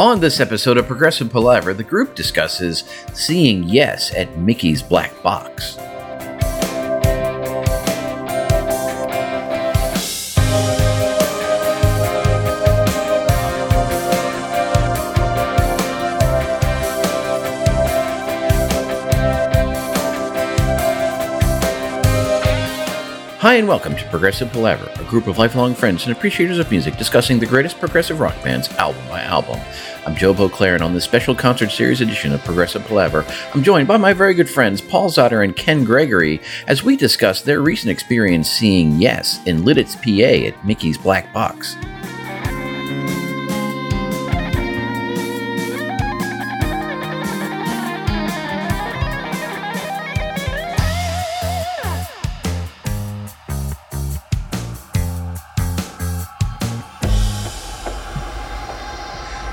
On 0.00 0.18
this 0.18 0.40
episode 0.40 0.78
of 0.78 0.86
Progressive 0.86 1.28
Palaver, 1.28 1.74
the 1.74 1.84
group 1.84 2.14
discusses 2.14 2.84
seeing 3.12 3.64
yes 3.64 4.14
at 4.14 4.38
Mickey's 4.38 4.82
Black 4.82 5.22
Box. 5.22 5.76
Hi, 23.50 23.56
and 23.56 23.66
welcome 23.66 23.96
to 23.96 24.08
Progressive 24.10 24.52
Palaver, 24.52 24.88
a 25.00 25.04
group 25.10 25.26
of 25.26 25.38
lifelong 25.38 25.74
friends 25.74 26.06
and 26.06 26.16
appreciators 26.16 26.60
of 26.60 26.70
music 26.70 26.96
discussing 26.96 27.40
the 27.40 27.46
greatest 27.46 27.80
progressive 27.80 28.20
rock 28.20 28.40
bands 28.44 28.68
album 28.76 29.04
by 29.08 29.22
album. 29.22 29.58
I'm 30.06 30.14
Joe 30.14 30.32
Beauclair, 30.32 30.74
and 30.74 30.84
on 30.84 30.94
this 30.94 31.02
special 31.02 31.34
concert 31.34 31.70
series 31.70 32.00
edition 32.00 32.32
of 32.32 32.44
Progressive 32.44 32.84
Palaver, 32.84 33.26
I'm 33.52 33.64
joined 33.64 33.88
by 33.88 33.96
my 33.96 34.12
very 34.12 34.34
good 34.34 34.48
friends 34.48 34.80
Paul 34.80 35.10
Zotter 35.10 35.42
and 35.42 35.56
Ken 35.56 35.82
Gregory 35.82 36.40
as 36.68 36.84
we 36.84 36.94
discuss 36.94 37.42
their 37.42 37.60
recent 37.60 37.90
experience 37.90 38.48
seeing 38.48 39.00
Yes 39.00 39.44
in 39.46 39.64
Lititz, 39.64 39.96
PA 39.96 40.46
at 40.46 40.64
Mickey's 40.64 40.96
Black 40.96 41.32
Box. 41.32 41.74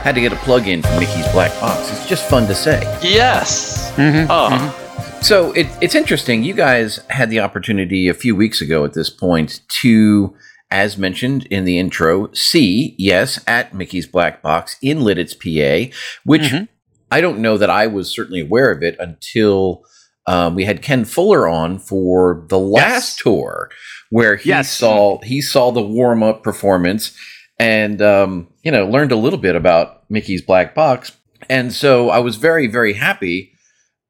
Had 0.08 0.16
to 0.16 0.22
get 0.22 0.32
a 0.32 0.38
plug 0.38 0.70
in 0.70 0.82
for 0.82 0.98
Mickey's 1.02 1.28
Black 1.34 1.52
Box. 1.60 1.92
It's 1.92 2.08
just 2.08 2.30
fun 2.30 2.48
to 2.48 2.56
say. 2.56 2.80
Yes. 3.04 3.92
Mm-hmm. 3.98 4.28
Oh, 4.30 5.20
So 5.22 5.52
it, 5.52 5.68
it's 5.82 5.96
interesting. 5.96 6.44
You 6.46 6.54
guys 6.54 7.02
had 7.10 7.30
the 7.30 7.42
opportunity 7.42 8.08
a 8.08 8.14
few 8.14 8.34
weeks 8.34 8.62
ago 8.62 8.86
at 8.86 8.94
this 8.94 9.10
point 9.10 9.60
to, 9.82 10.34
as 10.72 10.98
mentioned 10.98 11.46
in 11.48 11.66
the 11.66 11.78
intro, 11.78 12.32
see, 12.32 12.96
yes, 12.98 13.44
at 13.48 13.74
Mickey's 13.74 14.08
Black 14.08 14.42
Box 14.42 14.78
in 14.82 15.00
Lititz, 15.00 15.34
PA, 15.38 15.94
which 16.24 16.44
Mhm. 16.54 16.70
I 17.12 17.20
don't 17.20 17.40
know 17.40 17.58
that 17.58 17.70
I 17.70 17.88
was 17.88 18.10
certainly 18.10 18.40
aware 18.40 18.72
of 18.72 18.82
it 18.84 18.96
until 19.00 19.84
um, 20.26 20.56
we 20.56 20.64
had 20.64 20.82
Ken 20.82 21.04
Fuller 21.04 21.50
on 21.50 21.80
for 21.80 22.46
the 22.48 22.60
last 22.60 23.20
tour 23.20 23.70
where 24.10 24.38
he 24.38 24.48
Yes. 24.52 24.72
saw 24.72 25.20
he 25.22 25.42
saw 25.42 25.72
the 25.72 25.82
warm 25.82 26.24
up 26.24 26.44
performance 26.44 27.12
and 27.60 28.02
um, 28.02 28.48
you 28.64 28.72
know 28.72 28.88
learned 28.88 29.12
a 29.12 29.18
little 29.18 29.40
bit 29.40 29.56
about 29.56 30.10
Mickey's 30.10 30.42
Black 30.42 30.74
Box. 30.76 31.12
And 31.50 31.72
so 31.72 32.10
I 32.10 32.20
was 32.20 32.36
very 32.36 32.68
very 32.68 32.94
happy 32.94 33.54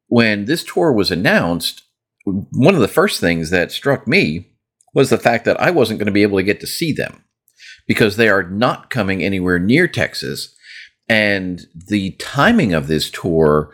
when 0.07 0.45
this 0.45 0.63
tour 0.63 0.91
was 0.91 1.11
announced, 1.11 1.83
one 2.25 2.75
of 2.75 2.81
the 2.81 2.87
first 2.87 3.19
things 3.19 3.49
that 3.49 3.71
struck 3.71 4.07
me 4.07 4.49
was 4.93 5.09
the 5.09 5.17
fact 5.17 5.45
that 5.45 5.59
I 5.61 5.71
wasn't 5.71 5.99
going 5.99 6.07
to 6.07 6.13
be 6.13 6.23
able 6.23 6.37
to 6.37 6.43
get 6.43 6.59
to 6.61 6.67
see 6.67 6.91
them 6.91 7.23
because 7.87 8.15
they 8.17 8.29
are 8.29 8.43
not 8.43 8.89
coming 8.89 9.23
anywhere 9.23 9.59
near 9.59 9.87
Texas. 9.87 10.55
And 11.07 11.65
the 11.73 12.11
timing 12.11 12.73
of 12.73 12.87
this 12.87 13.09
tour, 13.09 13.73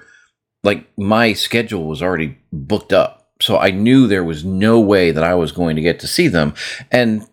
like 0.63 0.87
my 0.97 1.33
schedule 1.33 1.85
was 1.85 2.01
already 2.01 2.37
booked 2.51 2.93
up. 2.93 3.31
So 3.41 3.57
I 3.57 3.71
knew 3.71 4.07
there 4.07 4.23
was 4.23 4.45
no 4.45 4.79
way 4.79 5.11
that 5.11 5.23
I 5.23 5.33
was 5.33 5.51
going 5.51 5.75
to 5.75 5.81
get 5.81 5.99
to 6.01 6.07
see 6.07 6.27
them. 6.27 6.53
And 6.91 7.27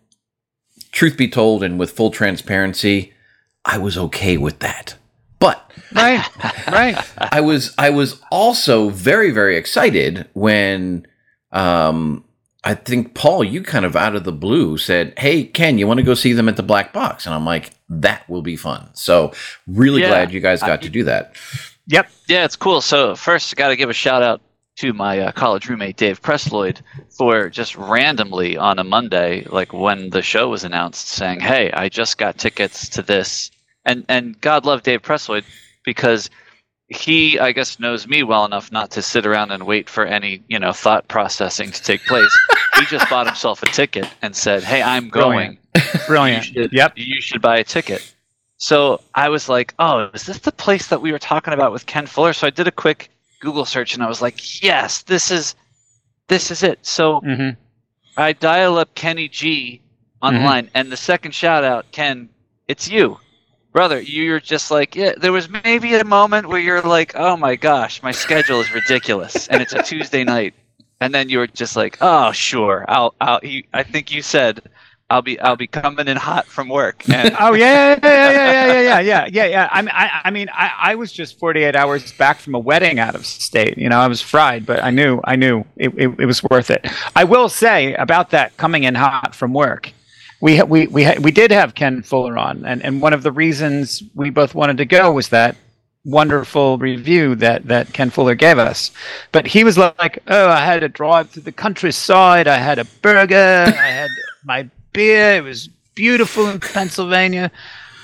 truth 0.93 1.17
be 1.17 1.29
told, 1.29 1.63
and 1.63 1.79
with 1.79 1.91
full 1.93 2.11
transparency, 2.11 3.13
I 3.65 3.79
was 3.79 3.97
okay 3.99 4.37
with 4.37 4.59
that. 4.61 4.97
But 5.39 5.71
Right, 5.93 6.25
right. 6.69 7.11
I 7.33 7.41
was 7.41 7.75
I 7.79 7.91
was 7.91 8.21
also 8.31 8.91
very 8.91 9.31
very 9.31 9.57
excited 9.57 10.29
when 10.35 11.07
um 11.53 12.25
I 12.63 12.75
think 12.75 13.15
Paul 13.15 13.43
you 13.43 13.63
kind 13.63 13.85
of 13.87 13.97
out 13.97 14.15
of 14.15 14.25
the 14.25 14.33
blue 14.33 14.77
said, 14.77 15.15
"Hey 15.19 15.45
Ken, 15.45 15.79
you 15.79 15.87
want 15.87 15.99
to 15.99 16.05
go 16.05 16.15
see 16.15 16.33
them 16.35 16.49
at 16.49 16.57
the 16.57 16.63
Black 16.63 16.93
Box?" 16.93 17.25
And 17.27 17.35
I'm 17.35 17.47
like, 17.47 17.71
"That 17.89 18.29
will 18.29 18.43
be 18.43 18.57
fun." 18.57 18.89
So, 18.93 19.33
really 19.67 20.03
Yeah. 20.03 20.09
glad 20.09 20.33
you 20.33 20.41
guys 20.41 20.61
got 20.61 20.81
I- 20.81 20.83
to 20.83 20.89
do 20.91 21.05
that. 21.05 21.35
Yep. 21.87 22.09
yeah, 22.29 22.45
it's 22.45 22.55
cool. 22.57 22.81
So 22.83 23.17
first, 23.17 23.57
got 23.57 23.69
to 23.69 23.77
give 23.77 23.91
a 23.91 23.95
shout 23.95 24.23
out 24.23 24.41
to 24.81 24.95
my 24.95 25.19
uh, 25.19 25.33
college 25.33 25.69
roommate 25.69 25.99
Dave 25.99 26.23
Presloyd 26.23 26.81
for 27.11 27.51
just 27.51 27.77
randomly 27.77 28.57
on 28.57 28.79
a 28.79 28.85
Monday, 28.85 29.45
like 29.51 29.75
when 29.75 30.09
the 30.09 30.23
show 30.23 30.49
was 30.49 30.65
announced, 30.65 31.09
saying, 31.09 31.41
"Hey, 31.41 31.71
I 31.73 31.91
just 31.91 32.17
got 32.17 32.39
tickets 32.39 32.89
to 32.91 33.03
this," 33.03 33.51
and 33.85 34.07
and 34.09 34.41
God 34.41 34.65
love 34.65 34.83
Dave 34.83 35.03
Presloyd 35.03 35.45
because 35.85 36.31
he, 36.89 37.39
I 37.39 37.53
guess, 37.53 37.79
knows 37.79 38.09
me 38.09 38.23
well 38.23 38.47
enough 38.47 38.73
not 38.73 38.91
to 38.93 39.03
sit 39.03 39.27
around 39.27 39.51
and 39.53 39.67
wait 39.67 39.91
for 39.91 40.07
any 40.07 40.43
you 40.49 40.59
know 40.59 40.73
thought 40.73 41.09
processing 41.09 41.71
to 41.73 41.83
take 41.83 42.03
place. 42.07 42.35
he 42.77 42.87
just 42.87 43.09
bought 43.11 43.27
himself 43.27 43.63
a 43.63 43.67
ticket 43.67 44.09
and 44.23 44.35
said, 44.35 44.65
"Hey, 44.65 44.81
I'm 44.81 45.11
going." 45.11 45.59
Brilliant. 45.75 46.07
Brilliant. 46.07 46.47
You 46.47 46.63
should, 46.63 46.73
Yep. 46.73 46.93
You 46.97 47.21
should 47.21 47.43
buy 47.43 47.59
a 47.59 47.65
ticket. 47.65 48.15
So 48.57 49.01
I 49.15 49.29
was 49.29 49.49
like, 49.49 49.75
oh, 49.79 50.11
is 50.13 50.25
this 50.25 50.39
the 50.39 50.53
place 50.53 50.89
that 50.89 51.01
we 51.01 51.13
were 51.13 51.19
talking 51.19 51.55
about 51.55 51.73
with 51.73 51.87
Ken 51.87 52.07
Fuller? 52.07 52.33
So 52.33 52.47
I 52.47 52.51
did 52.51 52.67
a 52.67 52.73
quick 52.73 53.09
Google 53.41 53.65
search 53.65 53.95
and 53.95 54.03
I 54.03 54.09
was 54.09 54.23
like, 54.23 54.63
yes, 54.63 55.03
this 55.03 55.31
is 55.31 55.55
this 56.29 56.51
is 56.51 56.63
it. 56.63 56.79
So 56.87 57.21
hmm 57.21 57.51
I 58.17 58.33
dial 58.33 58.79
up 58.79 58.95
Kenny 58.95 59.29
G 59.29 59.83
on 60.23 60.35
the 60.35 60.41
Mhm. 60.41 60.45
line, 60.45 60.71
and 60.75 60.93
the 60.93 60.97
second 60.97 61.33
shout 61.35 61.65
out, 61.65 61.91
Ken, 61.93 62.29
it's 62.69 62.89
you. 62.89 63.19
Brother, 63.73 64.01
you're 64.01 64.41
just 64.41 64.71
like, 64.71 64.95
yeah, 64.97 65.13
there 65.17 65.33
was 65.33 65.49
maybe 65.49 65.95
a 65.95 66.05
moment 66.05 66.49
where 66.49 66.61
you're 66.61 66.83
like, 66.83 67.13
oh 67.17 67.37
my 67.37 67.57
gosh, 67.57 68.03
my 68.03 68.13
schedule 68.13 68.61
is 68.61 68.73
ridiculous, 68.73 69.49
and 69.49 69.63
it's 69.63 69.73
a 69.75 69.81
Tuesday 69.91 70.25
night. 70.25 70.55
And 71.01 71.15
then 71.15 71.29
you 71.31 71.39
were 71.39 71.47
just 71.47 71.77
like, 71.77 71.97
oh, 72.01 72.33
sure, 72.33 72.85
I'll, 72.89 73.15
I'll, 73.21 73.41
you, 73.43 73.65
I 73.73 73.83
think 73.85 74.13
you 74.13 74.23
said, 74.23 74.61
I'll 75.11 75.23
be, 75.23 75.39
I'll 75.41 75.57
be 75.57 75.67
coming 75.67 76.07
in 76.09 76.17
hot 76.17 76.47
from 76.47 76.69
work. 76.69 77.09
And 77.09 77.35
Oh 77.41 77.53
yeah, 77.55 77.99
yeah, 78.03 78.31
yeah, 78.31 78.31
yeah, 78.31 78.67
yeah, 78.67 78.83
yeah, 78.83 79.01
yeah, 79.01 79.27
yeah, 79.31 79.45
yeah. 79.47 79.69
I 79.73 79.83
mean, 79.83 79.91
I, 79.93 80.21
I 80.25 80.31
mean, 80.31 80.49
I, 80.53 80.71
I 80.79 80.95
was 80.95 81.13
just 81.13 81.39
48 81.39 81.75
hours 81.75 82.13
back 82.13 82.39
from 82.39 82.55
a 82.55 82.59
wedding 82.59 83.01
out 83.01 83.15
of 83.15 83.27
state. 83.27 83.77
You 83.77 83.89
know, 83.89 83.99
I 83.99 84.07
was 84.07 84.23
fried, 84.23 84.65
but 84.65 84.83
I 84.83 84.91
knew, 84.91 85.21
I 85.25 85.37
knew 85.37 85.65
it, 85.77 85.93
it, 85.97 86.09
it 86.21 86.27
was 86.27 86.43
worth 86.45 86.71
it. 86.71 86.87
I 87.17 87.25
will 87.25 87.49
say 87.49 87.95
about 87.95 88.31
that 88.31 88.57
coming 88.57 88.85
in 88.85 88.95
hot 88.95 89.35
from 89.35 89.53
work. 89.53 89.93
We 90.41 90.57
ha- 90.57 90.65
we 90.65 90.87
we 90.87 91.05
ha- 91.05 91.19
we 91.21 91.33
did 91.33 91.51
have 91.51 91.75
Ken 91.75 92.03
Fuller 92.03 92.39
on, 92.39 92.65
and 92.65 92.83
and 92.83 93.03
one 93.03 93.13
of 93.13 93.23
the 93.23 93.31
reasons 93.33 94.03
we 94.15 94.31
both 94.31 94.55
wanted 94.55 94.79
to 94.79 94.87
go 94.87 95.13
was 95.13 95.29
that 95.29 95.55
wonderful 96.07 96.79
review 96.79 97.35
that 97.35 97.67
that 97.69 97.93
Ken 97.93 98.09
Fuller 98.09 98.35
gave 98.35 98.59
us. 98.59 98.91
But 99.33 99.47
he 99.47 99.65
was 99.65 99.77
like, 99.77 100.23
"Oh, 100.29 100.49
I 100.49 100.65
had 100.65 100.81
to 100.81 100.89
drive 100.89 101.29
through 101.29 101.43
the 101.43 101.53
countryside. 101.53 102.49
I 102.49 102.57
had 102.57 102.79
a 102.79 102.87
burger. 103.03 103.65
I 103.67 103.71
had 103.89 104.09
my 104.45 104.71
beer. 104.93 105.37
It 105.37 105.45
was 105.45 105.69
beautiful 105.95 106.49
in 106.49 106.61
Pennsylvania, 106.61 107.51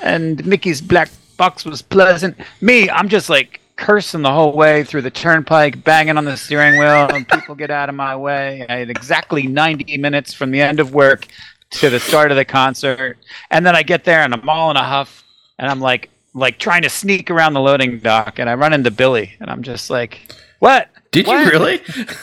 and 0.02 0.44
Mickey's 0.46 0.80
Black 0.80 1.10
Box 1.36 1.64
was 1.64 1.82
pleasant." 1.82 2.36
Me, 2.60 2.88
I'm 2.90 3.08
just 3.08 3.28
like 3.28 3.60
cursing 3.76 4.22
the 4.22 4.32
whole 4.32 4.52
way 4.52 4.84
through 4.84 5.02
the 5.02 5.10
turnpike, 5.10 5.84
banging 5.84 6.16
on 6.16 6.24
the 6.24 6.36
steering 6.36 6.78
wheel, 6.78 7.08
and 7.12 7.28
people 7.28 7.54
get 7.54 7.70
out 7.70 7.88
of 7.88 7.94
my 7.94 8.16
way. 8.16 8.64
I 8.68 8.76
had 8.76 8.90
exactly 8.90 9.46
90 9.46 9.98
minutes 9.98 10.32
from 10.32 10.50
the 10.50 10.60
end 10.60 10.80
of 10.80 10.94
work 10.94 11.26
to 11.70 11.90
the 11.90 12.00
start 12.00 12.30
of 12.30 12.36
the 12.36 12.44
concert, 12.44 13.18
and 13.50 13.66
then 13.66 13.76
I 13.76 13.82
get 13.82 14.04
there 14.04 14.22
and 14.22 14.32
I'm 14.32 14.48
all 14.48 14.70
in 14.70 14.76
a 14.76 14.82
huff, 14.82 15.24
and 15.58 15.70
I'm 15.70 15.80
like 15.80 16.10
like 16.34 16.58
trying 16.58 16.82
to 16.82 16.90
sneak 16.90 17.30
around 17.30 17.54
the 17.54 17.60
loading 17.60 17.98
dock, 17.98 18.38
and 18.38 18.48
I 18.48 18.54
run 18.54 18.74
into 18.74 18.90
Billy, 18.90 19.34
and 19.40 19.50
I'm 19.50 19.62
just 19.62 19.88
like, 19.90 20.34
"What?" 20.58 20.88
Did 21.16 21.26
you 21.28 21.50
really? 21.50 21.80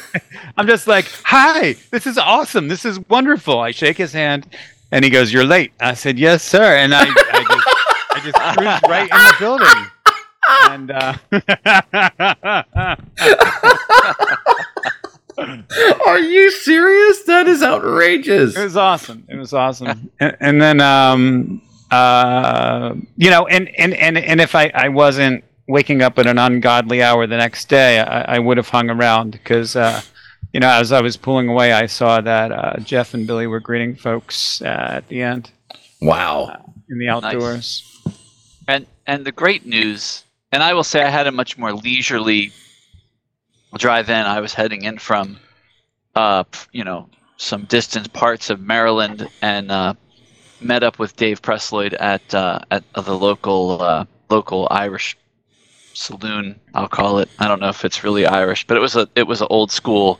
I'm 0.57 0.67
just 0.67 0.85
like, 0.85 1.09
"Hi, 1.23 1.75
this 1.89 2.05
is 2.05 2.17
awesome. 2.17 2.67
This 2.67 2.85
is 2.85 2.99
wonderful." 3.09 3.59
I 3.59 3.71
shake 3.71 3.97
his 3.97 4.13
hand, 4.13 4.47
and 4.91 5.03
he 5.03 5.09
goes, 5.09 5.33
"You're 5.33 5.45
late." 5.45 5.73
I 5.79 5.95
said, 5.95 6.19
"Yes, 6.19 6.43
sir," 6.43 6.75
and 6.75 6.93
I, 6.93 7.01
I 7.01 7.43
just 7.49 7.67
I 8.11 8.19
just 8.23 8.35
cruised 8.57 8.83
right 8.87 9.09
in 9.09 9.17
the 9.17 9.35
building. 9.39 9.89
And 10.69 10.91
uh, 10.91 11.17
Are 16.05 16.19
you 16.19 16.51
serious? 16.51 17.23
That 17.23 17.47
is 17.47 17.63
outrageous. 17.63 18.55
It 18.55 18.63
was 18.63 18.77
awesome. 18.77 19.25
It 19.27 19.37
was 19.37 19.53
awesome. 19.53 20.11
and, 20.19 20.37
and 20.39 20.61
then, 20.61 20.81
um, 20.81 21.61
uh, 21.91 22.93
you 23.17 23.29
know, 23.29 23.47
and, 23.47 23.69
and, 23.77 23.93
and, 23.95 24.17
and 24.17 24.41
if 24.41 24.53
I, 24.53 24.71
I 24.73 24.89
wasn't 24.89 25.43
waking 25.67 26.01
up 26.01 26.19
at 26.19 26.27
an 26.27 26.37
ungodly 26.37 27.01
hour 27.01 27.25
the 27.27 27.37
next 27.37 27.69
day, 27.69 27.99
I, 27.99 28.35
I 28.35 28.39
would 28.39 28.57
have 28.57 28.69
hung 28.69 28.89
around 28.89 29.31
because, 29.31 29.75
uh, 29.75 30.01
you 30.53 30.59
know, 30.59 30.69
as 30.69 30.91
I 30.91 31.01
was 31.01 31.17
pulling 31.17 31.47
away, 31.47 31.73
I 31.73 31.85
saw 31.85 32.21
that 32.21 32.51
uh, 32.51 32.77
Geoff 32.79 33.13
and 33.13 33.25
Billy 33.25 33.47
were 33.47 33.59
greeting 33.59 33.95
folks 33.95 34.61
uh, 34.61 34.65
at 34.97 35.07
the 35.07 35.21
end 35.21 35.51
Wow. 36.01 36.73
in 36.89 36.99
the 36.99 37.05
Nice. 37.05 37.23
outdoors. 37.23 38.01
And 38.67 38.85
and 39.05 39.25
the 39.25 39.31
great 39.33 39.65
news, 39.65 40.23
and 40.51 40.63
I 40.63 40.73
will 40.73 40.83
say 40.85 41.03
I 41.03 41.09
had 41.09 41.27
a 41.27 41.31
much 41.31 41.57
more 41.57 41.73
leisurely 41.73 42.51
drive 43.77 44.09
in. 44.09 44.25
I 44.25 44.39
was 44.39 44.53
heading 44.53 44.83
in 44.83 44.97
from, 44.97 45.37
uh, 46.15 46.45
you 46.71 46.83
know, 46.85 47.09
some 47.37 47.65
distant 47.65 48.13
parts 48.13 48.49
of 48.49 48.61
Maryland, 48.61 49.27
and 49.41 49.69
uh, 49.71 49.93
met 50.61 50.83
up 50.83 50.99
with 50.99 51.17
Dave 51.17 51.41
Presloyd 51.41 51.93
at 51.99 52.33
uh, 52.33 52.59
at 52.71 52.83
the 52.93 53.17
local 53.17 53.81
uh, 53.81 54.05
local 54.29 54.67
Irish 54.71 55.17
saloon. 55.93 56.59
I'll 56.73 56.87
call 56.87 57.19
it. 57.19 57.29
I 57.39 57.47
don't 57.47 57.59
know 57.59 57.69
if 57.69 57.85
it's 57.85 58.03
really 58.03 58.25
Irish, 58.25 58.65
but 58.67 58.77
it 58.77 58.79
was 58.79 58.95
a 58.95 59.07
it 59.15 59.27
was 59.27 59.41
an 59.41 59.47
old 59.49 59.71
school 59.71 60.19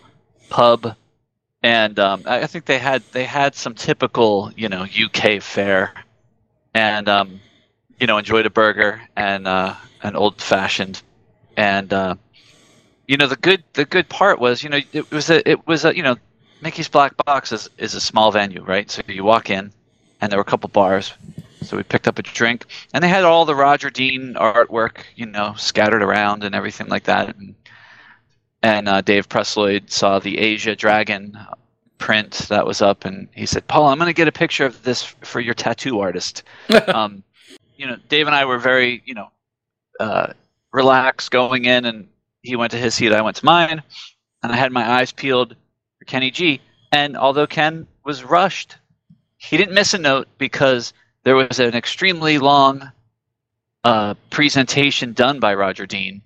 pub, 0.49 0.95
and 1.61 1.99
um, 1.99 2.23
I 2.25 2.43
I 2.43 2.47
think 2.47 2.65
they 2.65 2.79
had 2.79 3.03
they 3.11 3.25
had 3.25 3.55
some 3.55 3.73
typical 3.73 4.51
you 4.55 4.69
know 4.69 4.83
UK 4.83 5.41
fare, 5.41 5.93
and 6.73 7.09
um, 7.09 7.39
you 7.99 8.07
know 8.07 8.17
enjoyed 8.17 8.45
a 8.45 8.49
burger 8.49 9.01
and 9.15 9.47
uh, 9.47 9.75
an 10.01 10.15
old 10.15 10.41
fashioned, 10.41 11.01
and 11.57 11.91
uh, 11.91 12.15
you 13.07 13.17
know 13.17 13.27
the 13.27 13.35
good 13.35 13.63
the 13.73 13.85
good 13.85 14.09
part 14.09 14.39
was 14.39 14.63
you 14.63 14.69
know 14.69 14.79
it 14.91 15.11
was 15.11 15.29
a 15.29 15.47
it 15.49 15.65
was 15.67 15.85
a 15.85 15.95
you 15.95 16.03
know 16.03 16.15
Mickey's 16.61 16.89
Black 16.89 17.15
Box 17.25 17.51
is 17.51 17.69
is 17.77 17.93
a 17.93 18.01
small 18.01 18.31
venue 18.31 18.63
right 18.63 18.89
so 18.89 19.01
you 19.07 19.23
walk 19.23 19.49
in 19.49 19.71
and 20.21 20.31
there 20.31 20.37
were 20.37 20.43
a 20.43 20.45
couple 20.45 20.69
bars 20.69 21.13
so 21.63 21.77
we 21.77 21.83
picked 21.83 22.07
up 22.07 22.19
a 22.19 22.23
drink 22.23 22.65
and 22.93 23.03
they 23.03 23.07
had 23.07 23.23
all 23.23 23.45
the 23.45 23.55
Roger 23.55 23.89
Dean 23.89 24.35
artwork 24.35 25.03
you 25.15 25.25
know 25.25 25.53
scattered 25.57 26.03
around 26.03 26.43
and 26.43 26.55
everything 26.55 26.87
like 26.87 27.03
that 27.05 27.35
and 27.35 27.55
and 28.61 28.87
uh, 28.87 29.01
Dave 29.01 29.27
Presloyd 29.27 29.91
saw 29.91 30.19
the 30.19 30.37
Asia 30.37 30.75
Dragon 30.75 31.37
print 31.97 32.33
that 32.49 32.65
was 32.65 32.81
up 32.81 33.05
and 33.05 33.27
he 33.33 33.45
said 33.45 33.67
Paul 33.67 33.87
I'm 33.87 33.97
going 33.97 34.07
to 34.07 34.13
get 34.13 34.27
a 34.27 34.31
picture 34.31 34.65
of 34.65 34.83
this 34.83 35.03
for 35.03 35.39
your 35.39 35.53
tattoo 35.53 35.99
artist 35.99 36.43
um, 36.87 37.23
you 37.77 37.87
know 37.87 37.97
Dave 38.09 38.27
and 38.27 38.35
I 38.35 38.45
were 38.45 38.59
very 38.59 39.01
you 39.05 39.13
know 39.13 39.29
uh, 39.99 40.33
relaxed 40.71 41.31
going 41.31 41.65
in 41.65 41.85
and 41.85 42.07
he 42.43 42.57
went 42.57 42.71
to 42.71 42.77
his 42.77 42.93
seat, 42.93 43.13
I 43.13 43.21
went 43.21 43.37
to 43.37 43.45
mine, 43.45 43.81
and 44.43 44.51
I 44.51 44.55
had 44.55 44.71
my 44.71 44.87
eyes 44.99 45.11
peeled 45.11 45.55
for 45.97 46.05
Kenny 46.05 46.29
G. 46.29 46.61
And 46.91 47.17
although 47.17 47.47
Ken 47.47 47.87
was 48.03 48.23
rushed, 48.23 48.75
he 49.37 49.57
didn't 49.57 49.73
miss 49.73 49.93
a 49.93 49.97
note 49.97 50.27
because 50.37 50.93
there 51.23 51.35
was 51.35 51.59
an 51.59 51.75
extremely 51.75 52.37
long 52.37 52.91
uh, 53.83 54.13
presentation 54.29 55.13
done 55.13 55.39
by 55.39 55.53
Roger 55.53 55.85
Dean, 55.85 56.21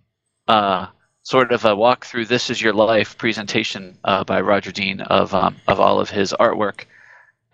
uh, 0.47 0.87
sort 1.23 1.51
of 1.51 1.65
a 1.65 1.75
walk 1.75 2.05
through 2.05 2.25
"This 2.25 2.49
Is 2.49 2.61
Your 2.61 2.73
Life" 2.73 3.17
presentation 3.17 3.97
uh, 4.03 4.23
by 4.23 4.41
Roger 4.41 4.71
Dean 4.71 5.01
of 5.01 5.33
um, 5.33 5.55
of 5.67 5.79
all 5.79 5.99
of 5.99 6.09
his 6.09 6.33
artwork, 6.39 6.85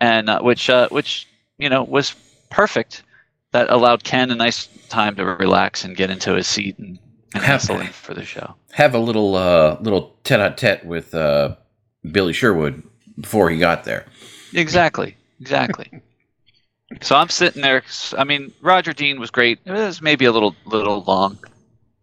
and 0.00 0.28
uh, 0.28 0.40
which 0.40 0.68
uh, 0.70 0.88
which 0.88 1.28
you 1.58 1.68
know 1.68 1.82
was 1.82 2.14
perfect. 2.50 3.02
That 3.52 3.70
allowed 3.70 4.02
Ken 4.02 4.32
a 4.32 4.34
nice 4.34 4.66
time 4.88 5.14
to 5.14 5.24
relax 5.24 5.84
and 5.84 5.96
get 5.96 6.10
into 6.10 6.34
his 6.34 6.48
seat 6.48 6.76
and 6.78 6.98
and 7.34 7.42
Have- 7.42 7.60
hustle 7.60 7.84
for 7.86 8.12
the 8.12 8.24
show. 8.24 8.54
Have 8.72 8.94
a 8.94 8.98
little 8.98 9.36
uh, 9.36 9.78
little 9.80 10.16
tete-a-tete 10.24 10.84
with 10.84 11.14
uh, 11.14 11.54
Billy 12.10 12.32
Sherwood 12.32 12.82
before 13.20 13.50
he 13.50 13.58
got 13.58 13.84
there. 13.84 14.06
Exactly, 14.52 15.16
exactly. 15.40 16.02
So 17.00 17.16
I'm 17.16 17.28
sitting 17.28 17.62
there. 17.62 17.82
I 18.16 18.24
mean, 18.24 18.52
Roger 18.60 18.92
Dean 18.92 19.20
was 19.20 19.30
great. 19.30 19.58
It 19.64 19.72
was 19.72 20.02
maybe 20.02 20.24
a 20.24 20.32
little 20.32 20.54
little 20.64 21.02
long. 21.02 21.38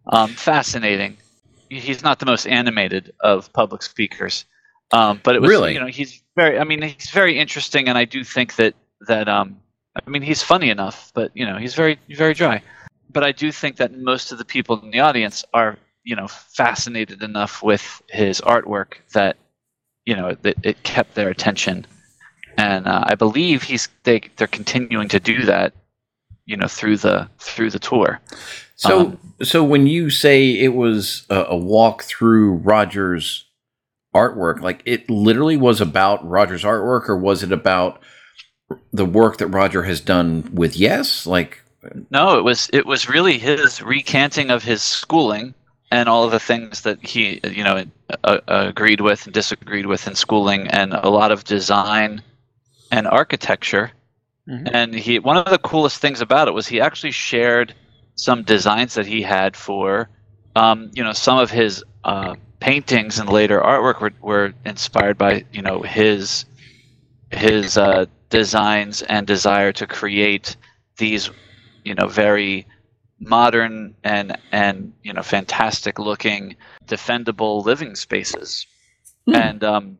Um, 0.06 0.30
fascinating. 0.30 1.16
He's 1.68 2.02
not 2.02 2.18
the 2.18 2.26
most 2.26 2.46
animated 2.46 3.12
of 3.20 3.52
public 3.52 3.82
speakers, 3.82 4.44
um, 4.90 5.20
but 5.22 5.36
it 5.36 5.40
was 5.40 5.48
Really? 5.48 5.74
you 5.74 5.80
know 5.80 5.86
he's 5.86 6.22
very. 6.36 6.58
I 6.58 6.64
mean, 6.64 6.82
he's 6.82 7.10
very 7.10 7.38
interesting, 7.38 7.88
and 7.88 7.96
I 7.96 8.04
do 8.04 8.24
think 8.24 8.56
that 8.56 8.74
that 9.06 9.28
um, 9.28 9.60
I 10.06 10.10
mean 10.10 10.22
he's 10.22 10.42
funny 10.42 10.70
enough, 10.70 11.12
but 11.14 11.30
you 11.34 11.46
know 11.46 11.56
he's 11.56 11.74
very 11.74 11.98
very 12.10 12.34
dry. 12.34 12.62
But 13.10 13.24
I 13.24 13.32
do 13.32 13.52
think 13.52 13.76
that 13.76 13.92
most 13.96 14.32
of 14.32 14.38
the 14.38 14.44
people 14.44 14.80
in 14.80 14.90
the 14.90 15.00
audience 15.00 15.44
are 15.54 15.78
you 16.04 16.16
know 16.16 16.26
fascinated 16.28 17.22
enough 17.22 17.62
with 17.62 18.02
his 18.08 18.40
artwork 18.40 18.94
that 19.12 19.36
you 20.04 20.16
know 20.16 20.36
it, 20.42 20.58
it 20.62 20.82
kept 20.82 21.14
their 21.14 21.28
attention 21.28 21.86
and 22.56 22.86
uh, 22.86 23.04
I 23.06 23.14
believe 23.14 23.62
he's 23.62 23.88
they 24.04 24.22
they're 24.36 24.46
continuing 24.46 25.08
to 25.08 25.20
do 25.20 25.44
that, 25.44 25.72
you 26.46 26.56
know, 26.56 26.68
through 26.68 26.98
the 26.98 27.28
through 27.38 27.70
the 27.70 27.78
tour. 27.78 28.20
So, 28.76 29.00
Um, 29.00 29.18
so 29.42 29.62
when 29.62 29.86
you 29.86 30.10
say 30.10 30.50
it 30.50 30.74
was 30.74 31.24
a, 31.30 31.44
a 31.44 31.56
walk 31.56 32.02
through 32.02 32.54
Roger's 32.54 33.44
artwork, 34.14 34.60
like 34.60 34.82
it 34.84 35.08
literally 35.08 35.56
was 35.56 35.80
about 35.80 36.28
Roger's 36.28 36.64
artwork, 36.64 37.08
or 37.08 37.16
was 37.16 37.42
it 37.42 37.52
about 37.52 38.00
the 38.92 39.04
work 39.04 39.38
that 39.38 39.48
Roger 39.48 39.82
has 39.84 40.00
done 40.00 40.50
with 40.52 40.76
Yes? 40.76 41.26
Like, 41.26 41.62
No, 42.10 42.38
it 42.38 42.42
was 42.42 42.70
it 42.72 42.86
was 42.86 43.08
really 43.08 43.38
his 43.38 43.82
recanting 43.82 44.50
of 44.50 44.64
his 44.64 44.82
schooling 44.82 45.54
and 45.92 46.08
all 46.08 46.24
of 46.24 46.30
the 46.30 46.40
things 46.40 46.80
that 46.82 47.04
he 47.04 47.40
you 47.44 47.62
know 47.62 47.84
uh, 48.24 48.38
agreed 48.46 49.00
with 49.00 49.26
and 49.26 49.34
disagreed 49.34 49.86
with 49.86 50.08
in 50.08 50.14
schooling, 50.14 50.66
and 50.68 50.94
a 50.94 51.08
lot 51.08 51.30
of 51.30 51.44
design 51.44 52.22
and 52.92 53.08
architecture. 53.08 53.92
Mhm. 54.48 54.76
And 54.76 54.94
he 54.94 55.20
one 55.20 55.38
of 55.38 55.46
the 55.50 55.58
coolest 55.58 56.00
things 56.00 56.20
about 56.22 56.48
it 56.48 56.54
was 56.54 56.68
he 56.68 56.80
actually 56.80 57.12
shared 57.12 57.74
some 58.16 58.44
designs 58.44 58.94
that 58.94 59.06
he 59.06 59.22
had 59.22 59.56
for, 59.56 60.10
um, 60.56 60.90
you 60.94 61.04
know, 61.04 61.12
some 61.12 61.38
of 61.38 61.50
his 61.50 61.84
uh, 62.04 62.36
paintings 62.60 63.18
and 63.20 63.28
later 63.30 63.60
artwork 63.60 64.00
were, 64.00 64.12
were 64.20 64.54
inspired 64.64 65.18
by 65.18 65.44
you 65.52 65.62
know 65.62 65.82
his 65.82 66.46
his 67.30 67.78
uh, 67.78 68.06
designs 68.30 69.02
and 69.02 69.26
desire 69.26 69.72
to 69.72 69.86
create 69.86 70.56
these 70.98 71.30
you 71.84 71.94
know 71.94 72.08
very 72.08 72.66
modern 73.20 73.94
and 74.04 74.36
and 74.52 74.94
you 75.02 75.12
know 75.12 75.22
fantastic 75.22 75.98
looking 75.98 76.56
defendable 76.86 77.64
living 77.64 77.94
spaces 77.96 78.66
Hmm. 79.26 79.34
and 79.34 79.64
um, 79.64 79.98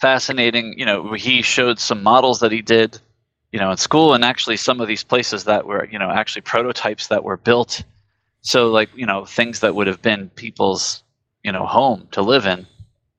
fascinating 0.00 0.74
you 0.78 0.84
know 0.84 1.12
he 1.12 1.42
showed 1.42 1.78
some 1.78 2.02
models 2.02 2.40
that 2.40 2.52
he 2.52 2.62
did 2.62 2.98
you 3.52 3.58
know 3.58 3.70
in 3.70 3.76
school 3.76 4.14
and 4.14 4.24
actually 4.24 4.56
some 4.56 4.80
of 4.80 4.88
these 4.88 5.04
places 5.04 5.44
that 5.44 5.66
were 5.66 5.86
you 5.86 5.98
know 5.98 6.10
actually 6.10 6.42
prototypes 6.42 7.08
that 7.08 7.24
were 7.24 7.36
built. 7.36 7.82
So 8.42 8.70
like 8.70 8.88
you 8.94 9.06
know 9.06 9.24
things 9.24 9.60
that 9.60 9.74
would 9.74 9.86
have 9.86 10.00
been 10.02 10.30
people's 10.30 11.02
you 11.44 11.52
know 11.52 11.66
home 11.66 12.08
to 12.12 12.22
live 12.22 12.46
in 12.46 12.66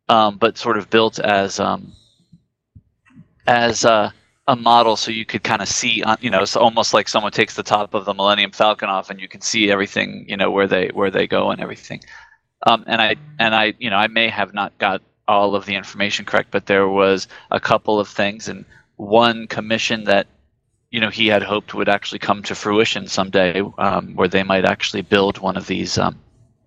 um, 0.09 0.37
but 0.37 0.57
sort 0.57 0.77
of 0.77 0.89
built 0.89 1.19
as 1.19 1.59
um, 1.59 1.93
as 3.47 3.85
uh, 3.85 4.11
a 4.47 4.55
model 4.55 4.95
so 4.95 5.11
you 5.11 5.25
could 5.25 5.43
kind 5.43 5.61
of 5.61 5.67
see 5.67 6.01
on 6.03 6.17
you 6.21 6.29
know 6.29 6.41
it's 6.41 6.55
almost 6.55 6.93
like 6.93 7.07
someone 7.07 7.31
takes 7.31 7.55
the 7.55 7.63
top 7.63 7.93
of 7.93 8.05
the 8.05 8.13
millennium 8.13 8.51
falcon 8.51 8.89
off 8.89 9.09
and 9.09 9.19
you 9.19 9.27
can 9.27 9.41
see 9.41 9.69
everything 9.69 10.25
you 10.27 10.35
know 10.35 10.49
where 10.49 10.67
they 10.67 10.87
where 10.89 11.11
they 11.11 11.27
go 11.27 11.51
and 11.51 11.61
everything. 11.61 12.01
Um, 12.67 12.83
and 12.87 13.01
i 13.01 13.15
and 13.39 13.55
i 13.55 13.73
you 13.79 13.89
know 13.89 13.97
i 13.97 14.07
may 14.07 14.29
have 14.29 14.53
not 14.53 14.77
got 14.77 15.01
all 15.27 15.55
of 15.55 15.65
the 15.65 15.75
information 15.75 16.25
correct 16.25 16.51
but 16.51 16.65
there 16.65 16.87
was 16.87 17.27
a 17.51 17.59
couple 17.59 17.99
of 17.99 18.07
things 18.07 18.47
and 18.47 18.65
one 18.97 19.47
commission 19.47 20.03
that 20.03 20.27
you 20.89 20.99
know 20.99 21.09
he 21.09 21.27
had 21.27 21.43
hoped 21.43 21.73
would 21.73 21.89
actually 21.89 22.19
come 22.19 22.43
to 22.43 22.55
fruition 22.55 23.07
someday 23.07 23.61
um, 23.77 24.13
where 24.15 24.27
they 24.27 24.43
might 24.43 24.65
actually 24.65 25.01
build 25.01 25.37
one 25.39 25.57
of 25.57 25.67
these 25.67 25.97
um, 25.97 26.17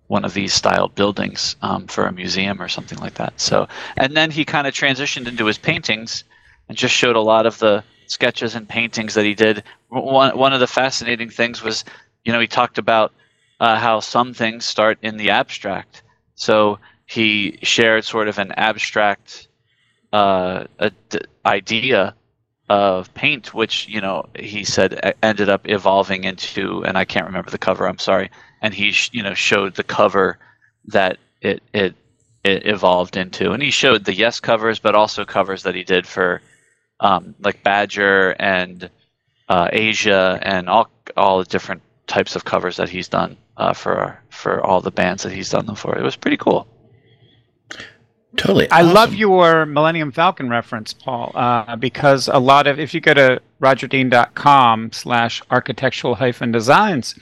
one 0.07 0.25
of 0.25 0.33
these 0.33 0.53
styled 0.53 0.93
buildings 0.95 1.55
um, 1.61 1.87
for 1.87 2.05
a 2.05 2.11
museum 2.11 2.61
or 2.61 2.67
something 2.67 2.99
like 2.99 3.15
that 3.15 3.33
so 3.39 3.67
and 3.97 4.15
then 4.15 4.31
he 4.31 4.45
kind 4.45 4.67
of 4.67 4.73
transitioned 4.73 5.27
into 5.27 5.45
his 5.45 5.57
paintings 5.57 6.23
and 6.67 6.77
just 6.77 6.93
showed 6.93 7.15
a 7.15 7.21
lot 7.21 7.45
of 7.45 7.59
the 7.59 7.83
sketches 8.07 8.55
and 8.55 8.67
paintings 8.67 9.13
that 9.13 9.25
he 9.25 9.33
did. 9.33 9.63
One 9.89 10.37
one 10.37 10.53
of 10.53 10.59
the 10.59 10.67
fascinating 10.67 11.29
things 11.29 11.63
was, 11.63 11.83
you 12.23 12.33
know, 12.33 12.39
he 12.39 12.47
talked 12.47 12.77
about 12.77 13.13
uh, 13.59 13.77
how 13.77 13.99
some 13.99 14.33
things 14.33 14.65
start 14.65 14.97
in 15.01 15.17
the 15.17 15.29
abstract. 15.29 16.03
So 16.35 16.79
he 17.05 17.59
shared 17.61 18.03
sort 18.03 18.27
of 18.27 18.39
an 18.39 18.51
abstract 18.53 19.47
uh, 20.11 20.65
idea 21.45 22.15
of 22.69 23.13
paint, 23.13 23.53
which 23.53 23.87
you 23.87 24.01
know 24.01 24.25
he 24.37 24.63
said 24.63 25.15
ended 25.21 25.49
up 25.49 25.67
evolving 25.69 26.23
into, 26.23 26.83
and 26.83 26.97
I 26.97 27.05
can't 27.05 27.27
remember 27.27 27.51
the 27.51 27.57
cover. 27.57 27.87
I'm 27.87 27.99
sorry. 27.99 28.31
And 28.61 28.73
he 28.73 28.91
sh- 28.91 29.11
you 29.13 29.23
know 29.23 29.33
showed 29.33 29.75
the 29.75 29.83
cover 29.83 30.39
that 30.87 31.17
it 31.41 31.61
it 31.73 31.95
it 32.43 32.65
evolved 32.65 33.17
into, 33.17 33.51
and 33.51 33.61
he 33.61 33.71
showed 33.71 34.05
the 34.05 34.13
yes 34.13 34.39
covers, 34.39 34.79
but 34.79 34.95
also 34.95 35.25
covers 35.25 35.63
that 35.63 35.75
he 35.75 35.83
did 35.83 36.07
for 36.07 36.41
um, 36.99 37.35
like 37.39 37.61
Badger 37.63 38.31
and 38.39 38.89
uh, 39.49 39.69
Asia 39.71 40.39
and 40.41 40.69
all 40.69 40.89
all 41.15 41.39
the 41.39 41.45
different 41.45 41.83
types 42.07 42.35
of 42.35 42.45
covers 42.45 42.77
that 42.77 42.89
he's 42.89 43.07
done 43.07 43.37
uh, 43.57 43.73
for 43.73 44.19
for 44.29 44.63
all 44.63 44.81
the 44.81 44.91
bands 44.91 45.23
that 45.23 45.31
he's 45.31 45.49
done 45.49 45.65
them 45.67 45.75
for. 45.75 45.97
It 45.97 46.03
was 46.03 46.15
pretty 46.15 46.37
cool. 46.37 46.67
Totally. 48.37 48.69
I 48.71 48.81
love 48.81 49.13
your 49.13 49.65
Millennium 49.65 50.11
Falcon 50.11 50.49
reference, 50.49 50.93
Paul, 50.93 51.31
uh, 51.35 51.75
because 51.75 52.27
a 52.27 52.37
lot 52.39 52.67
of 52.67 52.79
if 52.79 52.93
you 52.93 53.01
go 53.01 53.13
to 53.13 53.41
rogerdean.com 53.61 54.91
slash 54.91 55.41
architectural 55.51 56.15
hyphen 56.15 56.51
designs, 56.51 57.17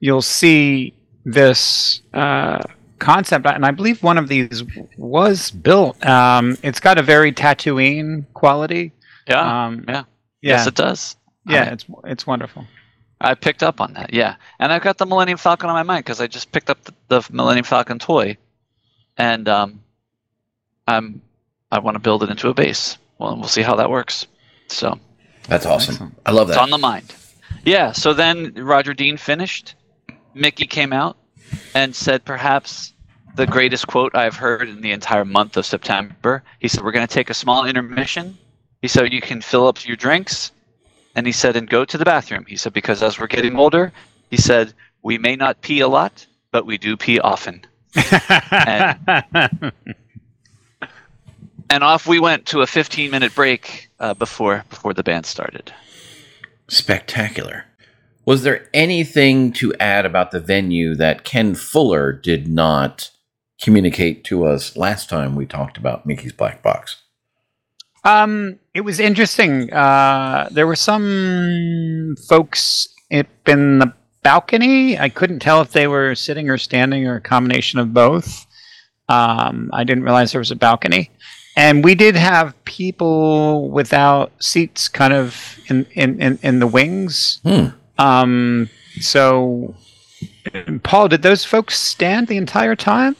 you'll 0.00 0.22
see 0.22 0.94
this 1.24 2.02
uh, 2.14 2.62
concept, 2.98 3.46
and 3.46 3.64
I 3.66 3.70
believe 3.70 4.02
one 4.02 4.18
of 4.18 4.28
these 4.28 4.62
was 4.96 5.50
built. 5.50 6.04
Um, 6.04 6.56
it's 6.62 6.80
got 6.80 6.98
a 6.98 7.02
very 7.02 7.32
Tatooine 7.32 8.24
quality. 8.34 8.92
Yeah. 9.28 9.66
Um, 9.66 9.84
yeah. 9.88 9.94
yeah, 9.94 10.04
Yes, 10.42 10.66
it 10.66 10.74
does. 10.74 11.16
yeah, 11.46 11.62
I- 11.64 11.72
it's 11.72 11.84
it's 12.04 12.26
wonderful. 12.26 12.66
I 13.22 13.34
picked 13.34 13.62
up 13.62 13.82
on 13.82 13.92
that, 13.92 14.14
yeah. 14.14 14.36
And 14.58 14.72
I've 14.72 14.80
got 14.82 14.96
the 14.96 15.04
Millennium 15.04 15.36
Falcon 15.36 15.68
on 15.68 15.74
my 15.74 15.82
mind 15.82 16.06
because 16.06 16.22
I 16.22 16.26
just 16.26 16.52
picked 16.52 16.70
up 16.70 16.82
the, 16.84 16.94
the 17.08 17.28
Millennium 17.30 17.64
Falcon 17.66 17.98
toy, 17.98 18.38
and 19.18 19.46
um, 19.46 19.80
I'm 20.90 21.22
I 21.72 21.78
want 21.78 21.94
to 21.94 22.00
build 22.00 22.22
it 22.22 22.30
into 22.30 22.48
a 22.48 22.54
base. 22.54 22.98
Well, 23.18 23.36
we'll 23.36 23.48
see 23.48 23.62
how 23.62 23.76
that 23.76 23.90
works. 23.90 24.26
So 24.68 24.98
That's 25.48 25.66
awesome. 25.66 25.94
Excellent. 25.94 26.18
I 26.26 26.32
love 26.32 26.48
that. 26.48 26.54
it's 26.54 26.62
on 26.62 26.70
the 26.70 26.78
mind. 26.78 27.14
Yeah. 27.64 27.92
So 27.92 28.12
then 28.12 28.54
Roger 28.54 28.94
Dean 28.94 29.16
finished, 29.16 29.74
Mickey 30.34 30.66
came 30.66 30.92
out 30.92 31.16
and 31.74 31.94
said 31.94 32.24
perhaps 32.24 32.92
the 33.36 33.46
greatest 33.46 33.86
quote 33.86 34.14
I've 34.16 34.36
heard 34.36 34.68
in 34.68 34.80
the 34.80 34.90
entire 34.92 35.24
month 35.24 35.56
of 35.56 35.64
September. 35.64 36.42
He 36.58 36.68
said, 36.68 36.82
We're 36.82 36.92
going 36.92 37.06
to 37.06 37.14
take 37.14 37.30
a 37.30 37.34
small 37.34 37.64
intermission. 37.66 38.36
He 38.82 38.88
said, 38.88 39.12
You 39.12 39.20
can 39.20 39.40
fill 39.40 39.66
up 39.66 39.86
your 39.86 39.96
drinks. 39.96 40.52
And 41.14 41.26
he 41.26 41.32
said, 41.32 41.56
And 41.56 41.68
go 41.68 41.84
to 41.84 41.98
the 41.98 42.04
bathroom. 42.04 42.44
He 42.48 42.56
said, 42.56 42.72
Because 42.72 43.02
as 43.02 43.18
we're 43.18 43.26
getting 43.28 43.56
older, 43.56 43.92
he 44.30 44.36
said, 44.36 44.74
We 45.02 45.18
may 45.18 45.36
not 45.36 45.60
pee 45.60 45.80
a 45.80 45.88
lot, 45.88 46.26
but 46.50 46.66
we 46.66 46.78
do 46.78 46.96
pee 46.96 47.20
often. 47.20 47.64
and, 48.50 49.72
and 51.70 51.84
off 51.84 52.06
we 52.06 52.18
went 52.18 52.46
to 52.46 52.60
a 52.60 52.66
15 52.66 53.10
minute 53.10 53.34
break 53.34 53.88
uh, 54.00 54.12
before 54.14 54.64
before 54.68 54.92
the 54.92 55.02
band 55.02 55.24
started. 55.24 55.72
Spectacular. 56.68 57.64
Was 58.26 58.42
there 58.42 58.68
anything 58.74 59.52
to 59.54 59.74
add 59.80 60.04
about 60.04 60.30
the 60.30 60.40
venue 60.40 60.94
that 60.96 61.24
Ken 61.24 61.54
Fuller 61.54 62.12
did 62.12 62.46
not 62.46 63.10
communicate 63.60 64.24
to 64.24 64.44
us 64.44 64.76
last 64.76 65.08
time 65.08 65.34
we 65.34 65.46
talked 65.46 65.78
about 65.78 66.06
Mickey's 66.06 66.32
Black 66.32 66.62
Box? 66.62 67.02
Um, 68.04 68.58
it 68.74 68.82
was 68.82 69.00
interesting. 69.00 69.72
Uh, 69.72 70.48
there 70.50 70.66
were 70.66 70.76
some 70.76 72.14
folks 72.28 72.88
up 73.12 73.26
in 73.46 73.78
the 73.78 73.92
balcony. 74.22 74.98
I 74.98 75.08
couldn't 75.08 75.40
tell 75.40 75.60
if 75.60 75.72
they 75.72 75.86
were 75.86 76.14
sitting 76.14 76.48
or 76.48 76.58
standing 76.58 77.06
or 77.06 77.16
a 77.16 77.20
combination 77.20 77.78
of 77.78 77.92
both. 77.92 78.46
Um, 79.08 79.70
I 79.72 79.84
didn't 79.84 80.04
realize 80.04 80.32
there 80.32 80.38
was 80.38 80.50
a 80.50 80.56
balcony. 80.56 81.10
And 81.60 81.84
we 81.84 81.94
did 81.94 82.16
have 82.16 82.54
people 82.64 83.68
without 83.70 84.32
seats 84.42 84.88
kind 84.88 85.12
of 85.12 85.58
in, 85.68 85.84
in, 85.92 86.18
in, 86.18 86.38
in 86.42 86.58
the 86.58 86.66
wings. 86.66 87.38
Hmm. 87.42 87.66
Um, 87.98 88.70
so, 88.98 89.74
Paul, 90.84 91.08
did 91.08 91.20
those 91.20 91.44
folks 91.44 91.78
stand 91.78 92.28
the 92.28 92.38
entire 92.38 92.74
time? 92.74 93.14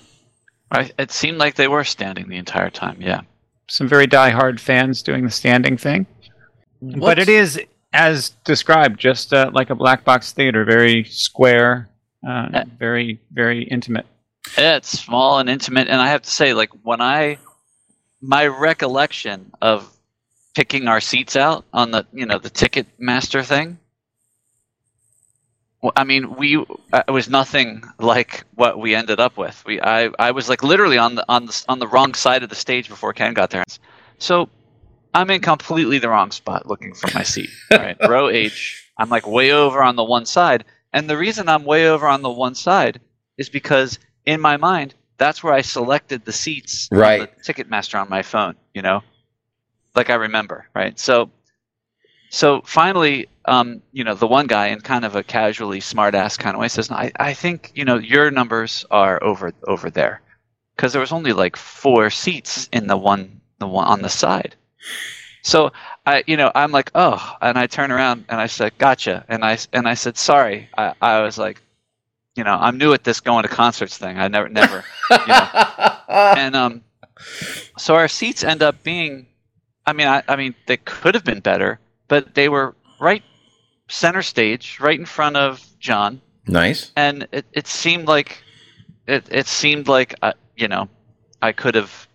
I, 0.73 0.91
it 0.99 1.11
seemed 1.11 1.37
like 1.37 1.57
they 1.57 1.69
were 1.69 1.85
standing 1.85 2.31
the 2.31 2.39
entire 2.39 2.71
time. 2.71 2.97
Yeah. 2.99 3.21
Some 3.69 3.89
very 3.89 4.07
die-hard 4.07 4.59
fans 4.59 5.03
doing 5.03 5.25
the 5.25 5.31
standing 5.31 5.77
thing. 5.77 6.07
But 6.81 7.19
it 7.19 7.29
is, 7.29 7.61
as 7.93 8.31
described, 8.45 8.99
just 8.99 9.35
uh, 9.35 9.51
like 9.53 9.69
a 9.69 9.75
black 9.75 10.03
box 10.03 10.33
theater, 10.33 10.65
very 10.65 11.05
square, 11.05 11.91
uh, 12.27 12.49
Uh, 12.55 12.65
very, 12.79 13.21
very 13.33 13.65
intimate. 13.65 14.07
Yeah, 14.57 14.77
it's 14.77 14.99
small 14.99 15.41
and 15.41 15.51
intimate, 15.51 15.89
and 15.89 16.01
I 16.01 16.09
have 16.09 16.23
to 16.23 16.31
say, 16.31 16.55
like 16.55 16.71
when 16.83 17.03
I, 17.03 17.37
my 18.21 18.47
recollection 18.47 19.53
of 19.61 19.91
picking 20.55 20.89
our 20.89 21.01
seats 21.01 21.37
out 21.37 21.65
on 21.73 21.91
the 21.91 22.07
you 22.13 22.27
know 22.27 22.39
the 22.39 22.51
ticket 22.51 22.87
master 22.99 23.43
thing. 23.43 23.79
Well, 25.83 25.93
I 25.97 26.05
mean, 26.05 26.37
we 26.37 26.59
uh, 26.93 27.03
it 27.09 27.11
was 27.11 27.31
nothing 27.31 27.83
like 27.99 28.45
what 28.55 28.79
we 28.79 28.95
ended 28.95 29.19
up 29.21 29.37
with. 29.37 29.63
We 29.65 29.81
I 29.81 30.11
I 30.19 30.31
was 30.33 30.49
like 30.49 30.63
literally 30.63 30.99
on 30.99 31.15
the 31.15 31.25
on 31.29 31.47
the 31.47 31.65
on 31.69 31.79
the 31.79 31.89
wrong 31.89 32.15
side 32.15 32.43
of 32.43 32.51
the 32.51 32.55
stage 32.55 32.89
before 32.89 33.13
Ken 33.13 33.33
got 33.33 33.51
there. 33.51 33.65
So 34.19 34.49
I'm 35.15 35.31
in 35.31 35.41
completely 35.41 35.99
the 35.99 36.11
wrong 36.11 36.31
spot 36.31 36.67
looking 36.67 36.95
for 36.95 37.09
my 37.15 37.23
seat. 37.23 37.51
Right, 37.71 37.97
row 38.09 38.29
H. 38.29 38.87
I'm 38.99 39.09
like 39.09 39.27
way 39.27 39.53
over 39.53 39.83
on 39.83 39.97
the 39.97 40.05
one 40.05 40.27
side, 40.27 40.65
and 40.93 41.09
the 41.09 41.17
reason 41.17 41.49
I'm 41.49 41.65
way 41.65 41.89
over 41.89 42.07
on 42.07 42.21
the 42.21 42.31
one 42.31 42.55
side 42.55 43.01
is 43.39 43.49
because 43.49 43.99
in 44.27 44.41
my 44.41 44.59
mind 44.59 44.95
that's 45.21 45.45
where 45.45 45.53
I 45.53 45.61
selected 45.61 46.25
the 46.25 46.33
seats 46.33 46.89
Right. 46.91 47.21
on 47.21 47.29
the 47.37 47.53
Ticketmaster 47.53 48.01
on 48.01 48.09
my 48.09 48.23
phone. 48.23 48.57
You 48.75 48.83
know, 48.83 49.03
like 49.95 50.11
I 50.11 50.15
remember, 50.15 50.67
right? 50.75 50.99
So, 50.99 51.31
so 52.31 52.63
finally, 52.65 53.29
um, 53.45 53.83
you 53.93 54.03
know, 54.03 54.15
the 54.15 54.27
one 54.27 54.47
guy 54.47 54.69
in 54.69 54.81
kind 54.81 55.05
of 55.05 55.15
a 55.17 55.23
casually 55.23 55.81
smart-ass 55.81 56.37
kind 56.37 56.55
of 56.57 56.61
way 56.61 56.69
says, 56.69 56.91
no, 56.91 56.97
I, 56.97 57.13
I 57.21 57.35
think 57.35 57.71
you 57.75 57.85
know 57.85 57.99
your 57.99 58.31
numbers 58.31 58.85
are 58.91 59.23
over 59.23 59.53
over 59.69 59.91
there, 59.91 60.23
because 60.75 60.93
there 60.93 61.01
was 61.01 61.13
only 61.13 61.33
like 61.33 61.57
four 61.57 62.11
seats 62.11 62.69
in 62.73 62.87
the 62.87 62.97
one 62.97 63.41
the 63.59 63.69
one 63.69 63.87
on 63.87 64.03
the 64.03 64.09
side. 64.09 64.57
So 65.43 65.73
I, 66.07 66.23
you 66.27 66.37
know, 66.37 66.51
I'm 66.55 66.73
like, 66.73 66.91
oh, 66.95 67.37
and 67.41 67.59
I 67.59 67.67
turn 67.67 67.91
around 67.93 68.25
and 68.29 68.41
I 68.41 68.47
said, 68.47 68.73
gotcha, 68.79 69.25
and 69.29 69.45
I 69.45 69.59
and 69.73 69.87
I 69.89 69.95
said, 69.95 70.17
sorry. 70.17 70.69
I, 70.79 70.95
I 71.01 71.21
was 71.23 71.37
like, 71.39 71.61
you 72.41 72.45
know, 72.45 72.57
I'm 72.59 72.79
new 72.79 72.95
at 72.95 73.05
this 73.05 73.21
going 73.21 73.43
to 73.43 73.51
concerts 73.51 73.99
thing. 73.99 74.19
I 74.19 74.29
never, 74.29 74.49
never, 74.49 74.83
you 75.11 75.27
know, 75.29 75.49
and 76.09 76.57
um, 76.57 76.83
so 77.77 77.97
our 77.97 78.09
seats 78.09 78.43
end 78.43 78.63
up 78.63 78.83
being, 78.83 79.27
I 79.85 79.93
mean, 79.93 80.07
I, 80.07 80.23
I 80.27 80.37
mean, 80.37 80.55
they 80.67 80.79
could 80.79 81.15
have 81.15 81.23
been 81.23 81.41
better, 81.41 81.81
but 82.09 82.35
they 82.35 82.49
were 82.49 82.75
right 82.99 83.23
center 83.89 84.23
stage, 84.23 84.81
right 84.81 84.99
in 84.99 85.05
front 85.05 85.37
of 85.37 85.63
Jon, 85.79 86.23
nice. 86.47 86.93
and 86.97 87.29
it, 87.31 87.45
it 87.53 87.67
seemed 87.67 88.09
like, 88.09 88.43
it, 89.07 89.29
it 89.31 89.47
seemed 89.47 89.87
like, 89.87 90.15
uh, 90.23 90.33
you 90.57 90.67
know, 90.67 90.89
I 91.43 91.53
could 91.53 91.75
have 91.75 92.09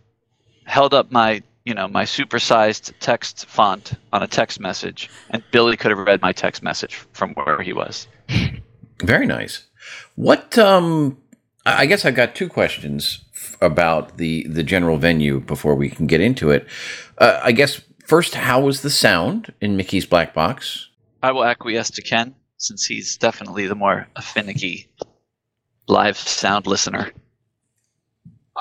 held 0.63 0.95
up 0.95 1.11
my, 1.11 1.43
you 1.65 1.75
know, 1.75 1.87
my 1.87 2.05
supersized 2.05 2.93
text 2.99 3.45
font 3.45 3.93
on 4.11 4.23
a 4.23 4.27
text 4.27 4.59
message, 4.59 5.07
and 5.29 5.43
Billy 5.51 5.77
could 5.77 5.91
have 5.91 5.99
read 5.99 6.19
my 6.23 6.31
text 6.31 6.63
message 6.63 6.95
from 7.13 7.35
where 7.35 7.61
he 7.61 7.73
was. 7.73 8.07
Very 9.03 9.27
nice. 9.27 9.67
What 10.15 10.57
um 10.57 11.17
I 11.65 11.83
I 11.83 11.85
guess 11.85 12.05
I've 12.05 12.15
got 12.15 12.35
two 12.35 12.49
questions 12.49 13.19
f- 13.33 13.57
about 13.61 14.17
the 14.17 14.45
the 14.47 14.63
general 14.63 14.97
venue 14.97 15.39
before 15.39 15.75
we 15.75 15.89
can 15.89 16.07
get 16.07 16.21
into 16.21 16.51
it. 16.51 16.67
Uh, 17.17 17.39
I 17.43 17.51
guess 17.51 17.81
first 18.05 18.35
how 18.35 18.61
was 18.61 18.81
the 18.81 18.89
sound 18.89 19.53
in 19.61 19.75
Mickey's 19.77 20.05
Black 20.05 20.33
Box? 20.33 20.89
I 21.23 21.31
will 21.31 21.43
acquiesce 21.45 21.89
to 21.91 22.01
Ken 22.01 22.35
since 22.57 22.85
he's 22.85 23.17
definitely 23.17 23.67
the 23.67 23.75
more 23.75 24.07
finicky 24.21 24.87
live 25.87 26.17
sound 26.17 26.67
listener. 26.67 27.11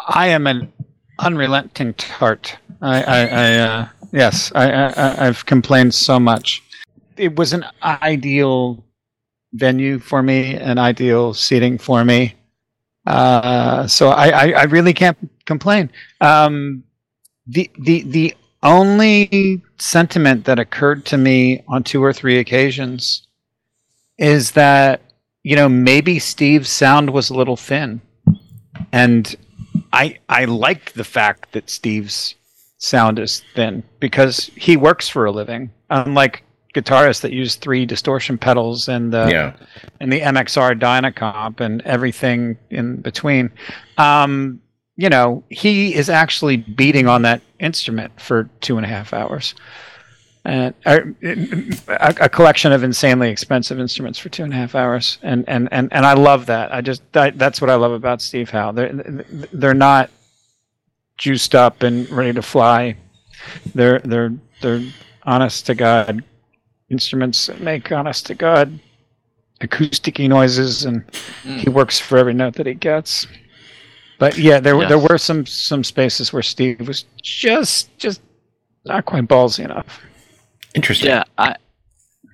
I 0.09 0.29
am 0.29 0.47
an 0.47 0.73
unrelenting 1.21 1.95
tart. 1.95 2.57
I, 2.83 3.03
I, 3.03 3.27
I 3.27 3.55
uh, 3.59 3.89
yes, 4.13 4.51
I, 4.55 4.71
I, 4.73 4.87
I- 4.89 5.27
I've 5.29 5.47
complained 5.47 5.95
so 5.95 6.19
much. 6.19 6.63
It 7.17 7.37
was 7.37 7.53
an 7.53 7.65
ideal 7.83 8.84
venue 9.55 9.99
for 9.99 10.23
me, 10.23 10.55
an 10.55 10.79
ideal 10.79 11.35
seating 11.35 11.79
for 11.79 12.05
me. 12.05 12.35
Uh, 13.07 13.87
so 13.87 14.09
I, 14.09 14.29
I, 14.29 14.51
I 14.51 14.63
really 14.65 14.93
can't 14.93 15.19
complain. 15.47 15.91
Um, 16.21 16.85
the, 17.47 17.71
the, 17.79 18.03
the 18.03 18.35
only 18.63 19.63
sentiment 19.79 20.45
that 20.45 20.59
occurred 20.59 21.05
to 21.07 21.17
me 21.17 21.63
on 21.69 21.83
two 21.83 22.03
or 22.03 22.13
three 22.13 22.39
occasions 22.39 23.27
is 24.19 24.53
that, 24.53 25.01
you 25.43 25.57
know, 25.57 25.69
maybe 25.69 26.19
Steve's 26.19 26.71
sound 26.71 27.11
was 27.11 27.31
a 27.31 27.35
little 27.35 27.57
thin. 27.57 28.01
And 28.93 29.37
I 29.93 30.19
I 30.29 30.45
like 30.47 30.93
the 30.93 31.05
fact 31.05 31.53
that 31.53 31.71
Steve's 31.71 32.35
sound 32.79 33.19
is 33.19 33.43
thin 33.55 33.83
because 34.01 34.51
he 34.57 34.77
works 34.77 35.09
for 35.09 35.25
a 35.25 35.33
living, 35.33 35.71
unlike 35.91 36.43
guitarists 36.75 37.21
that 37.23 37.33
use 37.33 37.55
three 37.55 37.87
distortion 37.87 38.37
pedals 38.37 38.89
and 38.89 39.13
the 39.13 39.29
yeah. 39.31 39.55
and 40.01 40.13
the 40.13 40.21
MXR 40.21 40.79
Dynacomp 40.79 41.61
and 41.61 41.81
everything 41.83 42.59
in 42.71 42.97
between. 42.97 43.51
Um, 43.97 44.61
you 44.97 45.09
know, 45.09 45.43
he 45.49 45.95
is 45.95 46.09
actually 46.11 46.59
beating 46.59 47.09
on 47.09 47.23
that 47.23 47.41
instrument 47.59 48.21
for 48.21 48.45
two 48.61 48.77
and 48.77 48.85
a 48.85 48.89
half 48.89 49.13
hours. 49.13 49.55
And 50.45 50.75
uh, 50.85 51.01
a, 51.89 52.15
a 52.21 52.29
collection 52.29 52.71
of 52.71 52.85
insanely 52.85 53.31
expensive 53.31 53.81
instruments 53.81 54.19
for 54.19 54.29
two 54.29 54.45
and 54.45 54.53
a 54.53 54.57
half 54.57 54.75
hours, 54.75 55.19
and 55.23 55.49
and 55.49 55.69
and, 55.73 55.91
and 55.91 56.05
I 56.05 56.13
love 56.13 56.47
that. 56.47 56.73
I 56.73 56.83
just 56.83 57.03
that, 57.13 57.39
that's 57.39 57.63
what 57.63 57.71
I 57.71 57.77
love 57.77 57.93
about 57.93 58.21
Steve 58.21 58.51
Howe. 58.51 58.73
They're 58.73 58.93
they're 59.53 59.73
not 59.73 60.11
juiced 61.17 61.55
up 61.55 61.83
and 61.83 62.11
ready 62.11 62.35
to 62.35 62.43
fly. 62.43 62.97
They're 63.75 64.01
they're 64.01 64.35
they're 64.61 64.83
honest 65.23 65.65
to 65.67 65.75
god 65.75 66.23
instruments 66.95 67.47
that 67.47 67.61
make 67.61 67.91
honest 67.99 68.27
to 68.27 68.35
god 68.35 68.69
acousticy 69.61 70.29
noises, 70.29 70.85
and 70.85 70.97
Mm. 71.45 71.59
he 71.63 71.69
works 71.71 71.99
for 71.99 72.19
every 72.19 72.35
note 72.35 72.55
that 72.59 72.67
he 72.67 72.75
gets. 72.75 73.27
But 74.19 74.37
yeah, 74.39 74.61
there 74.61 74.77
were 74.77 74.83
Yes. 74.83 74.91
there 74.93 74.99
were 75.09 75.19
some 75.19 75.47
some 75.47 75.83
spaces 75.85 76.33
where 76.33 76.43
Steve 76.43 76.87
was 76.87 77.05
just 77.23 77.97
just 78.05 78.21
not 78.85 79.05
quite 79.07 79.27
ballsy 79.29 79.65
enough. 79.65 80.01
Interesting. 80.75 81.09
Yeah, 81.11 81.25
I 81.39 81.57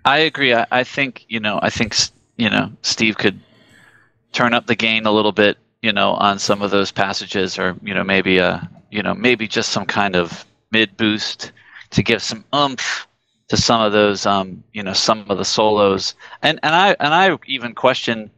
I 0.04 0.18
agree. 0.30 0.52
I, 0.54 0.66
I 0.80 0.82
think 0.84 1.24
you 1.28 1.40
know 1.40 1.56
I 1.62 1.70
think 1.70 1.90
you 2.36 2.50
know 2.50 2.64
Steve 2.82 3.16
could 3.22 3.38
turn 4.32 4.54
up 4.54 4.66
the 4.66 4.76
gain 4.76 5.06
a 5.06 5.12
little 5.12 5.32
bit, 5.32 5.58
you 5.82 5.92
know, 5.92 6.10
on 6.14 6.38
some 6.38 6.62
of 6.62 6.70
those 6.70 6.90
passages, 6.92 7.58
or 7.58 7.76
you 7.82 7.94
know 7.94 8.04
maybe 8.04 8.38
a 8.38 8.68
you 8.90 9.02
know 9.02 9.14
maybe 9.14 9.46
just 9.46 9.70
some 9.70 9.86
kind 9.86 10.16
of 10.16 10.44
mid 10.72 10.96
boost 10.96 11.52
to 11.90 12.02
give 12.02 12.22
some 12.22 12.44
oomph 12.54 13.06
to 13.50 13.56
some 13.56 13.82
of 13.82 13.92
those 13.92 14.24
um 14.26 14.64
you 14.72 14.82
know 14.82 14.92
some 14.94 15.24
of 15.28 15.36
the 15.38 15.44
solos, 15.44 16.14
and 16.42 16.58
and 16.62 16.74
I 16.74 16.96
and 16.98 17.12
I 17.14 17.36
even 17.46 17.74
question 17.74 18.30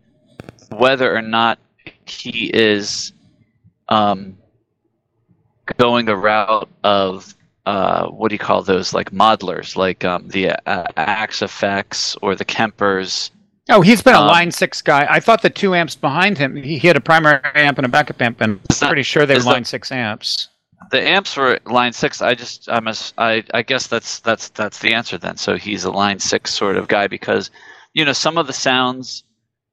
whether 0.70 1.14
or 1.14 1.22
not 1.22 1.58
he 2.06 2.50
is 2.52 3.12
um 3.88 4.36
going 5.78 6.08
a 6.08 6.16
route 6.16 6.68
of 6.82 7.34
uh, 7.64 8.08
what 8.08 8.28
do 8.28 8.34
you 8.34 8.38
call 8.40 8.62
those 8.62 8.92
like 8.92 9.12
modelers 9.12 9.76
like 9.76 10.04
um, 10.04 10.26
the 10.28 10.50
uh, 10.68 10.84
Axe-Fx 10.96 12.16
or 12.20 12.34
the 12.34 12.44
kempers 12.44 13.30
Oh, 13.68 13.80
he's 13.80 14.02
been 14.02 14.16
a 14.16 14.20
Um, 14.20 14.26
line 14.26 14.50
six 14.50 14.82
guy. 14.82 15.06
I 15.08 15.20
thought 15.20 15.40
the 15.42 15.48
two 15.48 15.72
amps 15.72 15.94
behind 15.94 16.36
him, 16.36 16.56
he, 16.56 16.78
he 16.78 16.88
had 16.88 16.96
a 16.96 17.00
primary 17.00 17.38
amp 17.54 17.78
and 17.78 17.86
a 17.86 17.88
backup 17.88 18.20
amp, 18.20 18.40
and 18.40 18.58
I'm 18.68 18.88
pretty 18.88 19.04
sure 19.04 19.24
they 19.24 19.34
were 19.34 19.38
is 19.38 19.44
that- 19.44 19.52
line 19.52 19.64
six 19.64 19.92
amps. 19.92 20.48
The 20.90 21.00
amps 21.00 21.36
were 21.36 21.58
line 21.66 21.92
six. 21.92 22.20
I 22.22 22.34
just 22.34 22.68
I'm 22.70 22.86
a, 22.88 22.94
I 23.18 23.44
I 23.54 23.62
guess 23.62 23.86
that's 23.86 24.20
that's 24.20 24.48
that's 24.50 24.78
the 24.80 24.94
answer 24.94 25.18
then. 25.18 25.36
So 25.36 25.56
he's 25.56 25.84
a 25.84 25.90
line 25.90 26.18
six 26.18 26.52
sort 26.54 26.76
of 26.76 26.88
guy 26.88 27.06
because, 27.06 27.50
you 27.94 28.04
know, 28.04 28.12
some 28.12 28.36
of 28.38 28.46
the 28.46 28.52
sounds, 28.52 29.24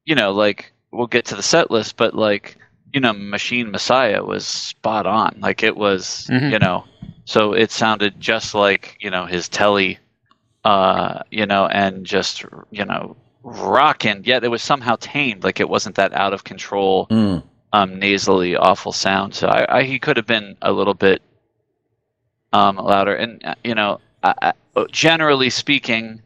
you 0.06 0.16
know, 0.16 0.32
like 0.32 0.72
we'll 0.92 1.08
get 1.08 1.26
to 1.26 1.36
the 1.36 1.44
set 1.44 1.72
list, 1.72 1.98
but 1.98 2.14
like 2.14 2.58
you 2.94 3.00
know, 3.00 3.14
Machine 3.14 3.70
Messiah 3.72 4.24
was 4.24 4.46
spot 4.48 5.06
on. 5.06 5.38
Like 5.42 5.62
it 5.62 5.78
was, 5.78 6.28
Mhm. 6.32 6.52
you 6.52 6.60
know, 6.60 6.86
so 7.26 7.54
it 7.54 7.70
sounded 7.72 8.20
just 8.20 8.56
like 8.56 8.98
you 9.00 9.10
know 9.12 9.26
his 9.26 9.48
Tele, 9.48 10.00
uh, 10.64 11.20
you 11.32 11.46
know, 11.46 11.68
and 11.68 12.06
just 12.06 12.44
you 12.72 12.86
know 12.86 13.16
rocking. 13.44 14.24
Yet 14.26 14.44
it 14.44 14.50
was 14.50 14.62
somehow 14.62 14.96
tamed. 15.00 15.44
Like 15.44 15.60
it 15.60 15.70
wasn't 15.70 15.96
that 15.96 16.14
out 16.14 16.34
of 16.34 16.44
control 16.44 17.08
Mm. 17.12 17.44
Um, 17.74 18.00
nasally, 18.00 18.56
awful 18.56 18.92
sound. 18.92 19.36
So 19.36 19.48
I, 19.48 19.80
I, 19.80 19.84
he 19.84 20.00
could 20.00 20.18
have 20.18 20.26
been 20.26 20.58
a 20.62 20.72
little 20.72 20.94
bit 20.94 21.22
um, 22.54 22.78
louder. 22.78 23.16
And 23.16 23.44
uh, 23.46 23.56
you 23.64 23.76
know, 23.76 24.00
I, 24.24 24.54
I, 24.76 24.86
generally 24.92 25.50
speaking, 25.50 26.22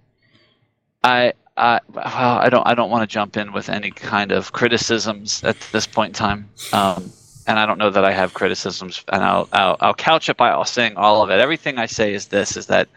I, 1.03 1.33
I, 1.57 1.79
well, 1.91 2.05
I 2.05 2.49
don't, 2.49 2.65
I 2.65 2.73
don't 2.75 2.89
want 2.89 3.07
to 3.07 3.13
jump 3.13 3.37
in 3.37 3.51
with 3.51 3.69
any 3.69 3.91
kind 3.91 4.31
of 4.31 4.51
criticisms 4.53 5.43
at 5.43 5.59
this 5.71 5.85
point 5.85 6.11
in 6.11 6.13
time. 6.13 6.49
Um, 6.71 7.11
and 7.45 7.59
I 7.59 7.65
don't 7.65 7.77
know 7.77 7.89
that 7.89 8.05
I 8.05 8.13
have 8.13 8.33
criticisms. 8.33 9.03
And 9.09 9.23
I'll, 9.23 9.49
I'll, 9.51 9.77
I'll 9.81 9.93
couch 9.93 10.29
it 10.29 10.37
by 10.37 10.63
saying 10.63 10.95
all 10.95 11.21
of 11.21 11.29
it. 11.29 11.39
Everything 11.39 11.77
I 11.77 11.87
say 11.87 12.13
is 12.13 12.27
this: 12.27 12.55
is 12.55 12.67
that 12.67 12.87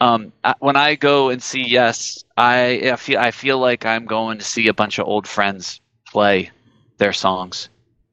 um, 0.00 0.32
when 0.60 0.76
I 0.76 0.94
go 0.94 1.28
and 1.28 1.42
see 1.42 1.62
Yes, 1.62 2.24
I, 2.38 2.90
I 2.92 2.96
feel, 2.96 3.18
I 3.18 3.30
feel 3.30 3.58
like 3.58 3.84
I'm 3.84 4.06
going 4.06 4.38
to 4.38 4.44
see 4.44 4.68
a 4.68 4.74
bunch 4.74 4.98
of 4.98 5.06
old 5.06 5.28
friends 5.28 5.82
play 6.06 6.50
their 7.00 7.12
songs. 7.12 7.68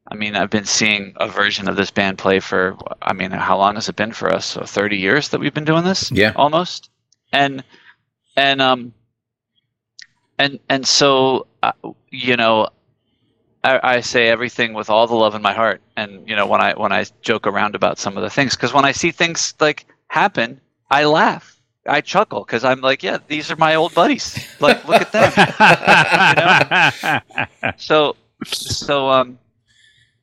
I 0.09 0.15
mean, 0.15 0.35
I've 0.35 0.49
been 0.49 0.65
seeing 0.65 1.13
a 1.17 1.27
version 1.27 1.67
of 1.67 1.75
this 1.75 1.91
band 1.91 2.17
play 2.17 2.39
for, 2.39 2.75
I 3.01 3.13
mean, 3.13 3.31
how 3.31 3.57
long 3.57 3.75
has 3.75 3.89
it 3.89 3.95
been 3.95 4.13
for 4.13 4.33
us? 4.33 4.45
So 4.45 4.63
30 4.63 4.97
years 4.97 5.29
that 5.29 5.39
we've 5.39 5.53
been 5.53 5.65
doing 5.65 5.83
this? 5.83 6.11
Yeah. 6.11 6.31
Almost. 6.35 6.89
And, 7.33 7.63
and, 8.35 8.61
um, 8.61 8.93
and, 10.39 10.59
and 10.69 10.87
so, 10.87 11.47
uh, 11.61 11.73
you 12.09 12.37
know, 12.37 12.69
I, 13.65 13.97
I 13.97 13.99
say 13.99 14.29
everything 14.29 14.73
with 14.73 14.89
all 14.89 15.07
the 15.07 15.15
love 15.15 15.35
in 15.35 15.41
my 15.41 15.53
heart. 15.53 15.81
And, 15.97 16.25
you 16.27 16.37
know, 16.37 16.47
when 16.47 16.61
I, 16.61 16.73
when 16.73 16.93
I 16.93 17.05
joke 17.21 17.45
around 17.45 17.75
about 17.75 17.99
some 17.99 18.15
of 18.15 18.23
the 18.23 18.29
things, 18.29 18.55
because 18.55 18.73
when 18.73 18.85
I 18.85 18.93
see 18.93 19.11
things 19.11 19.53
like 19.59 19.85
happen, 20.07 20.61
I 20.89 21.03
laugh. 21.03 21.59
I 21.85 21.99
chuckle 22.01 22.45
because 22.45 22.63
I'm 22.63 22.79
like, 22.79 23.03
yeah, 23.03 23.17
these 23.27 23.51
are 23.51 23.57
my 23.57 23.75
old 23.75 23.93
buddies. 23.93 24.39
Like, 24.61 24.87
look 24.87 25.01
at 25.01 25.11
them. 25.11 25.33
So, 27.77 28.15
so 28.45 29.09
um, 29.09 29.39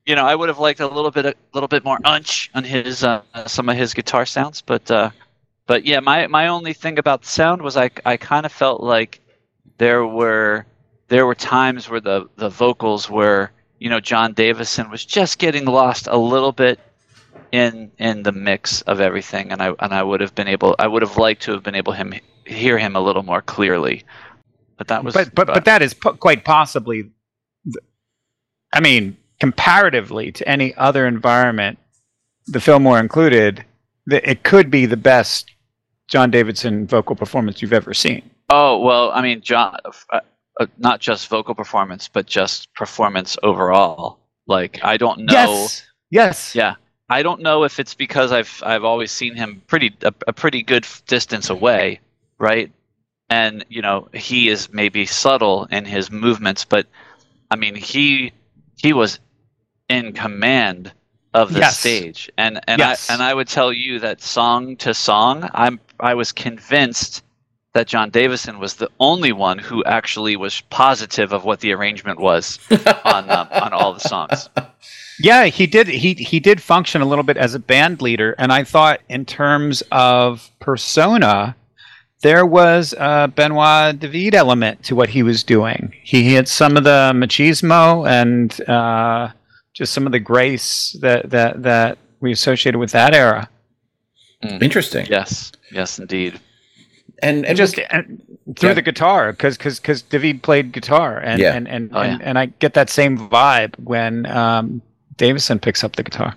you 0.07 0.15
know, 0.15 0.25
I 0.27 0.35
would 0.35 0.49
have 0.49 0.59
liked 0.59 0.81
a 0.81 0.87
little 0.87 1.11
bit, 1.11 1.25
a 1.25 1.35
little 1.55 1.69
bit 1.69 1.85
more 1.85 1.99
unch 1.99 2.51
on 2.55 2.65
his 2.65 3.05
uh, 3.05 3.23
some 3.47 3.69
of 3.69 3.77
his 3.77 3.95
guitar 3.95 4.27
sounds, 4.27 4.61
but 4.61 4.91
uh, 4.91 5.11
but 5.67 5.85
yeah, 5.85 6.01
my 6.01 6.27
my 6.27 6.49
only 6.49 6.73
thing 6.73 6.99
about 6.99 7.23
the 7.23 7.29
sound 7.29 7.63
was 7.63 7.77
I 7.77 7.91
I 8.05 8.17
kind 8.17 8.45
of 8.45 8.53
felt 8.53 8.83
like 8.83 9.21
there 9.79 10.07
were 10.07 10.67
there 11.09 11.27
were 11.27 11.35
times 11.35 11.89
where 11.89 12.01
the 12.01 12.29
the 12.37 12.51
vocals 12.51 13.09
were 13.09 13.51
you 13.79 13.89
know 13.89 14.01
Jon 14.01 14.35
Davison 14.35 14.91
was 14.91 15.05
just 15.05 15.39
getting 15.39 15.65
lost 15.65 16.07
a 16.07 16.17
little 16.17 16.53
bit 16.53 16.79
in 17.51 17.91
in 17.99 18.23
the 18.23 18.33
mix 18.33 18.83
of 18.83 19.01
everything, 19.01 19.53
and 19.53 19.63
I 19.63 19.75
and 19.79 19.95
I 19.95 20.03
would 20.03 20.21
have 20.21 20.35
been 20.35 20.49
able 20.49 20.77
I 20.79 20.87
would 20.87 21.03
have 21.03 21.17
liked 21.17 21.43
to 21.43 21.53
have 21.53 21.63
been 21.63 21.75
able 21.75 21.93
him 21.93 22.13
hear 22.45 22.77
him 22.77 22.95
a 22.95 23.01
little 23.01 23.23
more 23.23 23.41
clearly, 23.41 24.05
but 24.77 24.89
that 24.89 25.03
was 25.03 25.15
but 25.15 25.35
but 25.35 25.47
but 25.47 25.65
that 25.65 25.81
is 25.81 25.95
po- 25.95 26.15
quite 26.15 26.45
possibly. 26.45 27.11
I 28.75 28.81
mean, 28.81 29.17
comparatively 29.39 30.33
to 30.33 30.49
any 30.49 30.75
other 30.75 31.07
environment, 31.07 31.79
the 32.49 32.61
Fillmore 32.61 32.99
included, 32.99 33.65
it 34.11 34.43
could 34.43 34.71
be 34.71 34.85
the 34.85 34.97
best 34.97 35.51
Jon 36.09 36.31
Davison 36.31 36.87
vocal 36.87 37.17
performance 37.17 37.63
you've 37.63 37.73
ever 37.73 37.95
seen. 37.95 38.29
Oh 38.51 38.81
well, 38.81 39.11
I 39.13 39.23
mean, 39.23 39.41
Jon, 39.41 39.77
uh, 40.11 40.21
uh, 40.61 40.67
not 40.77 41.01
just 41.01 41.29
vocal 41.29 41.55
performance, 41.55 42.09
but 42.09 42.27
just 42.27 42.73
performance 42.75 43.39
overall. 43.43 44.19
Like 44.47 44.81
I 44.83 44.97
don't 44.97 45.21
know. 45.21 45.33
Yes. 45.33 45.87
Yes. 46.11 46.55
Yeah, 46.55 46.75
I 47.09 47.23
don't 47.23 47.41
know 47.41 47.65
if 47.65 47.81
it's 47.81 47.95
because 47.95 48.33
I've 48.33 48.63
I've 48.65 48.85
always 48.85 49.11
seen 49.11 49.35
him 49.35 49.63
pretty 49.67 49.97
a, 50.03 50.13
a 50.27 50.33
pretty 50.33 50.63
good 50.63 50.87
distance 51.07 51.49
away, 51.49 52.01
right? 52.39 52.71
And 53.31 53.65
you 53.69 53.81
know 53.81 54.09
he 54.13 54.49
is 54.49 54.73
maybe 54.73 55.07
subtle 55.07 55.65
in 55.71 55.85
his 55.85 56.11
movements, 56.11 56.65
but 56.65 56.87
I 57.51 57.57
mean 57.57 57.75
he 57.75 58.33
he 58.77 58.93
was 58.93 59.19
in 59.89 60.13
command 60.13 60.93
of 61.33 61.53
the 61.53 61.61
Yes. 61.61 61.79
stage, 61.79 62.31
and 62.39 62.61
and 62.69 62.79
Yes. 62.79 63.11
I 63.11 63.13
and 63.15 63.23
I 63.23 63.35
would 63.35 63.49
tell 63.49 63.73
you 63.73 63.99
that 64.01 64.21
song 64.23 64.77
to 64.77 64.95
song, 64.95 65.49
I'm 65.53 65.81
I 66.01 66.15
was 66.15 66.33
convinced 66.33 67.23
that 67.73 67.89
Jon 67.89 68.09
Davison 68.11 68.61
was 68.61 68.75
the 68.75 68.89
only 69.01 69.33
one 69.33 69.59
who 69.59 69.83
actually 69.85 70.37
was 70.37 70.61
positive 70.71 71.33
of 71.33 71.45
what 71.45 71.59
the 71.61 71.73
arrangement 71.73 72.21
was 72.21 72.59
on 73.05 73.29
um, 73.31 73.49
on 73.51 73.73
all 73.73 73.93
the 73.93 74.01
songs. 74.01 74.49
Yeah, 75.19 75.47
he 75.47 75.67
did. 75.67 75.89
He 75.89 76.15
he 76.15 76.39
did 76.41 76.63
function 76.63 77.01
a 77.03 77.05
little 77.05 77.25
bit 77.25 77.37
as 77.37 77.55
a 77.55 77.59
band 77.59 78.01
leader, 78.01 78.35
and 78.39 78.53
I 78.53 78.63
thought 78.65 79.01
in 79.09 79.25
terms 79.25 79.83
of 79.91 80.51
persona, 80.61 81.57
there 82.25 82.47
was 82.47 82.95
a 82.99 83.29
Benoit 83.29 84.01
David 84.01 84.35
element 84.35 84.83
to 84.85 84.97
what 84.97 85.11
he 85.11 85.23
was 85.23 85.45
doing. 85.45 85.93
He 86.03 86.33
had 86.35 86.49
some 86.49 86.77
of 86.79 86.85
the 86.85 87.13
machismo 87.15 88.09
and 88.09 88.49
uh, 88.69 89.29
just 89.75 89.93
some 89.93 90.07
of 90.07 90.13
the 90.13 90.19
grace 90.21 90.97
that 91.03 91.29
that 91.31 91.63
that 91.63 91.99
we 92.21 92.33
associated 92.33 92.79
with 92.79 92.93
that 92.93 93.15
era. 93.15 93.49
Interesting. 94.43 95.07
Yes, 95.09 95.53
yes, 95.71 95.99
indeed. 95.99 96.41
And 97.23 97.37
And 97.39 97.47
and 97.47 97.57
just 97.59 97.77
just 97.77 97.89
and 97.93 98.23
through 98.57 98.71
Yeah. 98.71 98.75
the 98.75 98.83
guitar, 98.83 99.33
because 99.33 99.57
because 99.59 99.79
because 99.81 100.01
David 100.03 100.43
played 100.43 100.73
guitar, 100.73 101.19
and 101.19 101.39
Yeah. 101.41 101.55
and 101.57 101.69
and, 101.69 101.91
Oh, 101.93 102.01
and, 102.01 102.23
and 102.23 102.39
I 102.39 102.47
get 102.47 102.73
that 102.75 102.89
same 102.91 103.17
vibe 103.19 103.75
when 103.79 104.25
um, 104.27 104.81
Davison 105.17 105.59
picks 105.59 105.85
up 105.85 105.97
the 105.97 106.03
guitar. 106.03 106.35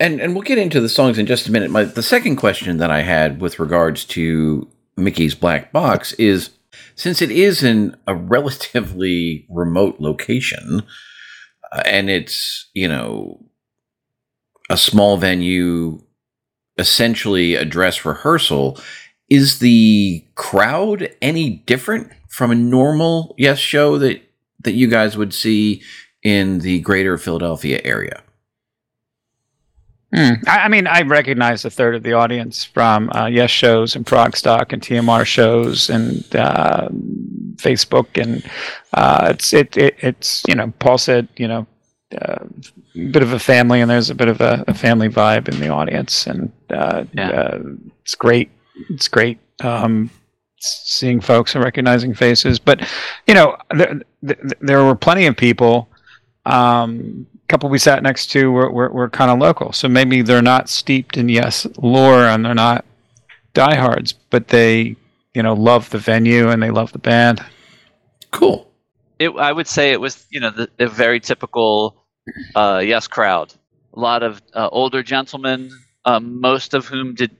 And 0.00 0.20
and 0.20 0.34
we'll 0.34 0.42
get 0.42 0.58
into 0.58 0.80
the 0.80 0.88
songs 0.88 1.18
in 1.18 1.26
just 1.26 1.46
a 1.46 1.52
minute. 1.52 1.70
My 1.70 1.84
the 1.84 2.02
second 2.02 2.36
question 2.36 2.78
that 2.78 2.90
I 2.90 3.02
had 3.02 3.40
with 3.40 3.60
regards 3.60 4.04
to 4.06 4.68
Mickey's 4.96 5.34
Black 5.34 5.70
Box 5.72 6.14
is 6.14 6.50
since 6.96 7.22
it 7.22 7.30
is 7.30 7.62
in 7.62 7.96
a 8.06 8.14
relatively 8.14 9.46
remote 9.48 10.00
location 10.00 10.82
uh, 11.72 11.82
and 11.84 12.10
it's, 12.10 12.68
you 12.74 12.88
know, 12.88 13.44
a 14.68 14.76
small 14.76 15.16
venue 15.16 16.00
essentially 16.78 17.54
a 17.54 17.64
dress 17.64 18.04
rehearsal, 18.04 18.78
is 19.28 19.58
the 19.58 20.24
crowd 20.34 21.14
any 21.20 21.50
different 21.50 22.10
from 22.28 22.50
a 22.50 22.54
normal 22.54 23.34
yes 23.36 23.58
show 23.58 23.98
that 23.98 24.22
that 24.60 24.72
you 24.72 24.88
guys 24.88 25.16
would 25.16 25.34
see 25.34 25.82
in 26.22 26.58
the 26.60 26.80
greater 26.80 27.18
Philadelphia 27.18 27.80
area? 27.84 28.22
Hmm. 30.14 30.34
I, 30.48 30.58
I 30.64 30.68
mean, 30.68 30.86
I 30.88 31.02
recognize 31.02 31.64
a 31.64 31.70
third 31.70 31.94
of 31.94 32.02
the 32.02 32.14
audience 32.14 32.64
from 32.64 33.10
uh, 33.14 33.26
Yes 33.26 33.50
shows 33.50 33.94
and 33.94 34.04
Progstock 34.04 34.72
and 34.72 34.82
TMR 34.82 35.24
shows 35.24 35.88
and 35.88 36.24
uh, 36.34 36.88
Facebook, 37.56 38.20
and 38.20 38.44
uh, 38.94 39.28
it's 39.30 39.52
it, 39.52 39.76
it 39.76 39.94
it's 40.00 40.42
you 40.48 40.54
know 40.56 40.72
Paul 40.80 40.98
said 40.98 41.28
you 41.36 41.46
know 41.46 41.66
uh, 42.20 42.44
a 42.96 43.06
bit 43.10 43.22
of 43.22 43.32
a 43.32 43.38
family, 43.38 43.80
and 43.80 43.88
there's 43.90 44.10
a 44.10 44.14
bit 44.14 44.26
of 44.28 44.40
a, 44.40 44.64
a 44.66 44.74
family 44.74 45.08
vibe 45.08 45.48
in 45.48 45.60
the 45.60 45.68
audience, 45.68 46.26
and 46.26 46.50
uh, 46.70 47.04
Yeah. 47.12 47.30
uh, 47.30 47.58
it's 48.02 48.16
great. 48.16 48.50
It's 48.88 49.06
great 49.08 49.38
um, 49.62 50.10
seeing 50.58 51.20
folks 51.20 51.54
and 51.54 51.62
recognizing 51.62 52.14
faces, 52.14 52.58
but 52.58 52.80
you 53.28 53.34
know 53.34 53.56
there, 53.76 54.00
there, 54.22 54.38
there 54.60 54.84
were 54.84 54.96
plenty 54.96 55.26
of 55.26 55.36
people. 55.36 55.88
Um, 56.46 57.26
couple 57.50 57.68
we 57.68 57.78
sat 57.78 58.02
next 58.02 58.28
to 58.28 58.50
were, 58.50 58.70
were, 58.70 58.90
were 58.90 59.10
kind 59.10 59.30
of 59.30 59.38
local. 59.38 59.72
So 59.72 59.88
maybe 59.88 60.22
they're 60.22 60.40
not 60.40 60.68
steeped 60.68 61.16
in 61.16 61.28
yes 61.28 61.66
lore 61.76 62.24
and 62.24 62.44
they're 62.44 62.54
not 62.54 62.84
diehards, 63.52 64.12
but 64.12 64.48
they, 64.48 64.96
you 65.34 65.42
know, 65.42 65.54
love 65.54 65.90
the 65.90 65.98
venue 65.98 66.48
and 66.48 66.62
they 66.62 66.70
love 66.70 66.92
the 66.92 66.98
band. 66.98 67.44
Cool. 68.30 68.70
It, 69.18 69.30
I 69.30 69.52
would 69.52 69.66
say 69.66 69.90
it 69.90 70.00
was, 70.00 70.24
you 70.30 70.40
know, 70.40 70.50
the, 70.50 70.70
the 70.78 70.86
very 70.86 71.20
typical 71.20 72.04
uh, 72.54 72.80
yes 72.84 73.06
crowd. 73.08 73.52
A 73.94 74.00
lot 74.00 74.22
of 74.22 74.40
uh, 74.54 74.68
older 74.70 75.02
gentlemen, 75.02 75.70
um, 76.04 76.40
most 76.40 76.74
of 76.74 76.86
whom 76.86 77.14
did 77.14 77.36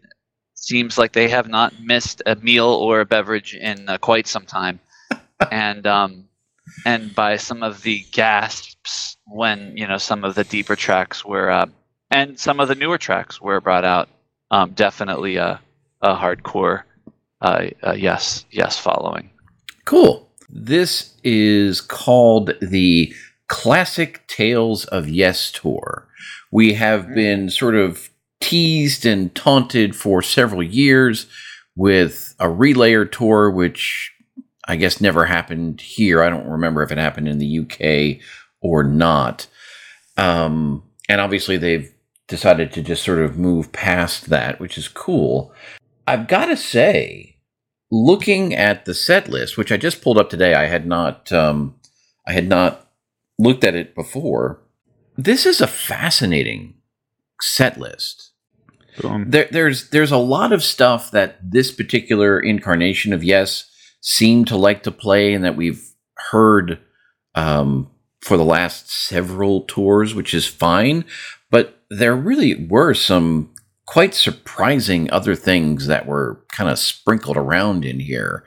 seems 0.55 0.99
like 0.99 1.12
they 1.12 1.29
have 1.29 1.49
not 1.49 1.73
missed 1.81 2.23
a 2.27 2.37
meal 2.37 2.66
or 2.66 3.01
a 3.01 3.07
beverage 3.07 3.55
in 3.55 3.88
uh, 3.88 3.96
quite 3.96 4.27
some 4.27 4.44
time, 4.44 4.79
and 5.53 5.87
um, 5.87 6.25
and 6.85 7.14
by 7.14 7.37
some 7.37 7.62
of 7.62 7.83
the 7.83 8.05
when 9.27 9.77
you 9.77 9.87
know 9.87 9.99
some 9.99 10.25
of 10.25 10.35
the 10.35 10.45
deeper 10.45 10.77
tracks 10.77 11.25
were 11.25 11.51
uh, 11.51 11.66
and 12.11 12.38
some 12.38 12.61
of 12.61 12.69
the 12.69 12.75
newer 12.75 12.99
tracks 12.99 13.40
were 13.40 13.61
brought 13.61 13.85
out. 13.85 14.09
Um, 14.53 14.73
definitely 14.73 15.37
a, 15.37 15.61
a 16.03 16.16
hardcore 16.16 16.83
uh, 17.40 17.66
uh, 17.83 17.93
yes 17.93 18.45
yes 18.51 18.79
following. 18.79 19.31
Cool. 19.85 20.29
This 20.49 21.14
is 21.23 21.81
called 21.81 22.53
the 22.61 23.14
Classic 23.49 24.27
Tales 24.27 24.85
of 24.87 25.09
Yes 25.09 25.53
Tour. 25.53 26.09
We 26.51 26.75
have 26.75 27.14
been 27.14 27.51
sort 27.51 27.77
of 27.77 28.11
teased 28.40 29.07
and 29.07 29.35
taunted 29.35 29.95
for 29.95 30.23
several 30.23 30.62
years 30.62 31.27
with 31.77 32.35
a 32.40 32.47
relayer 32.47 33.11
tour, 33.11 33.51
which 33.51 34.12
I 34.66 34.77
guess 34.77 35.01
never 35.01 35.25
happened 35.25 35.81
here. 35.81 36.23
I 36.23 36.31
don't 36.31 36.47
remember 36.47 36.83
if 36.83 36.90
it 36.90 36.99
happened 36.99 37.29
in 37.29 37.38
the 37.38 37.59
UK 37.61 38.21
or 38.61 38.85
not. 38.85 39.46
Um, 40.16 40.83
and 41.09 41.20
obviously, 41.20 41.57
they've 41.57 41.92
decided 42.29 42.73
to 42.73 42.83
just 42.83 43.03
sort 43.03 43.18
of 43.18 43.38
move 43.38 43.73
past 43.73 44.31
that, 44.31 44.61
which 44.61 44.79
is 44.79 44.88
cool. 44.88 45.53
I've 46.07 46.29
got 46.29 46.46
to 46.46 46.57
say, 46.57 47.37
looking 47.90 48.55
at 48.55 48.85
the 48.85 48.94
set 48.94 49.29
list, 49.29 49.57
which 49.57 49.73
I 49.73 49.77
just 49.77 50.03
pulled 50.03 50.18
up 50.18 50.31
today, 50.31 50.55
I 50.55 50.66
had 50.66 50.87
not, 50.87 51.33
um, 51.33 51.75
I 52.27 52.33
had 52.33 52.49
not 52.49 52.88
looked 53.38 53.64
at 53.64 53.75
it 53.75 53.94
before. 53.94 54.61
This 55.16 55.46
is 55.46 55.61
a 55.61 55.66
fascinating 55.66 56.75
set 57.40 57.79
list. 57.79 58.31
There, 59.31 59.49
there's 59.51 59.90
there's 59.90 60.12
a 60.12 60.18
lot 60.18 60.53
of 60.53 60.62
stuff 60.62 61.11
that 61.12 61.38
this 61.42 61.70
particular 61.70 62.38
incarnation 62.38 63.12
of 63.12 63.25
Yes 63.25 63.70
seemed 64.01 64.46
to 64.49 64.57
like 64.57 64.83
to 64.83 64.90
play, 64.90 65.33
and 65.33 65.44
that 65.44 65.57
we've 65.57 65.83
heard 66.31 66.79
um, 67.35 67.90
for 68.22 68.37
the 68.37 68.44
last 68.44 68.90
several 68.90 69.62
tours, 69.62 70.14
which 70.14 70.35
is 70.35 70.46
fine. 70.46 71.04
But 71.50 71.83
there 71.90 72.14
really 72.14 72.66
were 72.66 72.94
some 72.94 73.52
quite 73.87 74.14
surprising 74.14 75.11
other 75.11 75.35
things 75.35 75.87
that 75.87 76.06
were 76.06 76.44
kind 76.52 76.70
of 76.70 76.78
sprinkled 76.78 77.37
around 77.37 77.85
in 77.85 77.98
here 78.00 78.44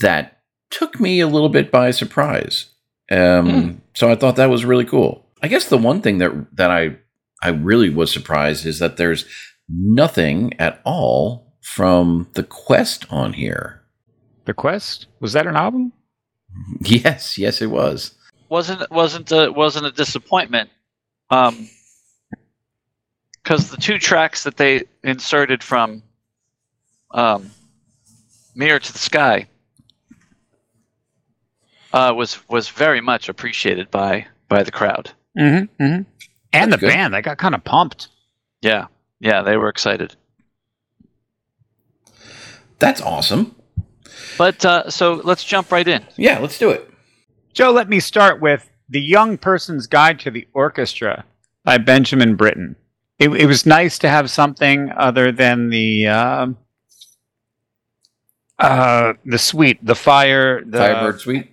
that 0.00 0.40
took 0.70 0.98
me 0.98 1.20
a 1.20 1.28
little 1.28 1.48
bit 1.50 1.70
by 1.70 1.90
surprise. 1.90 2.66
Um, 3.10 3.48
Hmm. 3.48 3.70
So 3.94 4.10
I 4.10 4.16
thought 4.16 4.36
that 4.36 4.50
was 4.50 4.64
really 4.64 4.86
cool. 4.86 5.26
I 5.42 5.48
guess 5.48 5.68
the 5.68 5.76
one 5.78 6.00
thing 6.00 6.18
that 6.18 6.32
that 6.56 6.70
I 6.70 6.96
I 7.42 7.50
really 7.50 7.90
was 7.90 8.10
surprised 8.12 8.64
is 8.64 8.78
that 8.78 8.96
there's 8.96 9.26
nothing 9.68 10.54
at 10.58 10.80
all 10.84 11.52
from 11.60 12.28
the 12.32 12.42
Quest 12.42 13.04
on 13.10 13.34
here. 13.34 13.82
The 14.46 14.54
Quest 14.54 15.06
was 15.20 15.32
that 15.34 15.46
an 15.46 15.56
album? 15.56 15.92
Yes, 16.80 17.38
yes, 17.38 17.60
it 17.62 17.70
was. 17.70 18.14
Wasn't 18.52 18.90
wasn't 18.90 19.32
a, 19.32 19.50
wasn't 19.50 19.86
a 19.86 19.90
disappointment. 19.90 20.68
Um, 21.30 21.70
because 23.42 23.70
the 23.70 23.78
two 23.78 23.98
tracks 23.98 24.44
that 24.44 24.58
they 24.58 24.82
inserted 25.02 25.62
from 25.64 26.02
um, 27.10 27.50
"Mirror 28.54 28.80
to 28.80 28.92
the 28.92 28.98
Sky" 28.98 29.48
uh, 31.94 32.12
was 32.14 32.46
was 32.48 32.68
very 32.68 33.00
much 33.00 33.30
appreciated 33.30 33.90
by 33.90 34.26
by 34.48 34.62
the 34.62 34.70
crowd. 34.70 35.10
Mm-hmm. 35.36 35.82
mm-hmm. 35.82 36.02
And 36.54 36.70
That's 36.70 36.82
the 36.82 36.86
good. 36.86 36.92
band, 36.92 37.14
they 37.14 37.22
got 37.22 37.38
kind 37.38 37.54
of 37.54 37.64
pumped. 37.64 38.08
Yeah, 38.60 38.88
yeah, 39.18 39.40
they 39.40 39.56
were 39.56 39.70
excited. 39.70 40.14
That's 42.78 43.00
awesome. 43.00 43.56
But 44.36 44.62
uh, 44.66 44.90
so 44.90 45.14
let's 45.24 45.42
jump 45.42 45.72
right 45.72 45.88
in. 45.88 46.04
Yeah, 46.16 46.38
let's 46.40 46.58
do 46.58 46.68
it. 46.68 46.91
Joe, 47.52 47.70
let 47.70 47.88
me 47.88 48.00
start 48.00 48.40
with 48.40 48.70
The 48.88 49.00
Young 49.00 49.36
Person's 49.36 49.86
Guide 49.86 50.18
to 50.20 50.30
the 50.30 50.48
Orchestra 50.54 51.24
by 51.64 51.76
Benjamin 51.76 52.34
Britten. 52.34 52.76
It, 53.18 53.28
it 53.28 53.46
was 53.46 53.66
nice 53.66 53.98
to 53.98 54.08
have 54.08 54.30
something 54.30 54.90
other 54.92 55.30
than 55.30 55.68
the 55.68 56.06
um 56.06 56.56
uh, 58.58 59.14
the 59.24 59.38
suite, 59.38 59.84
the 59.84 59.94
fire, 59.94 60.64
the 60.64 60.78
Firebird 60.78 61.20
Suite. 61.20 61.52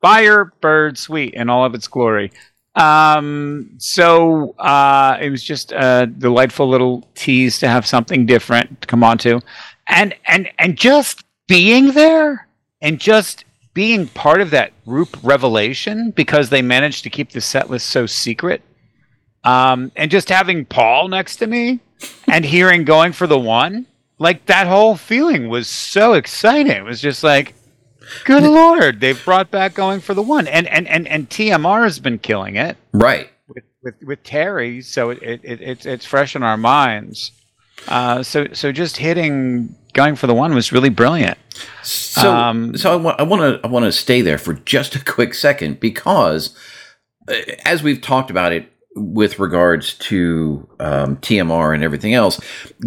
Firebird 0.00 0.96
Suite 0.96 1.34
in 1.34 1.50
all 1.50 1.64
of 1.64 1.74
its 1.74 1.88
glory. 1.88 2.30
Um, 2.76 3.70
so 3.78 4.54
uh, 4.58 5.18
it 5.20 5.30
was 5.30 5.42
just 5.42 5.72
a 5.72 6.06
delightful 6.06 6.68
little 6.68 7.08
tease 7.14 7.58
to 7.58 7.68
have 7.68 7.86
something 7.86 8.24
different 8.24 8.80
to 8.82 8.86
come 8.86 9.04
on 9.04 9.18
to, 9.18 9.40
and 9.88 10.14
and 10.26 10.48
and 10.58 10.76
just 10.76 11.24
being 11.48 11.92
there 11.92 12.48
and 12.80 12.98
just 12.98 13.44
being 13.74 14.06
part 14.08 14.40
of 14.40 14.50
that 14.50 14.72
group 14.84 15.16
revelation 15.22 16.10
because 16.12 16.48
they 16.50 16.62
managed 16.62 17.02
to 17.04 17.10
keep 17.10 17.30
the 17.30 17.40
set 17.40 17.68
list 17.68 17.86
so 17.90 18.06
secret. 18.06 18.62
Um, 19.42 19.92
and 19.96 20.10
just 20.10 20.28
having 20.30 20.64
Paul 20.64 21.08
next 21.08 21.36
to 21.36 21.46
me 21.46 21.80
and 22.28 22.44
hearing 22.44 22.84
going 22.84 23.12
for 23.12 23.26
the 23.26 23.38
one, 23.38 23.86
like 24.18 24.46
that 24.46 24.66
whole 24.66 24.96
feeling 24.96 25.48
was 25.48 25.68
so 25.68 26.14
exciting. 26.14 26.72
It 26.72 26.84
was 26.84 27.00
just 27.00 27.22
like, 27.22 27.54
good 28.24 28.42
lord, 28.44 29.00
they've 29.00 29.22
brought 29.24 29.50
back 29.50 29.74
going 29.74 30.00
for 30.00 30.14
the 30.14 30.22
one, 30.22 30.46
and 30.46 30.66
and 30.68 30.86
and 30.88 31.06
and 31.08 31.28
TMR 31.28 31.82
has 31.84 31.98
been 31.98 32.18
killing 32.18 32.56
it 32.56 32.76
Right. 32.92 33.28
with 33.48 33.64
with, 33.82 33.94
with 34.02 34.22
Terry, 34.22 34.80
so 34.82 35.10
it, 35.10 35.22
it, 35.22 35.40
it 35.42 35.60
it's 35.60 35.84
it's 35.86 36.04
fresh 36.06 36.36
in 36.36 36.42
our 36.42 36.56
minds. 36.56 37.32
Uh, 37.88 38.22
so 38.22 38.46
so 38.52 38.72
just 38.72 38.96
hitting 38.96 39.74
going 39.92 40.16
for 40.16 40.26
the 40.26 40.34
one 40.34 40.54
was 40.54 40.72
really 40.72 40.88
brilliant. 40.88 41.38
So, 41.82 42.34
Um, 42.34 42.76
so 42.76 42.92
I 42.92 43.22
want 43.22 43.42
to 43.42 43.60
I 43.64 43.68
want 43.68 43.84
to 43.84 43.92
stay 43.92 44.20
there 44.20 44.38
for 44.38 44.54
just 44.54 44.94
a 44.94 45.04
quick 45.04 45.34
second 45.34 45.80
because, 45.80 46.56
uh, 47.28 47.34
as 47.64 47.82
we've 47.82 48.00
talked 48.00 48.30
about 48.30 48.52
it 48.52 48.70
with 48.96 49.38
regards 49.38 49.94
to 49.94 50.68
um, 50.78 51.16
TMR 51.16 51.74
and 51.74 51.82
everything 51.82 52.14
else, 52.14 52.40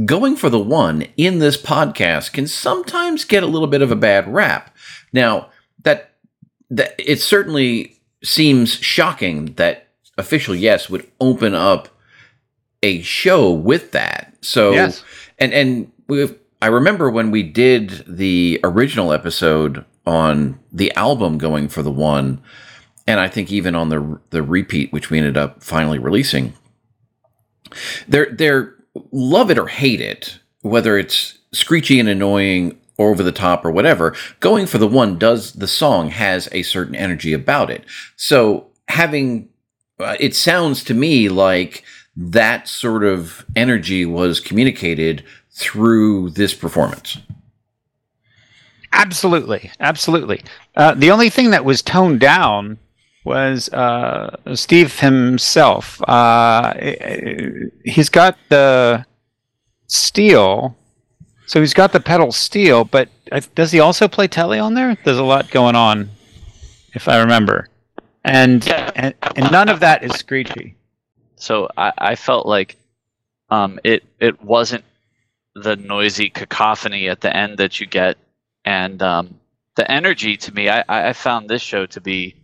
going 0.06 0.36
for 0.36 0.50
the 0.50 0.60
one 0.60 1.06
in 1.18 1.40
this 1.40 1.58
podcast 1.62 2.32
can 2.32 2.48
sometimes 2.48 3.26
get 3.26 3.44
a 3.44 3.48
little 3.48 3.68
bit 3.68 3.82
of 3.82 3.92
a 3.92 3.96
bad 3.96 4.32
rap. 4.32 4.76
Now 5.14 5.50
that 5.84 6.12
that 6.70 6.96
it 6.98 7.22
certainly 7.22 7.98
seems 8.24 8.74
shocking 8.74 9.54
that 9.54 9.88
official 10.18 10.56
yes 10.56 10.90
would 10.90 11.10
open 11.20 11.54
up 11.54 11.90
a 12.84 13.02
show 13.02 13.52
with 13.52 13.92
that. 13.92 14.34
So 14.42 14.72
Yes. 14.72 15.04
and 15.40 15.54
and 15.54 15.92
we 16.08 16.30
I 16.62 16.68
remember 16.68 17.10
when 17.10 17.30
we 17.32 17.44
did 17.44 18.04
the 18.08 18.60
original 18.64 19.14
episode 19.14 19.86
on 20.06 20.60
the 20.72 20.92
album 20.96 21.38
going 21.38 21.68
for 21.68 21.84
the 21.84 21.92
one, 21.92 22.42
and 23.06 23.20
I 23.20 23.28
think 23.28 23.52
even 23.52 23.76
on 23.76 23.90
the 23.90 24.20
the 24.32 24.42
repeat, 24.42 24.92
which 24.92 25.10
we 25.10 25.18
ended 25.18 25.38
up 25.38 25.64
finally 25.64 26.00
releasing. 26.00 26.54
They're 28.08 28.32
they're 28.32 28.76
love 29.12 29.52
it 29.52 29.58
or 29.60 29.68
hate 29.68 30.02
it, 30.02 30.40
whether 30.62 30.98
it's 30.98 31.38
screechy 31.52 32.00
and 32.00 32.10
annoying 32.10 32.80
or 32.98 33.12
over 33.12 33.22
the 33.24 33.32
top 33.32 33.64
or 33.66 33.72
whatever. 33.72 34.16
Going 34.40 34.66
for 34.66 34.78
the 34.78 34.88
one 34.88 35.20
does 35.20 35.54
the 35.54 35.68
song 35.68 36.10
has 36.10 36.50
a 36.52 36.64
certain 36.64 36.96
energy 36.96 37.34
about 37.34 37.70
it. 37.70 37.84
So 38.16 38.68
having 38.88 39.50
uh, 40.00 40.16
it 40.20 40.36
sounds 40.36 40.84
to 40.86 40.94
me 40.94 41.30
like 41.30 41.84
that 42.18 42.68
sort 42.68 43.04
of 43.04 43.46
energy 43.56 44.06
was 44.06 44.40
communicated 44.40 45.24
through 45.52 46.32
this 46.32 46.54
performance. 46.54 47.20
Absolutely, 48.92 49.72
absolutely. 49.80 50.42
Uh, 50.76 50.96
the 50.96 51.12
only 51.12 51.30
thing 51.30 51.52
that 51.52 51.64
was 51.64 51.84
toned 51.84 52.20
down 52.20 52.80
was 53.24 53.70
uh, 53.70 54.36
Steve 54.56 55.00
himself. 55.00 56.02
Uh, 56.08 56.74
he's 57.86 58.10
got 58.10 58.38
the 58.50 59.06
steel, 59.88 60.76
so 61.46 61.60
he's 61.60 61.74
got 61.74 61.92
the 61.92 62.00
pedal 62.00 62.32
steel, 62.32 62.86
but 62.86 63.10
uh, 63.32 63.42
does 63.54 63.72
he 63.72 63.80
also 63.80 64.08
play 64.08 64.28
Tele 64.28 64.58
on 64.58 64.74
there? 64.74 64.98
There's 65.04 65.20
a 65.20 65.24
lot 65.24 65.52
going 65.52 65.76
on, 65.76 66.10
if 66.94 67.08
I 67.08 67.20
remember, 67.20 67.68
and 68.24 68.68
and, 68.96 69.14
and 69.36 69.52
none 69.52 69.70
of 69.70 69.82
that 69.82 70.04
is 70.04 70.14
screechy. 70.14 70.77
So 71.38 71.70
I, 71.78 71.94
I 71.98 72.16
felt 72.16 72.46
like 72.46 72.76
um, 73.50 73.80
it 73.84 74.04
it 74.20 74.44
wasn't 74.44 74.84
the 75.56 75.76
noisy 75.76 76.30
cacophony 76.30 77.10
at 77.10 77.22
the 77.22 77.36
end 77.36 77.58
that 77.60 77.80
you 77.80 77.86
get, 77.86 78.18
and 78.66 79.02
um, 79.02 79.40
the 79.78 79.90
energy 79.90 80.36
to 80.36 80.54
me, 80.54 80.68
I, 80.68 80.84
I 80.88 81.14
found 81.14 81.48
this 81.48 81.62
show 81.62 81.86
to 81.86 82.02
be, 82.02 82.36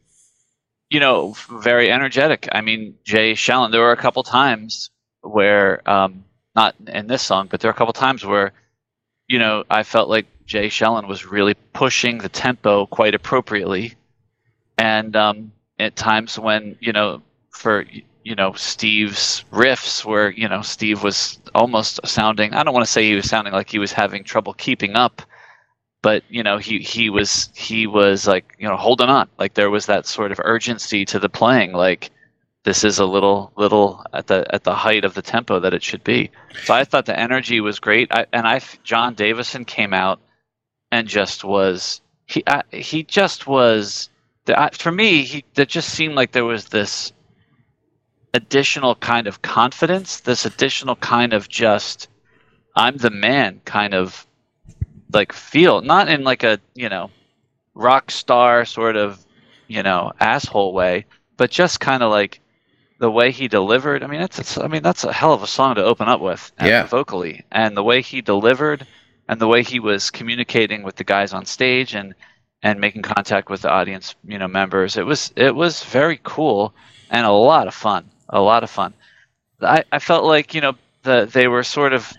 you 0.90 1.00
know, 1.00 1.36
very 1.50 1.92
energetic. 1.92 2.48
I 2.52 2.62
mean, 2.62 2.96
Jay 3.04 3.34
Schellen. 3.34 3.72
There 3.72 3.82
were 3.82 3.92
a 3.92 3.98
couple 3.98 4.24
times 4.24 4.92
where, 5.22 5.88
um, 5.90 6.24
not 6.56 6.76
in 6.88 7.08
this 7.08 7.24
song, 7.24 7.48
but 7.50 7.60
there 7.60 7.70
were 7.70 7.74
a 7.74 7.78
couple 7.78 7.94
times 7.94 8.24
where, 8.24 8.54
you 9.28 9.40
know, 9.40 9.64
I 9.70 9.84
felt 9.84 10.10
like 10.10 10.28
Jay 10.46 10.68
Schellen 10.68 11.08
was 11.08 11.26
really 11.26 11.56
pushing 11.74 12.20
the 12.20 12.30
tempo 12.30 12.86
quite 12.86 13.16
appropriately, 13.16 13.96
and 14.78 15.16
um, 15.16 15.52
at 15.80 15.96
times 15.96 16.38
when 16.38 16.78
you 16.80 16.94
know 16.94 17.22
for 17.50 17.86
you 18.24 18.36
know 18.36 18.54
Steve's 18.54 19.44
riffs 19.52 20.06
where 20.06 20.32
you 20.32 20.48
know 20.48 20.62
Steve 20.62 21.04
was 21.04 21.40
almost 21.54 22.00
sounding 22.06 22.54
I 22.54 22.64
don't 22.64 22.74
want 22.74 22.86
to 22.86 22.92
say 22.92 23.04
he 23.04 23.16
was 23.16 23.30
sounding 23.30 23.54
like 23.54 23.70
he 23.70 23.80
was 23.80 23.92
having 23.92 24.24
trouble 24.24 24.54
keeping 24.54 24.96
up 24.96 25.22
but 26.02 26.24
you 26.30 26.44
know 26.44 26.58
he 26.58 26.80
he 26.80 27.10
was 27.10 27.50
he 27.56 27.88
was 27.88 28.28
like 28.28 28.56
you 28.60 28.68
know 28.68 28.78
holding 28.78 29.10
on 29.10 29.28
like 29.38 29.54
there 29.54 29.70
was 29.70 29.86
that 29.88 30.06
sort 30.06 30.32
of 30.32 30.40
urgency 30.44 31.06
to 31.06 31.20
the 31.20 31.30
playing 31.30 31.74
like 31.74 32.12
this 32.64 32.84
is 32.84 33.00
a 33.00 33.06
little 33.06 33.52
little 33.58 34.04
at 34.14 34.28
the 34.28 34.46
at 34.54 34.64
the 34.64 34.76
height 34.76 35.06
of 35.06 35.14
the 35.14 35.22
tempo 35.22 35.60
that 35.60 35.74
it 35.74 35.84
should 35.84 36.04
be 36.04 36.32
so 36.64 36.74
I 36.74 36.86
thought 36.86 37.06
the 37.06 37.20
energy 37.20 37.60
was 37.60 37.80
great 37.80 38.10
I, 38.12 38.26
and 38.32 38.48
I 38.48 38.62
Jon 38.84 39.16
Davison 39.16 39.66
came 39.66 39.94
out 39.94 40.20
and 40.92 41.08
just 41.08 41.44
was 41.44 42.02
he 42.26 42.44
I, 42.48 42.64
he 42.72 43.04
just 43.04 43.48
was. 43.48 44.10
I, 44.48 44.70
for 44.72 44.92
me, 44.92 45.24
he 45.24 45.46
that 45.56 45.70
just 45.70 45.90
seemed 45.90 46.16
like 46.16 46.32
there 46.32 46.46
was 46.46 46.66
this 46.66 47.14
additional 48.34 48.96
kind 48.96 49.28
of 49.28 49.42
confidence, 49.42 50.22
this 50.22 50.46
additional 50.46 50.96
kind 50.96 51.34
of 51.34 51.48
just 51.48 52.08
I'm 52.76 52.98
the 52.98 53.12
man 53.12 53.62
kind 53.66 53.94
of 53.94 54.26
like 55.12 55.32
feel, 55.32 55.82
not 55.82 56.10
in 56.10 56.24
like 56.24 56.44
a 56.44 56.60
you 56.74 56.90
know 56.90 57.12
rock 57.76 58.12
star 58.12 58.66
sort 58.66 58.96
of 58.96 59.24
you 59.68 59.84
know 59.84 60.12
asshole 60.20 60.74
way, 60.74 61.06
but 61.38 61.52
just 61.52 61.80
kind 61.80 62.02
of 62.02 62.12
like 62.12 62.42
the 63.00 63.12
way 63.12 63.32
he 63.32 63.48
delivered. 63.48 64.04
I 64.04 64.08
mean, 64.08 64.22
that's 64.22 64.58
I 64.58 64.68
mean 64.68 64.82
that's 64.82 65.04
a 65.04 65.14
hell 65.14 65.34
of 65.34 65.44
a 65.44 65.48
song 65.48 65.76
to 65.76 65.84
open 65.84 66.08
up 66.08 66.22
with, 66.22 66.52
yeah. 66.62 66.86
vocally, 66.88 67.44
and 67.52 67.78
the 67.78 67.84
way 67.84 68.02
he 68.02 68.22
delivered, 68.22 68.88
and 69.28 69.40
the 69.40 69.48
way 69.48 69.62
he 69.62 69.80
was 69.80 70.10
communicating 70.10 70.84
with 70.84 70.96
the 70.96 71.04
guys 71.04 71.34
on 71.34 71.46
stage, 71.46 71.94
and 71.94 72.16
and 72.64 72.80
making 72.80 73.02
contact 73.04 73.50
with 73.50 73.62
the 73.62 73.70
audience, 73.70 74.16
you 74.26 74.40
know, 74.40 74.48
members. 74.48 74.98
It 74.98 75.06
was 75.06 75.32
it 75.36 75.54
was 75.54 75.84
very 75.84 76.20
cool 76.24 76.74
and 77.14 77.26
a 77.26 77.32
lot 77.32 77.68
of 77.68 77.74
fun 77.74 78.10
a 78.34 78.42
lot 78.42 78.64
of 78.64 78.70
fun. 78.70 78.94
I, 79.62 79.84
I 79.92 80.00
felt 80.00 80.26
like 80.26 80.54
you 80.54 80.60
know 80.60 80.74
the 81.04 81.30
they 81.32 81.48
were 81.48 81.64
sort 81.64 81.94
of 81.94 82.12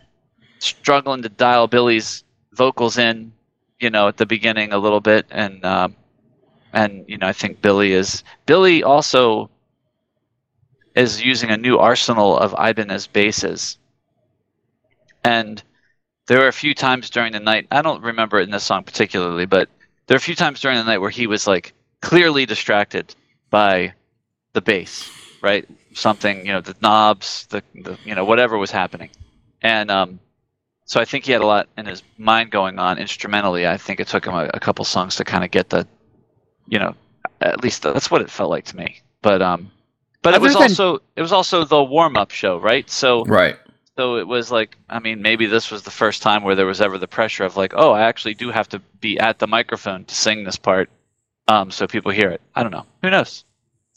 struggling 0.60 1.22
to 1.22 1.28
dial 1.28 1.66
Billy's 1.66 2.24
vocals 2.52 2.96
in, 2.96 3.32
you 3.80 3.90
know, 3.90 4.08
at 4.08 4.16
the 4.16 4.24
beginning 4.24 4.72
a 4.72 4.78
little 4.78 5.00
bit, 5.00 5.26
and 5.30 5.62
um, 5.64 5.96
and 6.72 7.04
you 7.06 7.18
know 7.18 7.26
I 7.26 7.32
think 7.32 7.60
Billy 7.60 7.92
is 7.92 8.22
Billy 8.46 8.82
also 8.82 9.50
is 10.94 11.22
using 11.22 11.50
a 11.50 11.56
new 11.56 11.78
arsenal 11.78 12.38
of 12.38 12.54
Ibanez 12.58 13.08
basses, 13.08 13.76
and 15.24 15.62
there 16.26 16.38
were 16.38 16.48
a 16.48 16.52
few 16.52 16.74
times 16.74 17.10
during 17.10 17.32
the 17.32 17.40
night. 17.40 17.66
I 17.70 17.82
don't 17.82 18.02
remember 18.02 18.38
it 18.38 18.44
in 18.44 18.50
this 18.50 18.64
song 18.64 18.84
particularly, 18.84 19.46
but 19.46 19.68
there 20.06 20.14
are 20.14 20.16
a 20.16 20.20
few 20.20 20.36
times 20.36 20.60
during 20.60 20.78
the 20.78 20.84
night 20.84 21.00
where 21.00 21.10
he 21.10 21.26
was 21.26 21.46
like 21.46 21.74
clearly 22.00 22.46
distracted 22.46 23.14
by 23.50 23.94
the 24.52 24.60
bass, 24.60 25.10
right? 25.42 25.68
Something, 25.94 26.44
you 26.46 26.52
know, 26.52 26.60
the 26.60 26.76
knobs, 26.82 27.46
the, 27.46 27.62
the 27.74 27.98
you 28.04 28.14
know, 28.14 28.24
whatever 28.24 28.58
was 28.58 28.70
happening. 28.70 29.10
And 29.62 29.90
um, 29.90 30.20
so 30.84 31.00
I 31.00 31.04
think 31.04 31.24
he 31.24 31.32
had 31.32 31.40
a 31.40 31.46
lot 31.46 31.68
in 31.78 31.86
his 31.86 32.02
mind 32.18 32.50
going 32.50 32.78
on 32.78 32.98
instrumentally. 32.98 33.66
I 33.66 33.76
think 33.76 34.00
it 34.00 34.08
took 34.08 34.26
him 34.26 34.34
a, 34.34 34.50
a 34.54 34.60
couple 34.60 34.84
songs 34.84 35.16
to 35.16 35.24
kind 35.24 35.44
of 35.44 35.50
get 35.50 35.70
the, 35.70 35.86
you 36.68 36.78
know, 36.78 36.94
at 37.40 37.62
least 37.62 37.82
that's 37.82 38.10
what 38.10 38.20
it 38.20 38.30
felt 38.30 38.50
like 38.50 38.64
to 38.66 38.76
me. 38.76 39.00
But 39.22 39.40
um, 39.40 39.70
but 40.22 40.34
Other 40.34 40.44
it 40.44 40.46
was 40.46 40.52
than... 40.54 40.62
also 40.62 41.02
it 41.16 41.22
was 41.22 41.32
also 41.32 41.64
the 41.64 41.82
warm 41.82 42.16
up 42.16 42.30
show, 42.30 42.58
right? 42.58 42.88
So 42.90 43.24
right. 43.24 43.56
So 43.96 44.16
it 44.16 44.26
was 44.26 44.50
like, 44.50 44.76
I 44.90 44.98
mean, 44.98 45.22
maybe 45.22 45.46
this 45.46 45.70
was 45.70 45.82
the 45.82 45.90
first 45.90 46.20
time 46.20 46.42
where 46.42 46.56
there 46.56 46.66
was 46.66 46.80
ever 46.80 46.98
the 46.98 47.06
pressure 47.06 47.44
of 47.44 47.56
like, 47.56 47.74
oh, 47.76 47.92
I 47.92 48.02
actually 48.02 48.34
do 48.34 48.50
have 48.50 48.68
to 48.70 48.80
be 49.00 49.20
at 49.20 49.38
the 49.38 49.46
microphone 49.46 50.04
to 50.06 50.14
sing 50.16 50.42
this 50.42 50.56
part, 50.56 50.90
um, 51.46 51.70
so 51.70 51.86
people 51.86 52.10
hear 52.10 52.30
it. 52.30 52.40
I 52.56 52.64
don't 52.64 52.72
know. 52.72 52.86
Who 53.02 53.10
knows? 53.10 53.44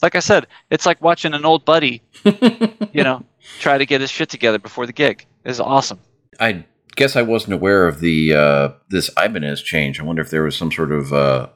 Like 0.02 0.14
I 0.14 0.20
said, 0.20 0.46
it's 0.70 0.86
like 0.86 1.02
watching 1.02 1.34
an 1.34 1.44
old 1.44 1.64
buddy, 1.64 2.02
you 2.24 3.02
know, 3.02 3.24
try 3.58 3.78
to 3.78 3.86
get 3.86 4.00
his 4.00 4.10
shit 4.10 4.28
together 4.28 4.58
before 4.58 4.86
the 4.86 4.92
gig. 4.92 5.26
It's 5.44 5.60
awesome. 5.60 6.00
I 6.40 6.64
guess 6.96 7.16
I 7.16 7.22
wasn't 7.22 7.54
aware 7.54 7.86
of 7.86 8.00
the 8.00 8.34
uh, 8.34 8.68
this 8.90 9.10
Ibanez 9.16 9.62
change. 9.62 10.00
I 10.00 10.04
wonder 10.04 10.22
if 10.22 10.30
there 10.30 10.42
was 10.42 10.56
some 10.56 10.70
sort 10.70 10.92
of 10.92 11.12
uh, 11.12 11.48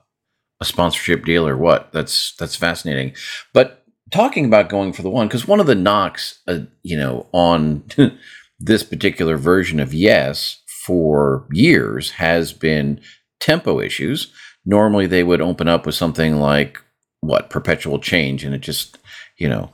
a 0.60 0.64
sponsorship 0.64 1.24
deal 1.24 1.46
or 1.46 1.56
what. 1.56 1.92
That's 1.92 2.34
that's 2.36 2.56
fascinating. 2.56 3.14
But 3.52 3.84
talking 4.10 4.44
about 4.44 4.68
going 4.68 4.92
for 4.92 5.02
the 5.02 5.10
one, 5.10 5.28
because 5.28 5.46
one 5.46 5.60
of 5.60 5.66
the 5.66 5.74
knocks, 5.74 6.40
uh, 6.48 6.60
you 6.82 6.96
know, 6.96 7.26
on 7.32 7.84
this 8.58 8.82
particular 8.82 9.36
version 9.36 9.80
of 9.80 9.94
Yes 9.94 10.62
for 10.84 11.46
years 11.52 12.12
has 12.12 12.52
been 12.52 13.00
tempo 13.40 13.80
issues. 13.80 14.32
Normally, 14.64 15.06
they 15.06 15.24
would 15.24 15.40
open 15.40 15.68
up 15.68 15.86
with 15.86 15.94
something 15.94 16.36
like 16.36 16.80
what 17.22 17.48
perpetual 17.48 17.98
change, 17.98 18.44
and 18.44 18.54
it 18.54 18.60
just 18.60 18.98
you 19.38 19.48
know, 19.48 19.70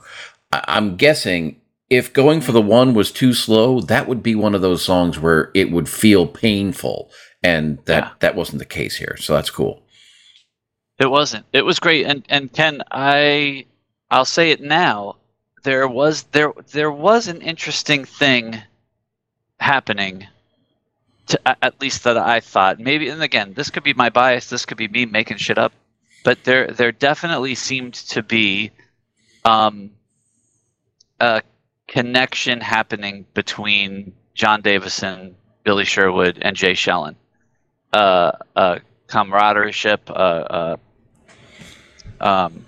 I, 0.53 0.65
I'm 0.69 0.97
guessing 0.97 1.61
if 1.91 2.13
going 2.13 2.41
for 2.41 2.53
the 2.53 2.63
one 2.63 2.95
was 2.95 3.11
too 3.11 3.33
slow, 3.33 3.81
that 3.81 4.07
would 4.07 4.23
be 4.23 4.35
one 4.35 4.55
of 4.55 4.61
those 4.61 4.83
songs 4.83 5.19
where 5.19 5.51
it 5.55 5.73
would 5.73 5.89
feel 5.89 6.27
painful, 6.27 7.11
and 7.43 7.79
that 7.87 8.05
yeah. 8.05 8.11
that 8.21 8.37
wasn't 8.37 8.61
the 8.61 8.65
case 8.65 8.97
here. 8.97 9.17
So 9.19 9.35
that's 9.35 9.51
cool. 9.51 9.83
It 10.99 11.11
wasn't. 11.11 11.47
It 11.53 11.65
was 11.65 11.81
great, 11.81 12.07
and 12.07 12.25
and 12.29 12.53
Ken, 12.53 12.83
I 12.91 13.67
I'll 14.11 14.25
say 14.25 14.51
it 14.51 14.61
now. 14.61 15.17
There 15.65 15.89
was 15.89 16.25
there 16.25 16.53
there 16.73 16.93
was 16.93 17.29
an 17.29 17.41
interesting 17.41 18.05
thing 18.05 18.63
happening. 19.59 20.27
To, 21.29 21.39
at 21.63 21.79
least 21.79 22.05
that 22.05 22.17
I 22.17 22.41
thought 22.41 22.81
maybe, 22.81 23.11
and 23.11 23.23
again, 23.23 23.53
this 23.53 23.69
could 23.69 23.83
be 23.83 23.93
my 23.93 24.09
bias. 24.09 24.49
This 24.49 24.65
could 24.65 24.79
be 24.79 24.89
me 24.89 25.05
making 25.05 25.37
shit 25.37 25.59
up 25.59 25.73
but 26.25 26.45
there 26.45 26.69
there 26.69 26.93
definitely 26.93 27.55
seemed 27.55 27.95
to 27.95 28.23
be 28.23 28.71
um, 29.45 29.91
a 31.21 31.43
connection 31.87 32.61
happening 32.61 33.27
between 33.35 34.13
Jon 34.35 34.61
Davison, 34.61 35.35
Billy 35.65 35.85
Sherwood, 35.85 36.39
and 36.43 36.57
Jay 36.57 36.73
Schellen. 36.75 37.17
Uh, 37.93 38.33
uh, 38.55 38.79
uh, 40.11 40.77
um, 42.21 42.65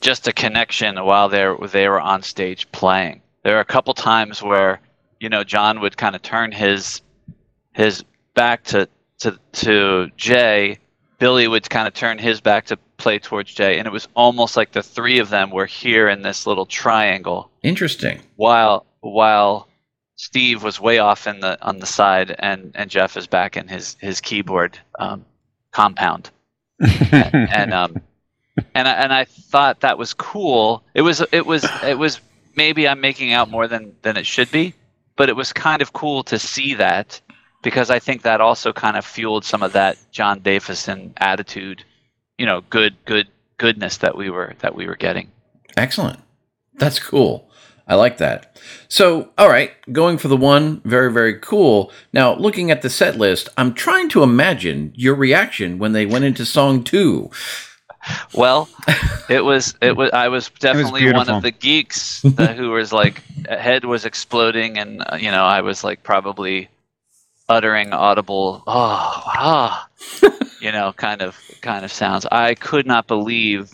just 0.00 0.28
a 0.28 0.32
connection 0.32 0.96
while 1.04 1.28
they 1.28 1.46
they 1.72 1.88
were 1.88 2.00
on 2.00 2.22
stage 2.22 2.70
playing. 2.72 3.22
There 3.42 3.56
are 3.56 3.60
a 3.60 3.66
couple 3.66 3.94
times 3.94 4.42
where 4.42 4.80
you 5.18 5.28
know 5.28 5.44
Jon 5.44 5.80
would 5.80 5.96
kind 5.96 6.14
of 6.14 6.22
turn 6.22 6.52
his 6.52 7.02
his 7.72 8.04
back 8.34 8.64
to 8.64 8.88
to 9.20 9.38
to 9.52 10.10
Jay. 10.16 10.78
Billy 11.20 11.46
would 11.46 11.68
kind 11.68 11.86
of 11.86 11.92
turn 11.94 12.18
his 12.18 12.40
back 12.40 12.66
to 12.66 12.78
play 12.96 13.18
towards 13.18 13.52
Jay, 13.54 13.78
and 13.78 13.86
it 13.86 13.92
was 13.92 14.08
almost 14.14 14.56
like 14.56 14.72
the 14.72 14.82
three 14.82 15.18
of 15.18 15.28
them 15.28 15.50
were 15.50 15.66
here 15.66 16.08
in 16.08 16.22
this 16.22 16.46
little 16.46 16.66
triangle. 16.66 17.50
Interesting. 17.62 18.20
While 18.36 18.86
while 19.00 19.68
Steve 20.16 20.64
was 20.64 20.80
way 20.80 20.98
off 20.98 21.26
in 21.26 21.40
the 21.40 21.62
on 21.62 21.78
the 21.78 21.86
side, 21.86 22.34
and 22.38 22.72
and 22.74 22.90
Geoff 22.90 23.16
is 23.18 23.26
back 23.26 23.56
in 23.56 23.68
his 23.68 23.96
his 24.00 24.20
keyboard 24.22 24.78
um, 24.98 25.26
compound, 25.72 26.30
and, 26.80 27.12
and 27.12 27.74
um 27.74 28.00
and 28.74 28.88
I, 28.88 28.92
and 28.92 29.12
I 29.12 29.24
thought 29.26 29.80
that 29.80 29.98
was 29.98 30.14
cool. 30.14 30.82
It 30.94 31.02
was 31.02 31.22
it 31.32 31.44
was 31.46 31.66
it 31.84 31.98
was 31.98 32.18
maybe 32.56 32.88
I'm 32.88 33.00
making 33.00 33.32
out 33.32 33.50
more 33.50 33.68
than 33.68 33.94
than 34.00 34.16
it 34.16 34.24
should 34.24 34.50
be, 34.50 34.72
but 35.16 35.28
it 35.28 35.36
was 35.36 35.52
kind 35.52 35.82
of 35.82 35.92
cool 35.92 36.24
to 36.24 36.38
see 36.38 36.74
that 36.74 37.20
because 37.62 37.90
I 37.90 37.98
think 37.98 38.22
that 38.22 38.40
also 38.40 38.72
kind 38.72 38.96
of 38.96 39.04
fueled 39.04 39.44
some 39.44 39.62
of 39.62 39.72
that 39.72 39.98
Jon 40.10 40.40
Davison 40.40 41.12
attitude 41.18 41.84
you 42.38 42.46
know 42.46 42.62
good 42.70 42.96
good 43.04 43.28
goodness 43.58 43.98
that 43.98 44.16
we 44.16 44.30
were 44.30 44.54
that 44.60 44.74
we 44.74 44.86
were 44.86 44.96
getting. 44.96 45.30
Excellent. 45.76 46.18
That's 46.74 46.98
cool. 46.98 47.50
I 47.86 47.96
like 47.96 48.18
that. 48.18 48.56
So, 48.88 49.30
all 49.36 49.48
right, 49.48 49.72
going 49.92 50.16
for 50.16 50.28
the 50.28 50.36
one, 50.36 50.80
very, 50.84 51.12
very 51.12 51.34
cool. 51.40 51.92
Now, 52.12 52.34
looking 52.34 52.70
at 52.70 52.82
the 52.82 52.88
set 52.88 53.18
list, 53.18 53.48
I'm 53.56 53.74
trying 53.74 54.08
to 54.10 54.22
imagine 54.22 54.92
your 54.94 55.16
reaction 55.16 55.78
when 55.78 55.92
they 55.92 56.06
went 56.06 56.24
into 56.24 56.46
song 56.46 56.84
two. 56.84 57.30
Well, 58.32 58.68
it 59.28 59.44
was 59.44 59.74
it 59.82 59.96
was 59.96 60.10
I 60.12 60.28
was 60.28 60.48
definitely 60.60 61.04
was 61.04 61.14
one 61.14 61.30
of 61.30 61.42
the 61.42 61.50
geeks 61.50 62.22
who 62.22 62.70
was 62.70 62.92
like 62.92 63.22
head 63.48 63.84
was 63.84 64.06
exploding, 64.06 64.78
and 64.78 65.02
uh, 65.06 65.16
you 65.16 65.30
know 65.30 65.44
I 65.44 65.60
was 65.60 65.84
like 65.84 66.02
probably 66.02 66.68
uttering 67.50 67.92
audible 67.92 68.62
oh 68.66 69.22
ah 69.26 69.88
you 70.60 70.70
know 70.70 70.92
kind 70.94 71.20
of 71.20 71.36
kind 71.60 71.84
of 71.84 71.92
sounds 71.92 72.24
i 72.30 72.54
could 72.54 72.86
not 72.86 73.06
believe 73.06 73.72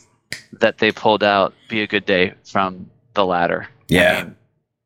that 0.53 0.79
they 0.79 0.91
pulled 0.91 1.23
out 1.23 1.53
be 1.69 1.83
a 1.83 1.87
good 1.87 2.07
day 2.07 2.33
from 2.45 2.91
the 3.15 3.25
ladder 3.25 3.69
yeah 3.89 4.19
I 4.19 4.25
mean, 4.25 4.37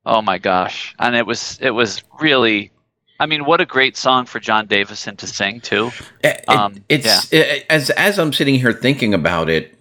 oh 0.07 0.22
my 0.22 0.38
gosh 0.38 0.94
and 0.98 1.14
it 1.14 1.24
was 1.24 1.57
it 1.62 1.70
was 1.70 2.03
really 2.20 2.72
I 3.20 3.26
mean, 3.26 3.44
what 3.44 3.61
a 3.61 3.66
great 3.66 3.98
song 3.98 4.24
for 4.24 4.40
Jon 4.40 4.66
Davison 4.66 5.14
to 5.16 5.26
sing 5.26 5.61
too. 5.61 5.90
It, 6.24 6.42
um, 6.48 6.83
it's 6.88 7.31
yeah. 7.31 7.38
it, 7.38 7.66
as 7.68 7.90
as 7.90 8.18
I'm 8.18 8.33
sitting 8.33 8.55
here 8.55 8.72
thinking 8.72 9.12
about 9.12 9.50
it. 9.50 9.74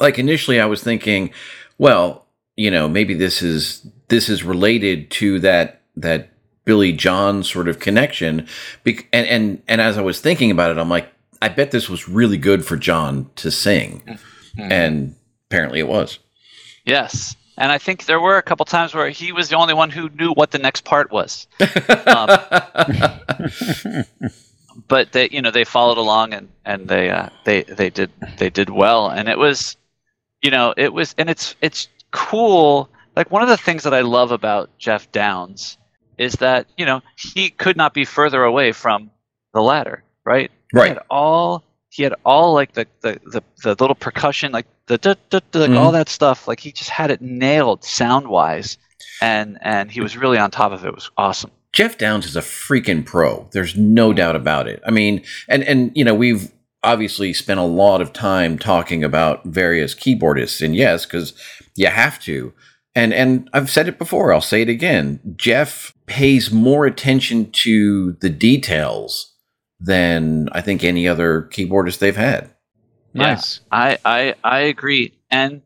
Like 0.00 0.18
initially, 0.18 0.58
I 0.58 0.66
was 0.66 0.82
thinking, 0.82 1.32
well, 1.78 2.26
you 2.56 2.72
know, 2.72 2.88
maybe 2.88 3.14
this 3.14 3.40
is 3.40 3.86
this 4.08 4.28
is 4.28 4.42
related 4.42 5.12
to 5.12 5.38
that 5.40 5.82
that 5.94 6.30
Billy 6.64 6.92
Jon 6.92 7.42
sort 7.42 7.68
of 7.68 7.78
connection. 7.78 8.46
and, 8.84 9.04
and, 9.12 9.62
and 9.68 9.80
as 9.80 9.98
I 9.98 10.02
was 10.02 10.20
thinking 10.20 10.50
about 10.50 10.70
it, 10.70 10.78
I'm 10.78 10.88
like, 10.88 11.08
I 11.42 11.48
bet 11.48 11.70
this 11.70 11.88
was 11.88 12.08
really 12.08 12.38
good 12.38 12.64
for 12.64 12.76
Jon 12.76 13.30
to 13.36 13.50
sing. 13.50 14.02
Mm-hmm. 14.06 14.72
And 14.72 15.14
apparently 15.48 15.80
it 15.80 15.88
was. 15.88 16.18
Yes. 16.84 17.36
And 17.56 17.70
I 17.70 17.78
think 17.78 18.06
there 18.06 18.20
were 18.20 18.36
a 18.36 18.42
couple 18.42 18.66
times 18.66 18.94
where 18.94 19.10
he 19.10 19.30
was 19.30 19.48
the 19.48 19.56
only 19.56 19.74
one 19.74 19.90
who 19.90 20.08
knew 20.10 20.32
what 20.32 20.50
the 20.50 20.58
next 20.58 20.84
part 20.84 21.12
was. 21.12 21.46
um, 22.06 22.28
but 24.88 25.12
they, 25.12 25.28
you 25.30 25.40
know, 25.40 25.50
they 25.50 25.64
followed 25.64 25.98
along 25.98 26.34
and, 26.34 26.48
and 26.64 26.88
they, 26.88 27.10
uh, 27.10 27.28
they, 27.44 27.62
they 27.62 27.90
did, 27.90 28.10
they 28.38 28.50
did 28.50 28.70
well. 28.70 29.08
And 29.08 29.28
it 29.28 29.38
was, 29.38 29.76
you 30.42 30.50
know, 30.50 30.74
it 30.76 30.92
was, 30.92 31.14
and 31.16 31.30
it's, 31.30 31.54
it's 31.60 31.88
cool. 32.10 32.88
Like 33.14 33.30
one 33.30 33.42
of 33.42 33.48
the 33.48 33.56
things 33.56 33.84
that 33.84 33.94
I 33.94 34.00
love 34.00 34.32
about 34.32 34.76
Geoff 34.78 35.12
Downes 35.12 35.78
is 36.18 36.34
that 36.34 36.66
you 36.76 36.86
know 36.86 37.02
he 37.16 37.50
could 37.50 37.76
not 37.76 37.94
be 37.94 38.04
further 38.04 38.42
away 38.44 38.72
from 38.72 39.10
the 39.52 39.60
ladder, 39.62 40.02
right? 40.24 40.50
Right. 40.72 40.84
He 40.84 40.88
had 40.90 41.02
all 41.10 41.64
he 41.90 42.02
had 42.02 42.14
all 42.24 42.52
like 42.54 42.72
the 42.72 42.86
the, 43.02 43.20
the, 43.26 43.42
the 43.62 43.70
little 43.78 43.94
percussion, 43.94 44.52
like 44.52 44.66
the 44.86 44.98
like 45.32 45.70
Mhm. 45.70 45.78
all 45.78 45.92
that 45.92 46.08
stuff. 46.08 46.48
Like 46.48 46.60
he 46.60 46.72
just 46.72 46.90
had 46.90 47.10
it 47.10 47.20
nailed 47.22 47.84
sound 47.84 48.28
wise, 48.28 48.76
and 49.22 49.58
and 49.62 49.90
he 49.90 50.00
was 50.00 50.16
really 50.16 50.38
on 50.38 50.50
top 50.50 50.72
of 50.72 50.84
it. 50.84 50.88
It 50.88 50.94
was 50.94 51.10
awesome. 51.16 51.50
Geoff 51.72 51.98
Downes 51.98 52.26
is 52.26 52.36
a 52.36 52.40
freaking 52.40 53.04
pro. 53.04 53.48
There's 53.52 53.76
no 53.76 54.12
doubt 54.12 54.36
about 54.36 54.68
it. 54.68 54.82
I 54.86 54.90
mean, 54.90 55.22
and 55.48 55.62
and 55.64 55.90
you 55.94 56.04
know, 56.04 56.14
we've 56.14 56.50
obviously 56.82 57.32
spent 57.32 57.58
a 57.58 57.64
lot 57.64 58.00
of 58.02 58.12
time 58.12 58.58
talking 58.58 59.02
about 59.02 59.44
various 59.44 59.94
keyboardists, 59.94 60.64
and 60.64 60.76
yes, 60.76 61.04
because 61.06 61.32
you 61.76 61.86
have 61.86 62.18
to. 62.20 62.52
And 62.94 63.12
and 63.12 63.50
I've 63.52 63.70
said 63.70 63.88
it 63.88 63.98
before, 63.98 64.32
I'll 64.32 64.40
say 64.40 64.62
it 64.62 64.68
again. 64.68 65.20
Geoff 65.36 65.94
pays 66.06 66.52
more 66.52 66.86
attention 66.86 67.50
to 67.50 68.12
the 68.20 68.30
details 68.30 69.34
than 69.80 70.48
I 70.52 70.60
think 70.60 70.84
any 70.84 71.08
other 71.08 71.48
keyboardist 71.52 71.98
they've 71.98 72.16
had. 72.16 72.50
Yeah. 73.12 73.40
I 73.70 73.98
I 74.04 74.34
I 74.44 74.58
agree, 74.60 75.14
and 75.30 75.62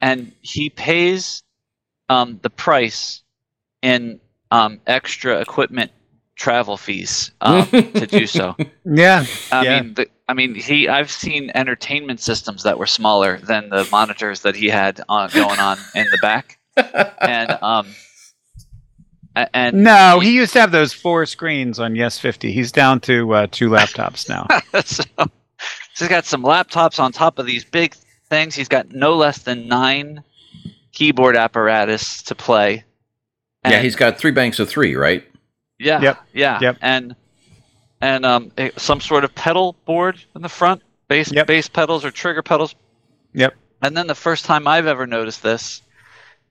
and 0.00 0.32
he 0.40 0.68
pays 0.68 1.42
um, 2.08 2.38
the 2.42 2.50
price 2.50 3.22
in 3.80 4.20
um, 4.50 4.80
extra 4.86 5.40
equipment 5.40 5.90
travel 6.42 6.76
fees 6.76 7.30
um, 7.40 7.64
to 7.68 8.06
do 8.06 8.26
so. 8.26 8.56
Yeah. 8.84 9.24
I 9.52 9.62
Yeah. 9.64 9.82
mean, 9.82 9.94
the, 9.94 10.08
I 10.28 10.34
mean, 10.34 10.54
he. 10.56 10.88
I've 10.88 11.10
seen 11.10 11.52
entertainment 11.54 12.18
systems 12.18 12.64
that 12.64 12.76
were 12.78 12.86
smaller 12.86 13.38
than 13.38 13.68
the 13.68 13.86
monitors 13.92 14.40
that 14.40 14.56
he 14.56 14.68
had 14.68 15.00
on, 15.08 15.30
going 15.30 15.60
on 15.60 15.78
in 15.94 16.04
the 16.10 16.18
back, 16.18 16.58
and 17.20 17.50
um, 17.62 17.86
and 19.54 19.84
No, 19.84 20.18
he 20.20 20.34
used 20.34 20.52
to 20.54 20.60
have 20.60 20.72
those 20.72 20.92
four 20.92 21.26
screens 21.26 21.78
on 21.78 21.94
Yes 21.94 22.18
50. 22.18 22.50
He's 22.52 22.72
down 22.72 22.98
to 23.02 23.32
uh, 23.34 23.46
two 23.50 23.68
laptops 23.70 24.28
now. 24.28 24.46
so, 24.84 25.04
so 25.14 25.26
he's 25.98 26.08
got 26.08 26.24
some 26.24 26.42
laptops 26.42 26.98
on 26.98 27.12
top 27.12 27.38
of 27.38 27.46
these 27.46 27.64
big 27.64 27.94
things. 28.28 28.54
He's 28.56 28.68
got 28.68 28.90
no 28.90 29.14
less 29.14 29.38
than 29.38 29.68
nine 29.68 30.24
keyboard 30.92 31.36
apparatus 31.36 32.22
to 32.24 32.34
play. 32.34 32.84
yeah, 33.64 33.80
he's 33.80 33.96
got 33.96 34.18
three 34.18 34.32
banks 34.32 34.58
of 34.58 34.68
three, 34.68 34.96
right? 34.96 35.24
Yeah, 35.82 36.00
Yep. 36.00 36.18
yeah, 36.32 36.58
Yep. 36.60 36.76
and 36.80 37.16
and 38.00 38.24
um, 38.26 38.50
eh, 38.58 38.70
some 38.76 39.00
sort 39.00 39.24
of 39.24 39.34
pedal 39.34 39.74
board 39.84 40.20
in 40.34 40.42
the 40.42 40.48
front, 40.48 40.82
bass 41.08 41.30
Yep. 41.32 41.46
bass 41.46 41.68
pedals 41.68 42.04
or 42.04 42.10
trigger 42.10 42.42
pedals. 42.42 42.74
Yep. 43.34 43.54
And 43.82 43.96
then 43.96 44.06
the 44.06 44.14
first 44.14 44.44
time 44.44 44.66
I've 44.68 44.86
ever 44.86 45.06
noticed 45.06 45.42
this 45.42 45.82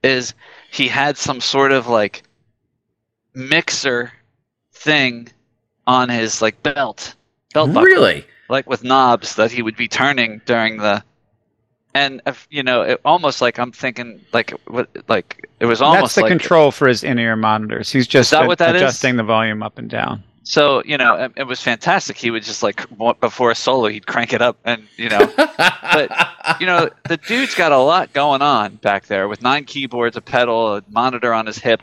is 0.02 0.34
he 0.70 0.88
had 0.88 1.16
some 1.16 1.40
sort 1.40 1.72
of 1.72 1.86
like 1.86 2.22
mixer 3.34 4.12
thing 4.72 5.28
on 5.86 6.08
his 6.08 6.42
like 6.42 6.62
belt, 6.62 7.14
belt 7.54 7.68
buckle 7.72 7.82
Really? 7.84 8.26
like 8.48 8.68
with 8.68 8.84
knobs 8.84 9.36
that 9.36 9.50
he 9.52 9.62
would 9.62 9.76
be 9.76 9.88
turning 9.88 10.40
during 10.44 10.76
the 10.78 11.02
and 11.94 12.22
if, 12.26 12.46
you 12.50 12.62
know 12.62 12.82
it 12.82 13.00
almost 13.04 13.40
like 13.40 13.58
i'm 13.58 13.72
thinking 13.72 14.20
like 14.32 14.50
what 14.66 14.88
like 15.08 15.48
it 15.60 15.66
was 15.66 15.80
almost 15.82 16.02
That's 16.02 16.14
the 16.16 16.20
like 16.22 16.30
control 16.30 16.70
for 16.72 16.88
his 16.88 17.04
in-ear 17.04 17.36
monitors. 17.36 17.90
He's 17.92 18.06
just 18.08 18.30
that 18.32 18.46
what 18.46 18.58
that 18.58 18.74
is? 18.74 18.82
adjusting 18.82 19.16
the 19.16 19.22
volume 19.22 19.62
up 19.62 19.78
and 19.78 19.88
down. 19.88 20.24
so 20.42 20.82
you 20.84 20.98
know 20.98 21.14
it, 21.14 21.32
it 21.36 21.44
was 21.44 21.60
fantastic 21.60 22.16
he 22.16 22.30
would 22.30 22.42
just 22.42 22.62
like 22.62 22.84
before 23.20 23.50
a 23.50 23.54
solo 23.54 23.88
he'd 23.88 24.06
crank 24.06 24.32
it 24.32 24.42
up 24.42 24.56
and 24.64 24.82
you 24.96 25.08
know 25.08 25.24
but 25.36 26.10
you 26.60 26.66
know 26.66 26.90
the 27.08 27.16
dude's 27.28 27.54
got 27.54 27.70
a 27.72 27.78
lot 27.78 28.12
going 28.12 28.42
on 28.42 28.74
back 28.76 29.06
there 29.06 29.28
with 29.28 29.40
nine 29.42 29.64
keyboards 29.64 30.16
a 30.16 30.20
pedal 30.20 30.76
a 30.76 30.82
monitor 30.90 31.32
on 31.32 31.46
his 31.46 31.58
hip 31.58 31.80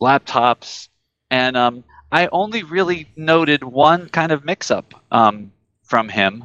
laptops 0.00 0.88
and 1.30 1.56
um 1.56 1.82
i 2.10 2.26
only 2.32 2.62
really 2.62 3.06
noted 3.16 3.64
one 3.64 4.08
kind 4.10 4.32
of 4.32 4.44
mix 4.44 4.70
up 4.70 4.94
um 5.10 5.50
from 5.82 6.08
him 6.10 6.44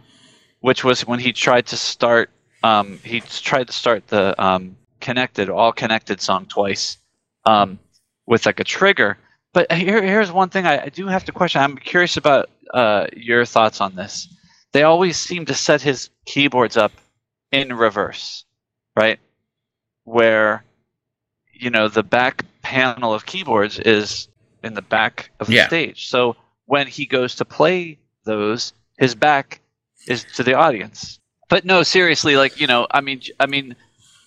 which 0.62 0.84
was 0.84 1.06
when 1.06 1.20
he 1.20 1.34
tried 1.34 1.66
to 1.66 1.76
start 1.76 2.30
um 2.64 3.00
he 3.04 3.22
tried 3.22 3.68
to 3.68 3.74
start 3.74 4.08
the 4.08 4.42
um 4.44 4.76
connected 5.00 5.50
all 5.50 5.72
connected 5.72 6.20
song 6.22 6.46
twice 6.46 6.98
um 7.46 7.80
with 8.26 8.46
like 8.46 8.60
a 8.60 8.64
trigger 8.64 9.18
but 9.54 9.72
here, 9.72 10.04
here's 10.04 10.32
one 10.32 10.50
thing 10.50 10.68
I, 10.68 10.84
I 10.86 10.90
do 10.90 11.08
have 11.08 11.26
to 11.26 11.32
question 11.32 11.62
i'm 11.62 11.78
curious 11.78 12.18
about 12.18 12.50
uh 12.74 13.08
your 13.16 13.46
thoughts 13.46 13.80
on 13.82 13.96
this 13.96 14.28
they 14.74 14.84
always 14.84 15.18
seem 15.18 15.46
to 15.46 15.54
set 15.54 15.82
his 15.82 16.10
keyboards 16.26 16.78
up 16.78 16.92
in 17.52 17.74
reverse, 17.74 18.46
right? 18.96 19.20
Where 20.04 20.64
you 21.54 21.70
know 21.70 21.88
the 21.88 22.04
back 22.04 22.46
panel 22.62 23.14
of 23.14 23.26
keyboards 23.26 23.80
is 23.80 24.28
in 24.64 24.74
the 24.74 24.82
back 24.82 25.32
of 25.40 25.48
the 25.48 25.54
Yeah. 25.54 25.68
stage. 25.68 26.10
So 26.10 26.36
when 26.66 26.88
he 26.88 27.06
goes 27.06 27.36
to 27.36 27.46
play 27.46 27.98
those, 28.26 28.74
his 28.98 29.16
back 29.16 29.62
is 30.08 30.26
to 30.36 30.44
the 30.44 30.54
audience. 30.54 31.20
But 31.50 31.66
no, 31.66 31.84
seriously, 31.84 32.36
like 32.36 32.60
you 32.60 32.68
know, 32.68 32.88
I 32.92 33.02
mean, 33.02 33.22
I 33.40 33.46
mean, 33.46 33.76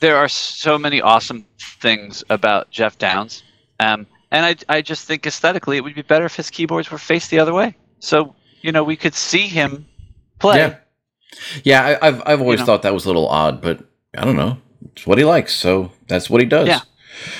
there 0.00 0.16
are 0.16 0.28
so 0.28 0.78
many 0.78 1.00
awesome 1.00 1.44
things 1.80 2.24
about 2.30 2.70
Geoff 2.70 2.98
Downes, 2.98 3.42
um, 3.78 4.06
and 4.30 4.46
I, 4.46 4.56
I 4.68 4.83
just 4.83 5.06
think 5.06 5.26
aesthetically 5.26 5.76
it 5.76 5.85
would 5.85 5.94
be 5.94 6.02
better 6.02 6.24
if 6.24 6.37
his 6.37 6.50
keyboards 6.50 6.90
were 6.90 6.98
faced 6.98 7.30
the 7.30 7.38
other 7.38 7.52
way. 7.52 7.76
So 7.98 8.35
you 8.62 8.72
know, 8.72 8.85
we 8.85 8.96
could 8.96 9.14
see 9.14 9.46
him 9.46 9.87
play. 10.38 10.59
Yeah. 10.59 10.76
Yeah, 11.62 11.98
I, 12.02 12.09
I've 12.09 12.22
I've 12.26 12.40
always 12.40 12.61
know. 12.61 12.66
thought 12.66 12.83
that 12.83 12.92
was 12.94 13.04
a 13.04 13.09
little 13.09 13.28
odd, 13.28 13.61
but 13.61 13.85
I 14.16 14.24
don't 14.24 14.37
know. 14.37 14.59
It's 14.92 15.06
what 15.06 15.18
he 15.18 15.24
likes, 15.24 15.54
so 15.54 15.92
that's 16.09 16.28
what 16.28 16.40
he 16.40 16.46
does. 16.46 16.66
Yeah. 16.66 16.80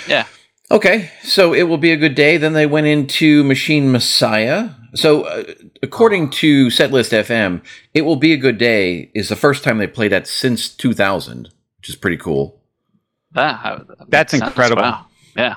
Yeah. 0.07 0.27
Okay, 0.70 1.11
so 1.22 1.52
it 1.52 1.64
will 1.64 1.78
be 1.78 1.90
a 1.90 1.96
good 1.96 2.14
day. 2.14 2.37
Then 2.37 2.52
they 2.52 2.66
went 2.66 2.87
into 2.87 3.42
Machine 3.42 3.90
Messiah. 3.90 4.70
So, 4.94 5.22
uh, 5.22 5.44
according 5.83 6.30
to 6.30 6.68
Setlist 6.68 7.12
FM, 7.12 7.62
it 7.92 8.02
will 8.02 8.16
be 8.16 8.33
a 8.33 8.37
good 8.37 8.56
day 8.56 9.11
is 9.14 9.28
the 9.28 9.37
first 9.37 9.64
time 9.64 9.78
they 9.78 9.88
played 9.88 10.12
that 10.12 10.28
since 10.28 10.68
2000, 10.68 11.48
which 11.78 11.88
is 11.88 11.96
pretty 11.96 12.16
cool. 12.16 12.61
Ah, 13.35 13.83
that 13.88 14.11
That's 14.11 14.33
makes 14.33 14.46
incredible. 14.46 14.83
Wow. 14.83 15.06
Yeah. 15.37 15.56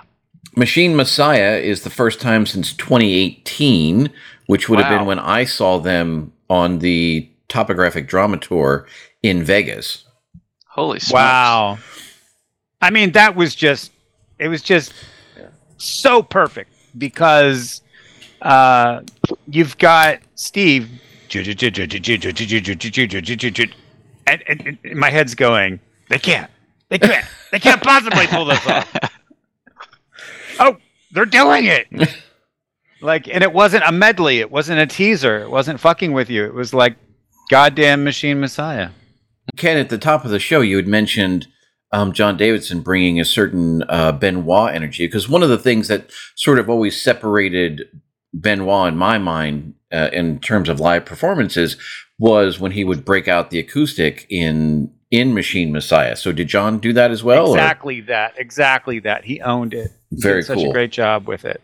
Machine 0.56 0.95
Messiah 0.95 1.58
is 1.58 1.84
the 1.84 1.89
first 1.89 2.19
time 2.19 2.45
since 2.45 2.73
2018, 2.73 4.12
which 4.47 4.67
would 4.69 4.80
have 4.80 4.89
been 4.89 5.08
when 5.08 5.19
I 5.19 5.45
saw 5.45 5.80
them 5.80 6.34
on 6.49 6.80
the 6.80 7.30
Topographic 7.49 8.08
Drama 8.08 8.38
Tour 8.38 8.88
in 9.23 9.43
Vegas. 9.43 10.06
Holy 10.67 10.99
smokes. 10.99 11.13
Wow. 11.13 11.80
I 12.82 12.89
mean, 12.89 13.13
that 13.13 13.36
was 13.36 13.56
just 13.56 13.93
it 14.44 14.50
was 14.50 14.62
just 14.62 14.94
so 15.78 16.22
perfect 16.22 16.72
because 16.98 17.82
uh, 18.42 19.02
you've 19.48 19.78
got 19.78 20.20
Steve 20.36 20.90
and, 24.28 24.44
and, 24.48 24.78
and 24.84 24.96
my 24.96 25.10
head's 25.10 25.34
going, 25.34 25.80
they 26.10 26.20
can't. 26.20 26.52
They 26.90 27.00
can't. 27.00 27.26
They 27.52 27.60
can't 27.60 27.82
possibly 27.82 28.28
pull 28.28 28.46
this 28.46 28.66
off. 28.68 28.96
Oh, 30.60 30.78
they're 31.12 31.26
doing 31.26 31.66
it. 31.66 31.88
Like, 33.02 33.28
and 33.28 33.44
it 33.44 33.52
wasn't 33.52 33.86
a 33.88 33.92
medley. 33.92 34.40
It 34.40 34.52
wasn't 34.52 34.80
a 34.80 34.86
teaser. 34.86 35.40
It 35.40 35.50
wasn't 35.50 35.80
fucking 35.80 36.14
with 36.14 36.30
you. 36.30 36.46
It 36.46 36.54
was 36.54 36.76
like 36.76 36.96
goddamn 37.50 38.04
Machine 38.04 38.40
Messiah. 38.40 38.92
Ken, 39.58 39.78
at 39.78 39.90
the 39.90 39.98
top 39.98 40.26
of 40.26 40.30
the 40.30 40.38
show, 40.38 40.62
you 40.62 40.78
had 40.78 40.88
mentioned 40.88 41.48
um, 41.94 42.12
Jon 42.12 42.36
Davison 42.36 42.82
bringing 42.82 43.20
a 43.22 43.26
certain 43.26 43.84
uh, 43.88 44.12
Benoit 44.12 44.74
energy 44.74 45.06
because 45.06 45.30
one 45.30 45.44
of 45.44 45.50
the 45.50 45.60
things 45.60 45.88
that 45.88 46.12
sort 46.36 46.58
of 46.58 46.70
always 46.70 47.00
separated 47.00 47.84
Benoit 48.34 48.89
in 48.89 48.98
my 48.98 49.20
mind 49.20 49.76
uh, 49.91 50.10
in 50.12 50.39
terms 50.39 50.70
of 50.70 50.80
live 50.80 51.06
performances 51.06 51.78
was 52.18 52.60
when 52.60 52.72
he 52.72 52.84
would 52.84 53.06
break 53.06 53.28
out 53.28 53.52
the 53.52 53.60
acoustic 53.60 54.26
in 54.30 54.91
in 55.12 55.36
Machine 55.36 55.72
Messiah. 55.72 56.16
So 56.16 56.32
did 56.32 56.48
Jon 56.48 56.80
do 56.80 56.91
that 56.94 57.12
as 57.12 57.24
well? 57.24 57.50
or- 57.50 57.56
exactly 57.56 58.02
that. 58.02 58.34
Exactly 58.38 59.00
that. 59.02 59.26
He 59.26 59.39
owned 59.41 59.76
it. 59.76 59.91
He 60.10 60.18
Very 60.20 60.41
did 60.41 60.48
such 60.48 60.64
a 60.64 60.72
great 60.72 60.91
job 60.91 61.28
with 61.28 61.46
it. 61.46 61.62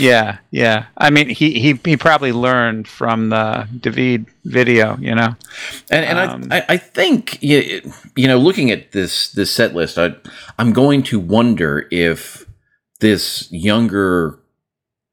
Yeah, 0.00 0.38
yeah. 0.50 0.86
I 0.96 1.10
mean, 1.10 1.28
he 1.28 1.60
he 1.60 1.78
he 1.84 1.96
probably 1.96 2.32
learned 2.32 2.88
from 2.88 3.28
the 3.30 3.68
David 3.80 4.26
video. 4.44 4.96
You 4.98 5.14
know. 5.14 5.34
And, 5.90 6.04
and 6.04 6.18
Um, 6.18 6.48
I, 6.50 6.64
I, 6.70 6.76
think 6.76 7.42
you, 7.42 7.82
you 8.16 8.26
know, 8.26 8.38
looking 8.38 8.70
at 8.70 8.92
this 8.92 9.30
this 9.32 9.50
set 9.50 9.74
list, 9.74 9.98
I, 9.98 10.14
I'm 10.58 10.72
going 10.72 11.02
to 11.04 11.18
wonder 11.18 11.86
if 11.90 12.46
this 13.00 13.50
younger 13.50 14.38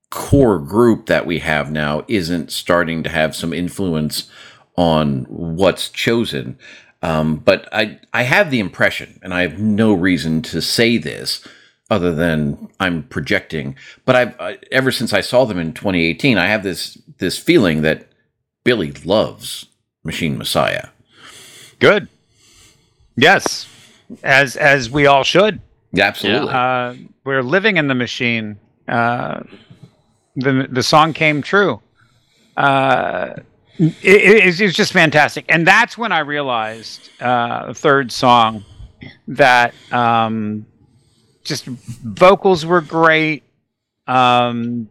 core 0.10 0.60
group 0.60 1.08
that 1.08 1.26
we 1.26 1.40
have 1.40 1.72
now 1.72 2.06
isn't 2.08 2.52
starting 2.52 3.04
to 3.04 3.10
have 3.10 3.36
some 3.36 3.54
influence 3.54 4.30
on 4.78 5.26
what's 5.26 5.90
chosen. 5.90 6.58
Um, 7.02 7.38
but 7.38 7.68
I 7.72 8.00
I 8.14 8.24
have 8.24 8.50
the 8.52 8.60
impression, 8.60 9.20
and 9.22 9.34
I 9.34 9.42
have 9.42 9.60
no 9.60 9.94
reason 9.94 10.42
to 10.44 10.62
say 10.62 10.98
this 10.98 11.46
other 11.90 12.14
than 12.14 12.70
I'm 12.80 13.04
projecting. 13.04 13.76
But 14.06 14.16
I've 14.16 14.42
I, 14.42 14.58
ever 14.72 14.92
since 14.92 15.14
I 15.14 15.22
saw 15.22 15.46
them 15.46 15.58
in 15.58 15.74
2018, 15.74 16.38
I 16.38 16.48
have 16.48 16.64
this 16.64 16.98
this 17.18 17.38
feeling 17.38 17.82
that 17.82 18.08
Billy 18.64 18.92
loves 19.06 19.68
Machine 20.04 20.38
Messiah. 20.38 20.90
Good. 21.80 22.08
Yes, 23.16 23.68
as 24.24 24.56
as 24.56 24.90
we 24.90 25.06
all 25.06 25.24
should. 25.24 25.62
Yeah, 25.94 26.06
absolutely. 26.06 26.54
Uh, 26.54 26.96
we're 27.24 27.44
living 27.44 27.78
in 27.78 27.88
the 27.88 27.96
machine. 27.96 28.58
Uh, 28.88 29.42
the 30.36 30.68
the 30.70 30.84
song 30.84 31.14
came 31.14 31.42
true. 31.42 31.82
Uh, 32.56 33.36
it, 33.80 33.96
it, 34.04 34.60
it's 34.62 34.76
just 34.76 34.92
fantastic, 34.92 35.46
and 35.50 35.66
that's 35.68 35.98
when 35.98 36.12
I 36.12 36.20
realized 36.20 37.10
uh, 37.22 37.68
the 37.68 37.74
third 37.74 38.12
song 38.12 38.66
that 39.28 39.74
um, 39.92 40.66
just 41.48 41.66
vocals 41.66 42.66
were 42.66 42.82
great. 42.82 43.43
Um, 44.08 44.89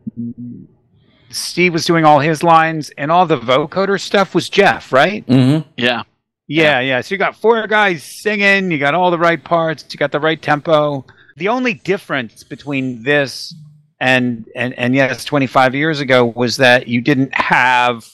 Steve 1.31 1.73
was 1.73 1.85
doing 1.85 2.05
all 2.05 2.21
his 2.21 2.43
lines, 2.43 2.91
and 2.99 3.11
all 3.11 3.27
the 3.27 3.39
vocoder 3.39 4.01
stuff 4.01 4.35
was 4.35 4.49
Geoff, 4.49 4.93
right? 4.93 5.27
Mm-hmm. 5.27 5.69
Yeah. 5.77 6.03
Yeah, 6.49 6.81
yeah. 6.81 7.01
So 7.01 7.15
you 7.15 7.19
got 7.19 7.35
four 7.35 7.67
guys 7.67 8.03
singing, 8.03 8.71
you 8.71 8.79
got 8.79 8.95
all 8.95 9.11
the 9.11 9.19
right 9.19 9.43
parts, 9.43 9.85
you 9.91 9.99
got 9.99 10.13
the 10.13 10.21
right 10.21 10.41
tempo. 10.41 11.05
The 11.37 11.49
only 11.49 11.75
difference 11.75 12.45
between 12.45 13.03
this 13.03 13.55
and 13.99 14.47
and 14.55 14.73
and 14.79 14.95
yes, 14.95 15.25
25 15.25 15.75
years 15.75 16.01
ago 16.01 16.25
was 16.25 16.57
that 16.59 16.87
you 16.87 17.01
didn't 17.01 17.35
have 17.35 18.09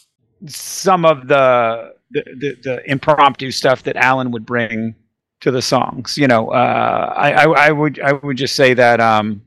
some 0.46 1.04
of 1.04 1.28
the 1.28 1.92
the, 2.10 2.22
the, 2.24 2.56
the 2.62 2.90
impromptu 2.90 3.50
stuff 3.50 3.82
that 3.84 3.96
Alan 3.96 4.30
would 4.30 4.46
bring 4.46 4.94
to 5.42 5.50
the 5.50 5.62
songs. 5.62 6.16
You 6.18 6.26
know, 6.26 6.48
uh, 6.50 7.14
I, 7.16 7.32
I 7.32 7.66
I 7.68 7.70
would 7.70 8.00
I 8.00 8.12
would 8.12 8.36
just 8.36 8.56
say 8.56 8.74
that 8.74 9.00
um, 9.00 9.42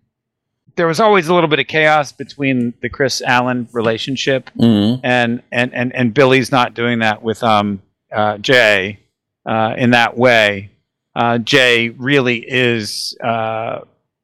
there 0.76 0.88
was 0.88 1.00
always 1.00 1.28
a 1.28 1.34
little 1.34 1.50
bit 1.50 1.60
of 1.60 1.68
chaos 1.68 2.12
between 2.12 2.74
the 2.82 2.89
Chris 2.89 3.22
Alan 3.22 3.68
relationship 3.74 4.50
Mm-hmm. 4.58 5.02
and 5.04 5.41
and 5.52 5.74
and 5.74 5.93
and 5.96 6.14
Billy's 6.14 6.52
not 6.52 6.74
doing 6.74 7.00
that 7.00 7.22
with 7.24 7.43
um 7.43 7.82
uh, 8.12 8.38
Jay 8.38 9.00
uh, 9.46 9.74
in 9.78 9.91
that 9.91 10.18
way. 10.18 10.70
Uh, 11.16 11.38
Jay 11.38 11.89
really 11.89 12.39
is 12.46 13.18
uh, 13.24 13.80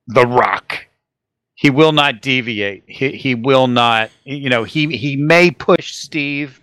the 0.08 0.26
rock. 0.28 0.88
He 1.56 1.70
will 1.70 1.92
not 1.94 2.22
deviate. 2.22 2.84
He 2.88 3.12
he 3.16 3.36
will 3.36 3.68
not. 3.68 4.10
You 4.26 4.50
know 4.50 4.64
he 4.66 4.98
he 4.98 5.16
may 5.16 5.52
push 5.52 5.94
Steve 5.96 6.60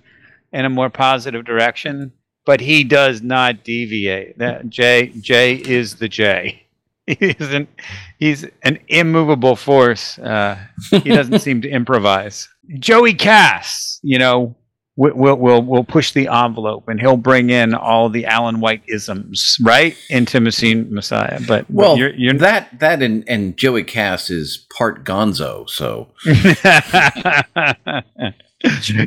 in 0.52 0.64
a 0.64 0.68
more 0.70 0.90
positive 0.90 1.44
direction, 1.44 2.12
but 2.48 2.62
he 2.62 2.82
does 2.82 3.20
not 3.20 3.62
deviate. 3.62 4.38
That 4.38 4.70
Jay 4.70 5.12
Jay 5.20 5.56
is 5.56 5.96
the 5.96 6.08
Jay. 6.08 6.64
He 7.08 7.34
isn't. 7.40 7.70
He's 8.18 8.44
an 8.64 8.78
immovable 8.88 9.56
force. 9.56 10.18
Uh, 10.18 10.58
he 10.90 11.08
doesn't 11.08 11.38
seem 11.46 11.62
to 11.62 11.68
improvise. 11.68 12.50
Joey 12.78 13.14
Cass, 13.14 13.98
you 14.02 14.18
know, 14.18 14.54
will 14.96 15.14
will 15.14 15.36
will 15.36 15.62
will 15.62 15.84
push 15.84 16.12
the 16.12 16.28
envelope, 16.28 16.86
and 16.86 17.00
he'll 17.00 17.16
bring 17.16 17.48
in 17.48 17.72
all 17.72 18.10
the 18.10 18.26
Alan 18.26 18.60
White 18.60 18.82
isms 18.88 19.56
right 19.62 19.96
into 20.10 20.38
Machine 20.38 20.92
Messiah. 20.92 21.40
But 21.40 21.64
but 21.68 21.70
Well, 21.70 21.96
you're, 21.96 22.14
you're 22.14 22.34
that 22.34 22.78
that 22.80 23.02
and 23.02 23.24
and 23.26 23.56
Joey 23.56 23.84
Cass 23.84 24.28
is 24.28 24.66
part 24.76 25.02
Gonzo, 25.04 25.66
so 25.66 26.08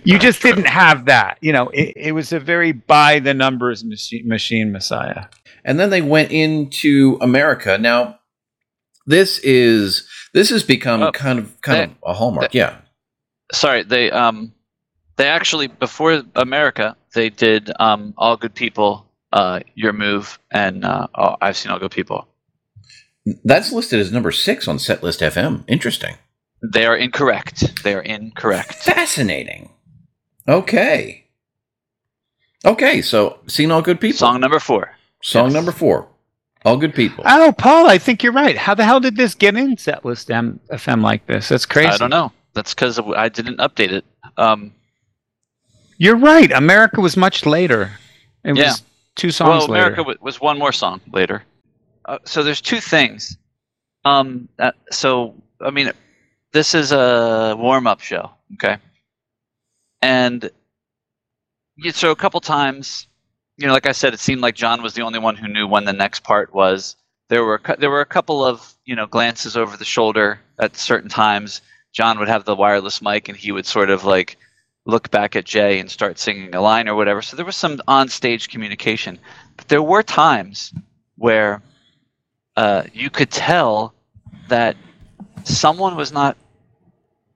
you 0.04 0.18
just 0.18 0.42
didn't 0.42 0.68
have 0.68 1.06
that. 1.06 1.38
You 1.42 1.52
know, 1.54 1.70
it, 1.70 1.94
it 1.96 2.12
was 2.14 2.32
a 2.32 2.40
very 2.40 2.72
by 2.72 3.20
the 3.20 3.34
numbers 3.34 3.84
machine, 3.84 4.28
machine 4.28 4.72
Messiah. 4.72 5.26
and 5.66 5.80
then 5.80 5.90
they 5.90 6.02
went 6.02 6.32
into 6.32 7.18
America. 7.22 7.78
Now, 7.78 8.20
this 9.06 9.40
is 9.40 10.08
this 10.34 10.50
has 10.52 10.64
become 10.64 11.04
Oh, 11.04 11.12
kind 11.12 11.40
of 11.40 11.60
kind 11.62 11.92
of 11.92 11.98
a 12.06 12.14
hallmark. 12.14 12.54
Yeah. 12.54 12.78
Sorry, 13.52 13.84
they 13.84 14.10
um 14.12 14.54
they 15.18 15.28
actually 15.28 15.68
before 15.68 16.24
America 16.36 16.96
they 17.14 17.30
did 17.30 17.72
um 17.80 18.14
All 18.18 18.38
Good 18.38 18.56
People, 18.56 19.06
uh 19.34 19.60
Your 19.76 19.92
Move, 19.92 20.40
and 20.52 20.86
uh 20.86 21.08
oh, 21.16 21.36
I've 21.42 21.58
seen 21.58 21.72
All 21.72 21.80
Good 21.80 21.92
People. 21.92 22.28
That's 23.44 23.72
listed 23.72 24.00
as 24.00 24.12
number 24.12 24.32
six 24.32 24.68
on 24.68 24.78
Setlist 24.78 25.22
FM. 25.22 25.64
Interesting. 25.68 26.16
They 26.62 26.86
are 26.86 26.96
incorrect. 26.96 27.84
They 27.84 27.94
are 27.96 28.02
incorrect. 28.02 28.76
Fascinating. 28.76 29.70
Okay. 30.48 31.26
Okay, 32.66 33.02
so 33.02 33.40
seen 33.48 33.72
all 33.72 33.82
good 33.82 34.00
people. 34.00 34.20
Song 34.20 34.40
number 34.40 34.60
four. 34.60 34.92
Song 35.24 35.46
yes. 35.48 35.54
number 35.54 35.72
four. 35.72 36.08
All 36.64 36.78
good 36.78 36.94
people. 36.94 37.24
Oh, 37.28 37.52
Paul, 37.58 37.90
I 37.90 37.98
think 37.98 38.22
you're 38.22 38.32
right. 38.34 38.56
How 38.56 38.76
the 38.76 38.84
hell 38.86 39.00
did 39.00 39.16
this 39.16 39.34
get 39.34 39.56
in 39.56 39.76
setlist 39.78 40.30
M- 40.30 40.60
FM 40.72 41.02
like 41.02 41.26
this? 41.26 41.50
That's 41.50 41.66
crazy. 41.66 41.90
I 41.90 41.98
don't 41.98 42.12
know. 42.12 42.32
That's 42.54 42.76
because 42.76 43.00
I 43.00 43.30
didn't 43.30 43.58
update 43.58 43.92
it. 43.92 44.06
Um, 44.38 44.72
You're 45.98 46.18
right. 46.18 46.52
America 46.52 47.02
was 47.02 47.18
much 47.18 47.46
later. 47.48 47.92
It 48.44 48.56
Yeah. 48.58 48.66
was 48.66 48.84
two 49.16 49.32
songs 49.32 49.62
later. 49.64 49.72
well, 49.72 49.80
America 49.80 50.02
later. 50.02 50.14
w- 50.14 50.18
was 50.22 50.40
one 50.42 50.60
more 50.60 50.72
song 50.72 51.02
later. 51.12 51.44
Uh, 52.06 52.20
so 52.26 52.44
there's 52.44 52.62
two 52.62 52.80
things. 52.80 53.38
Um, 54.06 54.48
uh, 54.60 54.72
so 54.92 55.34
I 55.62 55.70
mean, 55.72 55.92
this 56.54 56.74
is 56.74 56.92
a 56.92 57.56
warm-up 57.58 58.02
show, 58.02 58.32
okay? 58.54 58.78
And 60.02 60.50
so 61.92 62.12
a 62.12 62.16
couple 62.16 62.40
times, 62.42 63.08
you 63.58 63.68
know, 63.68 63.74
like 63.74 63.86
I 63.86 63.92
said, 63.92 64.14
it 64.14 64.20
seemed 64.20 64.42
like 64.42 64.56
Jon 64.56 64.82
was 64.82 64.94
the 64.94 65.04
only 65.04 65.20
one 65.20 65.36
who 65.36 65.48
knew 65.48 65.68
when 65.68 65.86
the 65.86 65.94
next 65.94 66.24
part 66.24 66.54
was. 66.54 66.96
There 67.30 67.44
were 67.46 67.62
there 67.80 67.90
were 67.90 68.02
a 68.02 68.06
couple 68.06 68.44
of 68.44 68.74
you 68.84 68.96
know 68.96 69.06
glances 69.06 69.56
over 69.56 69.78
the 69.78 69.86
shoulder 69.86 70.40
at 70.60 70.76
certain 70.76 71.10
times. 71.10 71.62
Jon 71.94 72.20
would 72.20 72.28
have 72.28 72.44
the 72.44 72.56
wireless 72.56 73.02
mic, 73.02 73.30
and 73.30 73.38
he 73.38 73.52
would 73.52 73.66
sort 73.66 73.90
of 73.90 74.04
like 74.04 74.38
look 74.86 75.12
back 75.12 75.36
at 75.36 75.46
Jay 75.46 75.80
and 75.80 75.90
start 75.90 76.20
singing 76.20 76.54
a 76.56 76.62
line 76.62 76.90
or 76.90 76.96
whatever. 76.96 77.22
So 77.22 77.38
there 77.38 77.46
was 77.46 77.56
some 77.56 77.80
on-stage 77.88 78.50
communication, 78.50 79.20
but 79.56 79.68
there 79.68 79.84
were 79.84 80.02
times 80.04 80.74
where 81.18 81.62
uh, 82.58 82.84
you 82.92 83.10
could 83.10 83.30
tell 83.30 83.94
that 84.50 84.76
someone 85.44 85.96
was 85.96 86.12
not 86.12 86.36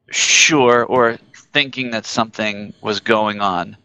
sure 0.10 0.86
or 0.86 1.18
thinking 1.54 1.92
that 1.92 2.06
something 2.06 2.74
was 2.82 3.00
going 3.00 3.42
on. 3.42 3.78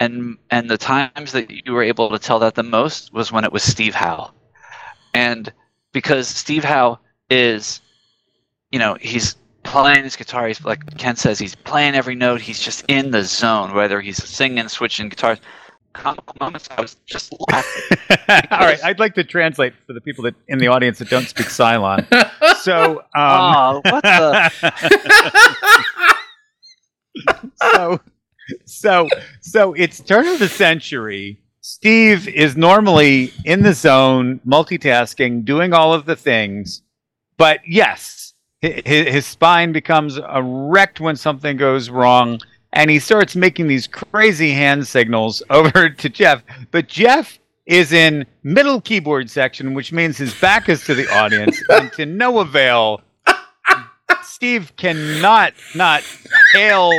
And 0.00 0.38
and 0.50 0.68
the 0.68 0.78
times 0.78 1.32
that 1.32 1.50
you 1.50 1.72
were 1.72 1.82
able 1.82 2.10
to 2.10 2.18
tell 2.18 2.40
that 2.40 2.54
the 2.54 2.62
most 2.62 3.12
was 3.12 3.32
when 3.32 3.44
it 3.44 3.52
was 3.52 3.62
Steve 3.62 3.94
Howe. 3.94 4.32
And 5.14 5.52
because 5.92 6.26
Steve 6.28 6.64
Howe 6.64 6.98
is 7.30 7.80
you 8.70 8.80
know, 8.80 8.96
he's 9.00 9.36
playing 9.62 10.02
his 10.02 10.16
guitar, 10.16 10.48
he's 10.48 10.64
like 10.64 10.98
Ken 10.98 11.14
says, 11.14 11.38
he's 11.38 11.54
playing 11.54 11.94
every 11.94 12.16
note, 12.16 12.40
he's 12.40 12.58
just 12.58 12.84
in 12.88 13.12
the 13.12 13.22
zone, 13.22 13.72
whether 13.72 14.00
he's 14.00 14.22
singing, 14.22 14.68
switching 14.68 15.08
guitars. 15.08 15.38
Comical 15.94 16.36
moments 16.40 16.68
I 16.76 16.80
was 16.80 16.96
just 17.06 17.32
laughing. 17.50 17.98
All 18.50 18.58
right, 18.58 18.84
I'd 18.84 18.98
like 18.98 19.14
to 19.14 19.24
translate 19.24 19.72
for 19.86 19.92
the 19.94 20.00
people 20.00 20.24
that 20.24 20.34
in 20.48 20.58
the 20.58 20.66
audience 20.66 20.98
that 20.98 21.08
don't 21.08 21.26
speak 21.26 21.46
Cylon. 21.46 22.06
So, 22.60 23.00
um, 23.00 23.02
oh, 23.14 23.80
what 23.84 24.02
the 24.02 24.50
so, 27.54 28.00
so, 28.64 29.08
so 29.40 29.74
it's 29.74 30.00
turn 30.00 30.26
of 30.26 30.38
the 30.38 30.48
century. 30.48 31.38
Steve 31.60 32.26
is 32.26 32.56
normally 32.56 33.32
in 33.44 33.62
the 33.62 33.74
zone, 33.74 34.40
multitasking, 34.46 35.44
doing 35.44 35.74
all 35.74 35.92
of 35.92 36.06
the 36.06 36.16
things. 36.16 36.82
But 37.36 37.60
yes, 37.66 38.32
his, 38.62 38.82
his 39.08 39.26
spine 39.26 39.72
becomes 39.72 40.16
erect 40.16 41.00
when 41.00 41.16
something 41.16 41.58
goes 41.58 41.90
wrong, 41.90 42.40
and 42.74 42.90
he 42.90 42.98
starts 42.98 43.34
making 43.34 43.68
these 43.68 43.86
crazy 43.86 44.50
hand 44.52 44.86
signals 44.86 45.42
over 45.50 45.88
to 45.88 46.08
Geoff. 46.08 46.42
But 46.70 46.88
Geoff 46.88 47.38
is 47.66 47.92
in 47.92 48.26
middle 48.42 48.80
keyboard 48.80 49.30
section, 49.30 49.72
which 49.72 49.92
means 49.92 50.18
his 50.18 50.38
back 50.38 50.68
is 50.68 50.84
to 50.84 50.94
the 50.94 51.08
audience, 51.08 51.60
and 51.70 51.90
to 51.94 52.04
no 52.04 52.40
avail. 52.40 53.00
Steve 54.22 54.72
cannot 54.76 55.54
not 55.74 56.02
hail 56.52 56.90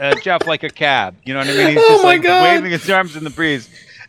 uh, 0.00 0.14
Geoff 0.16 0.46
like 0.46 0.62
a 0.64 0.70
cab. 0.70 1.14
You 1.24 1.34
know 1.34 1.40
what 1.40 1.48
I 1.48 1.54
mean? 1.54 1.68
He's 1.68 1.78
Oh 1.78 1.88
just 1.88 2.02
my 2.02 2.08
like 2.14 2.22
God. 2.22 2.42
waving 2.42 2.70
his 2.72 2.88
arms 2.90 3.14
in 3.16 3.22
the 3.22 3.30
breeze, 3.30 3.68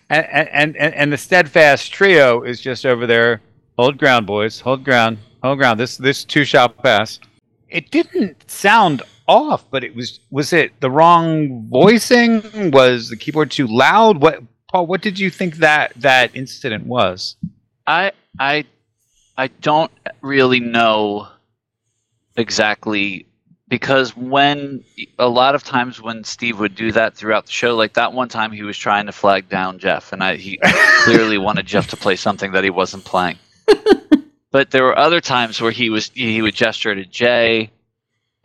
and 0.10 0.26
and, 0.26 0.78
and 0.78 0.93
and 0.96 1.14
the 1.14 1.18
steadfast 1.18 1.91
trio 1.91 2.41
is 2.43 2.62
just 2.62 2.86
over 2.86 3.06
there. 3.06 3.41
Hold 3.78 3.98
ground, 3.98 4.26
boys. 4.26 4.60
Hold 4.62 4.84
ground. 4.86 5.18
Hold 5.43 5.60
ground. 5.60 5.80
This 5.80 5.98
this 5.98 6.24
two 6.24 6.46
shot 6.46 6.78
pass. 6.82 7.20
It 7.70 7.91
didn't 7.91 8.50
sound 8.50 9.04
off, 9.28 9.69
but 9.71 9.84
it 9.84 9.95
was 9.95 10.19
was 10.30 10.53
it 10.53 10.80
the 10.80 10.89
wrong 10.89 11.67
voicing? 11.67 12.71
Was 12.71 13.09
the 13.09 13.17
keyboard 13.17 13.51
too 13.51 13.67
loud? 13.67 14.21
What 14.21 14.43
Paul? 14.71 14.88
What 14.88 15.01
did 15.01 15.19
you 15.19 15.30
think 15.30 15.57
that 15.57 15.93
that 15.97 16.36
incident 16.36 16.86
was? 16.86 17.36
I 17.88 18.11
I 18.39 18.65
I 19.38 19.47
don't 19.47 19.91
really 20.21 20.59
know 20.59 21.28
exactly 22.36 23.26
because 23.67 24.15
when 24.15 24.84
a 25.17 25.28
lot 25.28 25.55
of 25.55 25.63
times 25.63 26.01
when 26.01 26.23
Steve 26.23 26.59
would 26.59 26.76
do 26.76 26.91
that 26.91 27.15
throughout 27.15 27.45
the 27.45 27.51
show, 27.51 27.76
like 27.76 27.93
that 27.93 28.13
one 28.13 28.30
time 28.30 28.51
he 28.51 28.63
was 28.63 28.78
trying 28.78 29.07
to 29.07 29.11
flag 29.11 29.49
down 29.49 29.80
Geoff, 29.80 30.13
and 30.13 30.23
I 30.23 30.36
he 30.36 30.59
clearly 31.03 31.38
wanted 31.38 31.65
Geoff 31.65 31.88
to 31.88 31.97
play 31.97 32.15
something 32.15 32.51
that 32.51 32.63
he 32.63 32.69
wasn't 32.69 33.05
playing. 33.05 33.38
but 34.51 34.71
there 34.71 34.84
were 34.84 34.97
other 34.97 35.21
times 35.21 35.59
where 35.61 35.71
he 35.71 35.89
was 35.89 36.11
he 36.13 36.41
would 36.41 36.55
gesture 36.55 36.93
to 36.93 37.05
Jay, 37.05 37.71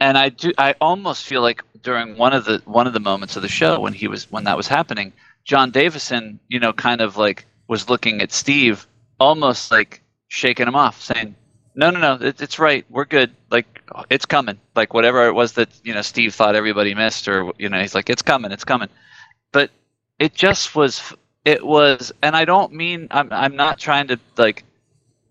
and 0.01 0.19
I 0.19 0.31
do 0.31 0.53
I 0.59 0.75
almost 0.81 1.25
feel 1.25 1.43
like 1.43 1.63
during 1.83 2.17
one 2.17 2.33
of 2.33 2.45
the 2.45 2.63
one 2.65 2.87
of 2.87 2.93
the 2.93 3.01
moments 3.01 3.37
of 3.37 3.43
the 3.43 3.49
show 3.49 3.81
when 3.81 3.93
he 3.93 4.09
was 4.09 4.31
when 4.31 4.45
that 4.45 4.57
was 4.57 4.69
happening, 4.69 5.13
Jon 5.45 5.71
Davison, 5.71 6.41
you 6.49 6.59
know, 6.61 6.73
kind 6.73 7.01
of 7.01 7.17
like 7.17 7.47
was 7.69 7.89
looking 7.89 8.21
at 8.21 8.33
Steve, 8.33 8.87
almost 9.21 9.71
like 9.71 10.03
shaking 10.29 10.67
him 10.67 10.77
off, 10.77 11.01
saying, 11.03 11.35
"No, 11.75 11.91
no, 11.91 12.01
no, 12.01 12.27
it, 12.27 12.41
it's 12.41 12.59
right. 12.59 12.85
We're 12.91 13.05
good. 13.05 13.31
Like 13.51 13.83
it's 14.11 14.27
coming. 14.27 14.59
Like 14.75 14.95
whatever 14.95 15.27
it 15.29 15.33
was 15.35 15.53
that 15.55 15.69
you 15.85 15.95
know 15.95 16.03
Steve 16.03 16.35
thought 16.35 16.57
everybody 16.57 16.95
missed, 16.95 17.29
or 17.29 17.53
you 17.59 17.69
know, 17.69 17.81
he's 17.81 17.95
like, 17.95 18.11
it's 18.11 18.23
coming, 18.23 18.53
it's 18.53 18.65
coming." 18.65 18.89
but 19.53 19.71
it 20.19 20.35
just 20.35 20.75
was. 20.75 21.15
It 21.45 21.65
was, 21.65 22.13
and 22.23 22.37
I 22.37 22.45
don't 22.45 22.73
mean 22.73 23.09
I'm. 23.11 23.33
I'm 23.33 23.57
not 23.57 23.79
trying 23.79 24.09
to 24.09 24.21
like 24.37 24.65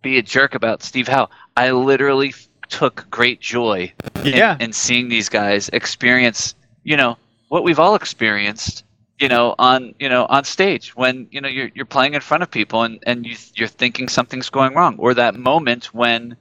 be 0.01 0.17
a 0.17 0.23
jerk 0.23 0.55
about 0.55 0.81
Steve 0.83 1.07
Howe. 1.07 1.29
I 1.55 1.71
literally 1.71 2.33
took 2.69 3.05
great 3.11 3.41
joy 3.41 3.91
Yeah. 4.23 4.55
in, 4.55 4.61
in 4.61 4.73
seeing 4.73 5.09
these 5.09 5.29
guys 5.29 5.69
experience, 5.69 6.55
you 6.83 6.95
know, 6.97 7.17
what 7.49 7.63
we've 7.63 7.79
all 7.79 7.95
experienced, 7.95 8.83
you 9.19 9.27
know, 9.27 9.55
on 9.59 9.93
you 9.99 10.07
know 10.09 10.25
on 10.29 10.43
stage 10.43 10.95
when 10.95 11.27
you 11.31 11.41
know 11.41 11.49
you're 11.49 11.69
you're 11.75 11.85
playing 11.85 12.13
in 12.13 12.21
front 12.21 12.43
of 12.43 12.49
people 12.51 12.83
and 12.83 12.99
and 13.05 13.25
you 13.25 13.35
you're 13.55 13.67
thinking 13.67 14.07
something's 14.07 14.49
going 14.49 14.73
wrong, 14.75 14.95
or 14.97 15.13
that 15.13 15.35
moment 15.35 15.93
when, 15.93 16.37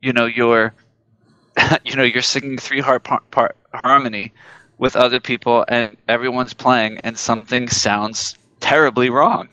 you 0.00 0.12
know, 0.12 0.26
you're, 0.26 0.74
you 1.84 1.94
know, 1.96 2.02
you're 2.02 2.22
singing 2.22 2.58
three 2.58 2.82
part 2.82 3.04
part, 3.04 3.30
part 3.30 3.56
harmony 3.84 4.32
with 4.78 4.96
other 4.96 5.20
people 5.20 5.64
and 5.68 5.96
everyone's 6.08 6.52
playing 6.54 6.98
and 7.04 7.16
something 7.18 7.68
sounds 7.68 8.36
terribly 8.60 9.10
wrong, 9.10 9.48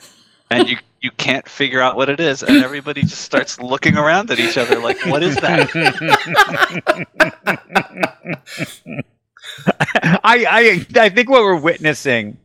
and 0.49 0.67
you. 0.69 0.77
You 1.03 1.11
can't 1.11 1.47
figure 1.47 1.81
out 1.81 1.97
what 1.97 2.07
it 2.07 2.21
is, 2.21 2.43
and 2.43 2.63
everybody 2.63 3.01
just 3.01 3.21
starts 3.21 3.59
looking 3.59 3.97
around 3.97 4.31
at 4.31 4.39
each 4.39 4.57
other 4.57 4.79
like, 4.79 5.05
"What 5.05 5.21
is 5.21 5.35
that?" 5.35 5.69
I, 10.23 10.45
I 10.49 10.85
I 11.01 11.09
think 11.09 11.29
what 11.29 11.41
we're 11.41 11.59
witnessing 11.59 12.37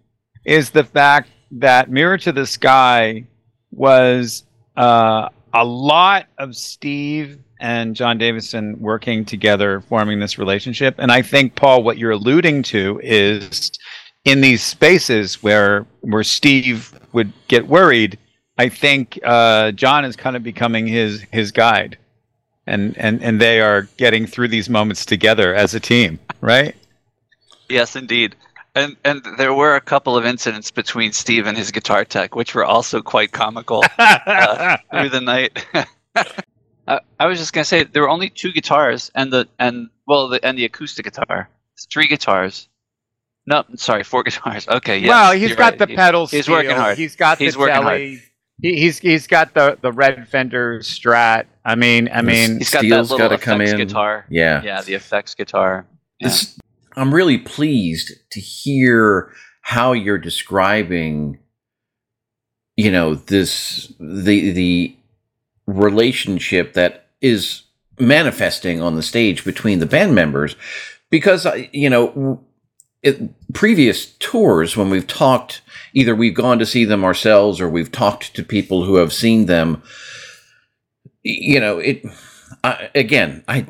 is 0.45 0.71
the 0.71 0.83
fact 0.83 1.31
that 1.53 1.89
Mirror 1.89 2.19
to 2.19 2.33
the 2.33 2.47
Sky 2.47 3.25
was 3.71 4.43
uh, 4.77 5.29
a 5.55 5.65
lot 5.65 6.27
of 6.39 6.57
Steve 6.57 7.39
and 7.61 7.95
Jon 7.95 8.19
Davison 8.19 8.77
working 8.81 9.25
together, 9.25 9.83
forming 9.83 10.19
this 10.19 10.37
relationship. 10.37 10.97
And 10.99 11.13
I 11.13 11.23
think 11.23 11.55
Paul, 11.55 11.85
what 11.85 11.97
you're 11.97 12.11
alluding 12.11 12.65
to 12.65 13.01
is 13.05 13.71
in 14.25 14.41
these 14.41 14.65
spaces 14.65 15.45
where 15.45 15.87
where 16.01 16.25
Steve 16.25 16.93
would 17.13 17.33
get 17.47 17.69
worried. 17.69 18.19
I 18.59 18.69
think 18.69 19.19
uh, 19.25 19.71
Jon 19.73 20.05
is 20.05 20.17
kind 20.17 20.37
of 20.37 20.43
becoming 20.43 20.87
his 20.87 21.23
his 21.33 21.53
guide, 21.53 21.97
and 22.67 22.97
and 22.99 23.23
and 23.23 23.41
they 23.41 23.61
are 23.61 23.83
getting 23.97 24.27
through 24.27 24.49
these 24.49 24.69
moments 24.69 25.07
together 25.07 25.55
as 25.55 25.75
a 25.75 25.81
team, 25.81 26.19
right? 26.41 26.75
Yes, 27.69 27.95
indeed. 27.97 28.35
And 28.75 28.97
and 29.05 29.23
there 29.39 29.55
were 29.55 29.77
a 29.77 29.81
couple 29.81 30.17
of 30.17 30.25
incidents 30.27 30.71
between 30.71 31.13
Steve 31.13 31.47
and 31.47 31.57
his 31.57 31.71
guitar 31.71 32.05
tech, 32.05 32.35
which 32.37 32.55
were 32.55 32.65
also 32.65 33.01
quite 33.01 33.33
comical 33.33 33.85
uh, 33.99 34.77
through 34.93 35.09
the 35.09 35.21
night. 35.21 35.65
I, 36.87 37.01
I 37.21 37.27
was 37.27 37.39
just 37.39 37.53
gonna 37.53 37.65
say 37.65 37.85
there 37.85 38.03
were 38.03 38.09
only 38.11 38.31
two 38.31 38.53
guitars 38.53 39.11
and 39.15 39.33
the 39.33 39.47
and 39.59 39.89
well 40.07 40.29
the 40.29 40.45
and 40.45 40.57
the 40.59 40.65
acoustic 40.65 41.05
guitar. 41.05 41.49
It's 41.75 41.87
three 41.87 42.07
guitars. 42.09 42.69
No, 43.47 43.65
sorry, 43.77 44.03
four 44.05 44.23
guitars. 44.25 44.69
Okay, 44.69 44.99
yes, 44.99 45.09
well, 45.09 45.33
he's 45.33 45.55
got 45.57 45.71
right. 45.73 45.79
the 45.79 45.87
He- 45.87 45.97
pedals. 45.97 46.31
he's 46.31 46.49
working 46.49 46.77
hard. 46.77 46.99
He's 46.99 47.17
got 47.17 47.39
He's 47.39 47.55
the 47.55 47.61
working 47.61 47.83
Tele. 47.83 48.21
He, 48.61 48.81
he's 48.81 48.99
he's 48.99 49.27
got 49.27 49.55
the 49.55 49.79
the 49.81 49.93
red 49.93 50.29
Fender 50.29 50.81
Strat. 50.81 51.47
I 51.65 51.75
mean, 51.75 52.09
I 52.13 52.23
mean, 52.23 52.59
He's 52.59 52.71
got 52.71 52.81
Steel's 52.81 53.09
that 53.09 53.15
little 53.15 53.29
gotta 53.29 53.43
come 53.43 53.61
in. 53.61 53.77
guitar. 53.77 54.27
Yeah. 54.29 54.63
Yeah, 54.63 54.83
the 54.83 54.95
effects 54.95 55.35
guitar. 55.35 55.87
Yeah. 56.19 56.29
This, 56.29 56.59
I'm 56.97 57.15
really 57.15 57.39
pleased 57.39 58.13
to 58.33 58.41
hear 58.41 59.33
how 59.63 59.93
you're 59.93 60.19
describing, 60.19 61.39
you 62.77 62.91
know, 62.91 63.15
this 63.15 63.93
the 64.01 64.51
the 64.53 64.97
relationship 65.67 66.73
that 66.73 67.07
is 67.21 67.63
manifesting 68.01 68.81
on 68.81 68.97
the 68.97 69.03
stage 69.03 69.45
between 69.45 69.79
the 69.79 69.87
band 69.87 70.15
members, 70.15 70.57
because 71.11 71.47
uh, 71.47 71.67
you 71.73 71.91
know, 71.91 72.41
it, 73.03 73.21
previous 73.53 74.07
tours 74.19 74.77
when 74.77 74.91
we've 74.91 75.07
talked, 75.07 75.61
either 75.99 76.15
we've 76.15 76.35
gone 76.35 76.61
to 76.61 76.67
see 76.67 76.85
them 76.85 77.05
ourselves 77.05 77.61
or 77.61 77.69
we've 77.69 77.91
talked 77.91 78.33
to 78.35 78.45
people 78.45 78.85
who 78.85 78.95
have 78.97 79.13
seen 79.13 79.47
them. 79.47 79.83
You 81.25 81.59
know, 81.59 81.79
it 81.79 82.05
I, 82.63 82.91
again. 82.95 83.43
I 83.49 83.67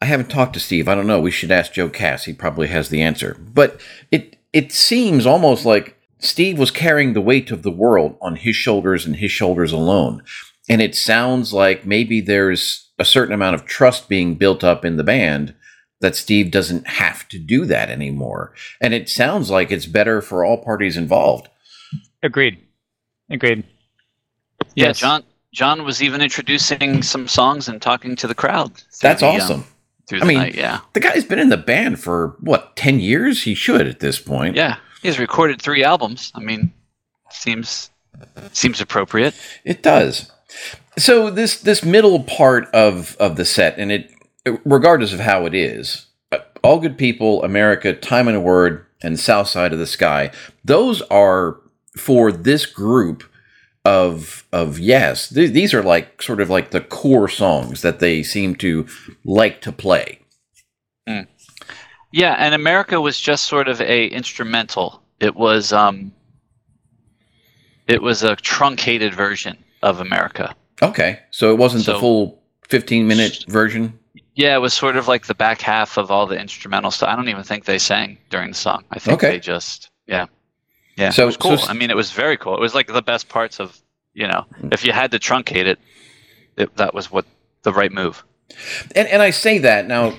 I 0.00 0.06
haven't 0.06 0.30
talked 0.30 0.54
to 0.54 0.60
Steve. 0.60 0.88
I 0.88 0.94
don't 0.94 1.06
know. 1.06 1.20
We 1.20 1.30
should 1.30 1.50
ask 1.50 1.72
Joe 1.72 1.88
Cass. 1.88 2.24
He 2.24 2.32
probably 2.32 2.68
has 2.68 2.88
the 2.88 3.02
answer. 3.02 3.36
But 3.38 3.80
it 4.10 4.36
it 4.54 4.72
seems 4.72 5.26
almost 5.26 5.66
like 5.66 5.98
Steve 6.18 6.58
was 6.58 6.70
carrying 6.70 7.12
the 7.12 7.20
weight 7.20 7.50
of 7.50 7.62
the 7.62 7.70
world 7.70 8.16
on 8.22 8.36
his 8.36 8.56
shoulders 8.56 9.04
and 9.04 9.16
his 9.16 9.30
shoulders 9.30 9.72
alone. 9.72 10.22
And 10.70 10.80
it 10.80 10.94
sounds 10.94 11.52
like 11.52 11.84
maybe 11.84 12.22
there's 12.22 12.90
a 12.98 13.04
certain 13.04 13.34
amount 13.34 13.54
of 13.54 13.66
trust 13.66 14.08
being 14.08 14.36
built 14.36 14.64
up 14.64 14.82
in 14.84 14.96
the 14.96 15.04
band 15.04 15.54
that 16.00 16.16
Steve 16.16 16.50
doesn't 16.50 16.86
have 16.86 17.28
to 17.28 17.38
do 17.38 17.66
that 17.66 17.90
anymore. 17.90 18.54
And 18.80 18.94
it 18.94 19.08
sounds 19.08 19.50
like 19.50 19.70
it's 19.70 19.86
better 19.86 20.22
for 20.22 20.44
all 20.44 20.64
parties 20.64 20.96
involved. 20.96 21.48
Agreed, 22.26 22.58
agreed. 23.30 23.62
Yeah, 24.74 24.86
Yes. 24.88 24.98
Jon 24.98 25.22
Jon 25.52 25.84
was 25.84 26.02
even 26.02 26.20
introducing 26.20 27.02
some 27.02 27.28
songs 27.28 27.68
and 27.68 27.80
talking 27.80 28.16
to 28.16 28.26
the 28.26 28.34
crowd. 28.34 28.72
That's 29.00 29.20
the, 29.20 29.28
um, 29.28 29.36
awesome. 29.36 29.64
through 30.08 30.20
I 30.22 30.24
mean- 30.24 30.38
night, 30.38 30.54
yeah. 30.56 30.80
The 30.92 31.00
guy's 31.00 31.24
been 31.24 31.38
in 31.38 31.48
the 31.48 31.56
band 31.56 32.00
for 32.00 32.36
what, 32.40 32.76
10 32.76 33.00
years? 33.00 33.44
He 33.44 33.54
should 33.54 33.86
at 33.86 34.00
this 34.00 34.18
point. 34.18 34.56
Yeah, 34.56 34.76
he's 35.02 35.18
recorded 35.20 35.62
three 35.62 35.84
albums. 35.84 36.32
I 36.34 36.40
mean, 36.40 36.72
seems 37.30 37.90
seems 38.52 38.80
appropriate. 38.80 39.34
It 39.64 39.82
does. 39.84 40.30
So 40.98 41.30
this 41.30 41.60
this 41.60 41.84
middle 41.84 42.24
part 42.24 42.66
of 42.74 43.16
of 43.20 43.36
the 43.36 43.44
set, 43.44 43.78
and 43.78 43.92
it 43.92 44.10
regardless 44.64 45.12
of 45.12 45.20
how 45.20 45.46
it 45.46 45.54
is, 45.54 46.06
uh, 46.32 46.38
all 46.64 46.80
good 46.80 46.98
people, 46.98 47.44
America, 47.44 47.92
time 47.92 48.26
and 48.26 48.36
a 48.36 48.40
word, 48.40 48.84
and 49.02 49.20
South 49.20 49.48
Side 49.48 49.72
of 49.72 49.78
the 49.78 49.86
Sky. 49.86 50.30
Those 50.64 51.02
are 51.02 51.58
for 51.96 52.30
this 52.32 52.66
group 52.66 53.24
of 53.84 54.44
of 54.52 54.78
yes. 54.78 55.28
Th- 55.28 55.50
these 55.50 55.72
are 55.72 55.82
like 55.82 56.20
sort 56.22 56.40
of 56.40 56.50
like 56.50 56.70
the 56.70 56.80
core 56.80 57.28
songs 57.28 57.82
that 57.82 58.00
they 58.00 58.22
seem 58.22 58.54
to 58.56 58.86
like 59.24 59.60
to 59.62 59.72
play. 59.72 60.20
Yeah, 62.12 62.34
and 62.38 62.54
America 62.54 63.00
was 63.00 63.20
just 63.20 63.44
sort 63.44 63.68
of 63.68 63.80
a 63.80 64.06
instrumental. 64.06 65.02
It 65.20 65.34
was 65.34 65.72
um, 65.72 66.12
it 67.86 68.02
was 68.02 68.22
a 68.22 68.36
truncated 68.36 69.14
version 69.14 69.56
of 69.82 70.00
America. 70.00 70.54
Okay, 70.82 71.20
so 71.30 71.50
it 71.50 71.58
wasn't 71.58 71.84
the 71.86 71.98
full 71.98 72.42
fifteen 72.68 73.06
minute 73.06 73.44
version. 73.48 73.98
Yeah, 74.34 74.54
it 74.54 74.60
was 74.60 74.74
sort 74.74 74.96
of 74.96 75.08
like 75.08 75.26
the 75.26 75.34
back 75.34 75.60
half 75.60 75.96
of 75.96 76.10
all 76.10 76.26
the 76.26 76.38
instrumental 76.38 76.90
stuff. 76.90 77.08
I 77.08 77.16
don't 77.16 77.28
even 77.28 77.42
think 77.44 77.64
they 77.64 77.78
sang 77.78 78.18
during 78.30 78.48
the 78.50 78.54
song. 78.56 78.84
I 78.90 78.98
think 78.98 79.18
Okay. 79.22 79.30
they 79.32 79.40
just 79.40 79.90
yeah, 80.06 80.26
yeah. 80.96 81.10
So- 81.10 81.22
it 81.22 81.26
was 81.26 81.36
cool. 81.36 81.58
so- 81.58 81.68
I 81.68 81.74
mean, 81.74 81.90
it 81.90 81.96
was 81.96 82.10
very 82.12 82.36
cool. 82.36 82.54
It 82.54 82.60
was 82.60 82.74
like 82.74 82.86
the 82.88 83.02
best 83.02 83.28
parts 83.28 83.60
of 83.60 83.78
you 84.14 84.26
know. 84.26 84.44
If 84.72 84.84
you 84.84 84.92
had 84.92 85.10
to 85.12 85.18
truncate 85.18 85.66
it, 85.66 85.78
it 86.56 86.74
that 86.76 86.94
was 86.94 87.10
what 87.10 87.24
the 87.62 87.72
right 87.72 87.92
move. 87.92 88.24
And 88.94 89.06
and 89.08 89.22
I 89.22 89.30
say 89.30 89.58
that 89.58 89.86
now, 89.86 90.14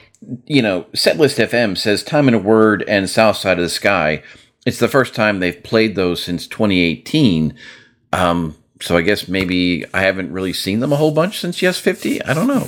you 0.46 0.62
know, 0.62 0.84
Setlist 0.94 1.40
FM 1.40 1.78
says 1.78 2.04
"Time 2.04 2.28
in 2.28 2.34
a 2.34 2.40
Word" 2.40 2.84
and 2.88 3.10
"South 3.10 3.38
Side 3.38 3.58
of 3.58 3.64
the 3.64 3.70
Sky." 3.70 4.22
It's 4.66 4.80
the 4.80 4.88
first 4.90 5.16
time 5.16 5.40
they've 5.40 5.64
played 5.64 5.96
those 5.96 6.22
since 6.22 6.46
2018. 6.46 7.58
Um, 8.12 8.56
so 8.82 8.98
I 8.98 9.02
guess 9.02 9.28
maybe 9.30 9.86
I 9.94 10.02
haven't 10.02 10.32
really 10.32 10.52
seen 10.54 10.82
them 10.82 10.92
a 10.92 10.98
whole 10.98 11.12
bunch 11.12 11.40
since 11.40 11.62
Yes 11.62 11.80
50. 11.80 12.22
I 12.24 12.34
don't 12.34 12.48
know. 12.48 12.68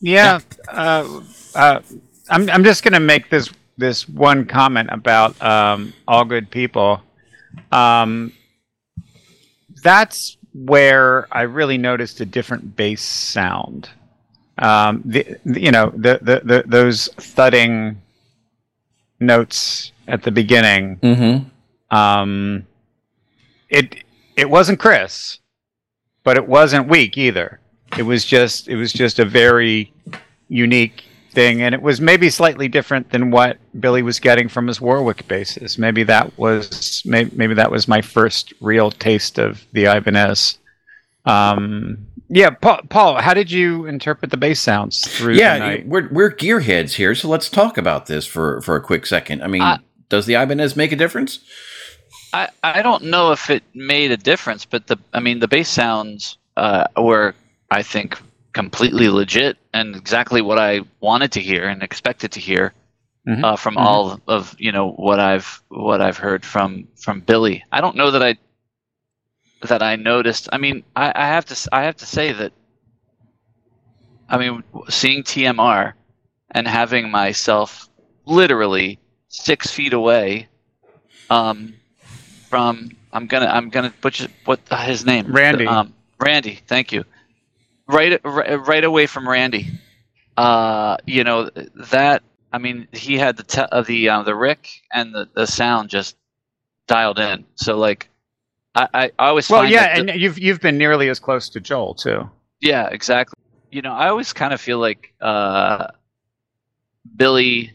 Yeah, 0.00 0.40
uh, 0.68 1.20
uh, 1.54 1.80
I'm 2.28 2.48
I'm 2.50 2.64
just 2.64 2.82
gonna 2.82 3.00
make 3.00 3.28
this 3.30 3.50
this 3.80 4.08
one 4.08 4.44
comment 4.46 4.88
about 4.92 5.40
um, 5.42 5.92
all 6.06 6.24
good 6.24 6.50
people. 6.50 7.02
Um, 7.72 8.32
that's 9.82 10.36
where 10.54 11.26
I 11.32 11.42
really 11.42 11.78
noticed 11.78 12.20
a 12.20 12.26
different 12.26 12.76
bass 12.76 13.02
sound. 13.02 13.88
Um, 14.58 15.02
the, 15.04 15.36
the- 15.44 15.60
you 15.60 15.70
know 15.72 15.90
the, 15.96 16.18
the 16.22 16.40
the 16.44 16.64
those 16.66 17.08
thudding 17.16 18.00
notes 19.18 19.92
at 20.06 20.22
the 20.22 20.30
beginning. 20.30 20.96
Mm-hmm. 20.98 21.96
Um, 21.96 22.66
it 23.68 24.04
it 24.36 24.48
wasn't 24.48 24.78
Chris, 24.78 25.38
but 26.24 26.36
it 26.36 26.46
wasn't 26.46 26.88
weak 26.88 27.16
either. 27.16 27.60
It 27.96 28.02
was 28.02 28.24
just 28.24 28.68
it 28.68 28.76
was 28.76 28.92
just 28.92 29.18
a 29.18 29.24
very 29.24 29.92
unique 30.48 31.04
thing, 31.32 31.62
and 31.62 31.74
it 31.74 31.82
was 31.82 32.00
maybe 32.00 32.30
slightly 32.30 32.68
different 32.68 33.10
than 33.10 33.30
what 33.30 33.58
Billy 33.78 34.02
was 34.02 34.20
getting 34.20 34.48
from 34.48 34.66
his 34.66 34.80
Warwick 34.80 35.26
basses. 35.28 35.78
Maybe 35.78 36.02
that 36.04 36.36
was 36.38 37.02
maybe, 37.04 37.30
maybe 37.34 37.54
that 37.54 37.70
was 37.70 37.88
my 37.88 38.02
first 38.02 38.52
real 38.60 38.90
taste 38.90 39.38
of 39.38 39.64
the 39.72 39.84
Ibanez. 39.84 40.58
Um, 41.24 42.06
yeah, 42.28 42.50
Paul, 42.50 42.80
Paul, 42.88 43.20
how 43.20 43.34
did 43.34 43.50
you 43.50 43.86
interpret 43.86 44.30
the 44.30 44.36
bass 44.36 44.60
sounds 44.60 45.00
through 45.06 45.34
the 45.34 45.40
Yeah, 45.40 45.58
night? 45.58 45.86
we're 45.86 46.08
we're 46.10 46.30
gearheads 46.30 46.94
here, 46.94 47.14
so 47.14 47.28
let's 47.28 47.48
talk 47.50 47.76
about 47.76 48.06
this 48.06 48.26
for 48.26 48.60
for 48.62 48.76
a 48.76 48.80
quick 48.80 49.06
second. 49.06 49.42
I 49.42 49.46
mean, 49.48 49.62
Uh, 49.62 49.78
does 50.08 50.26
the 50.26 50.34
Ibanez 50.34 50.76
make 50.76 50.92
a 50.92 50.96
difference? 50.96 51.40
I, 52.32 52.48
I 52.62 52.82
don't 52.82 53.04
know 53.04 53.32
if 53.32 53.50
it 53.50 53.64
made 53.74 54.12
a 54.12 54.16
difference, 54.16 54.64
but 54.64 54.86
the 54.86 54.96
I 55.12 55.20
mean 55.20 55.40
the 55.40 55.48
bass 55.48 55.68
sounds 55.68 56.38
uh, 56.56 56.84
were 56.96 57.34
I 57.70 57.82
think 57.82 58.18
completely 58.52 59.08
legit 59.08 59.56
and 59.72 59.94
exactly 59.96 60.42
what 60.42 60.58
I 60.58 60.80
wanted 61.00 61.32
to 61.32 61.40
hear 61.40 61.68
and 61.68 61.82
expected 61.82 62.32
to 62.32 62.40
hear. 62.40 62.72
Mhm. 63.28 63.44
uh, 63.44 63.54
from 63.54 63.76
Mhm. 63.76 63.80
all 63.86 64.20
of 64.28 64.56
you 64.58 64.72
know 64.72 64.92
what 64.92 65.20
I've 65.20 65.62
what 65.68 66.00
I've 66.00 66.16
heard 66.16 66.42
from 66.44 66.88
from 66.96 67.20
Billy. 67.20 67.62
I 67.70 67.80
don't 67.82 67.94
know 67.94 68.10
that 68.10 68.22
I 68.22 68.36
that 69.68 69.82
I 69.82 69.96
noticed. 69.96 70.48
I 70.52 70.58
mean, 70.58 70.82
I, 70.96 71.12
I 71.14 71.26
have 71.26 71.44
to 71.46 71.68
I 71.70 71.82
have 71.82 71.96
to 71.98 72.06
say 72.06 72.32
that. 72.32 72.52
I 74.28 74.38
mean, 74.38 74.62
seeing 74.88 75.22
TMR 75.22 75.92
and 76.52 76.66
having 76.66 77.10
myself 77.10 77.88
literally 78.24 78.98
six 79.28 79.70
feet 79.70 79.92
away 79.92 80.48
um, 81.28 81.74
from 82.48 82.90
I'm 83.12 83.26
gonna 83.26 83.46
I'm 83.46 83.68
gonna 83.70 83.92
butcher 84.00 84.28
what 84.44 84.60
his 84.70 85.04
name 85.04 85.26
Randy. 85.28 85.66
um, 85.66 85.92
Randy 86.18 86.60
thank 86.66 86.92
you 86.92 87.04
right 87.90 88.20
right, 88.24 88.66
right 88.66 88.84
away 88.84 89.06
from 89.06 89.28
Randy 89.28 89.68
uh, 90.36 90.96
you 91.06 91.24
know 91.24 91.50
that 91.90 92.22
I 92.52 92.58
mean 92.58 92.88
he 92.92 93.18
had 93.18 93.36
the 93.36 93.42
te- 93.42 93.68
uh, 93.70 93.82
the 93.82 94.08
uh, 94.08 94.22
the 94.22 94.34
Rick 94.34 94.68
and 94.92 95.14
the, 95.14 95.28
the 95.34 95.46
sound 95.46 95.90
just 95.90 96.16
dialed 96.86 97.18
in 97.18 97.44
so 97.56 97.76
like 97.78 98.08
I 98.74 98.88
I, 98.94 99.04
I 99.18 99.28
always 99.28 99.48
Well, 99.50 99.62
find 99.62 99.72
yeah, 99.72 99.98
and 99.98 100.10
you've 100.20 100.38
you've 100.38 100.60
been 100.60 100.78
nearly 100.78 101.08
as 101.08 101.18
close 101.18 101.48
to 101.50 101.60
Joel 101.60 101.94
too. 101.94 102.28
yeah, 102.60 102.88
exactly. 102.88 103.34
You 103.72 103.82
know, 103.82 103.92
I 103.92 104.08
always 104.08 104.32
kind 104.32 104.52
of 104.52 104.60
feel 104.60 104.78
like 104.78 105.12
uh, 105.20 105.88
Billy 107.16 107.72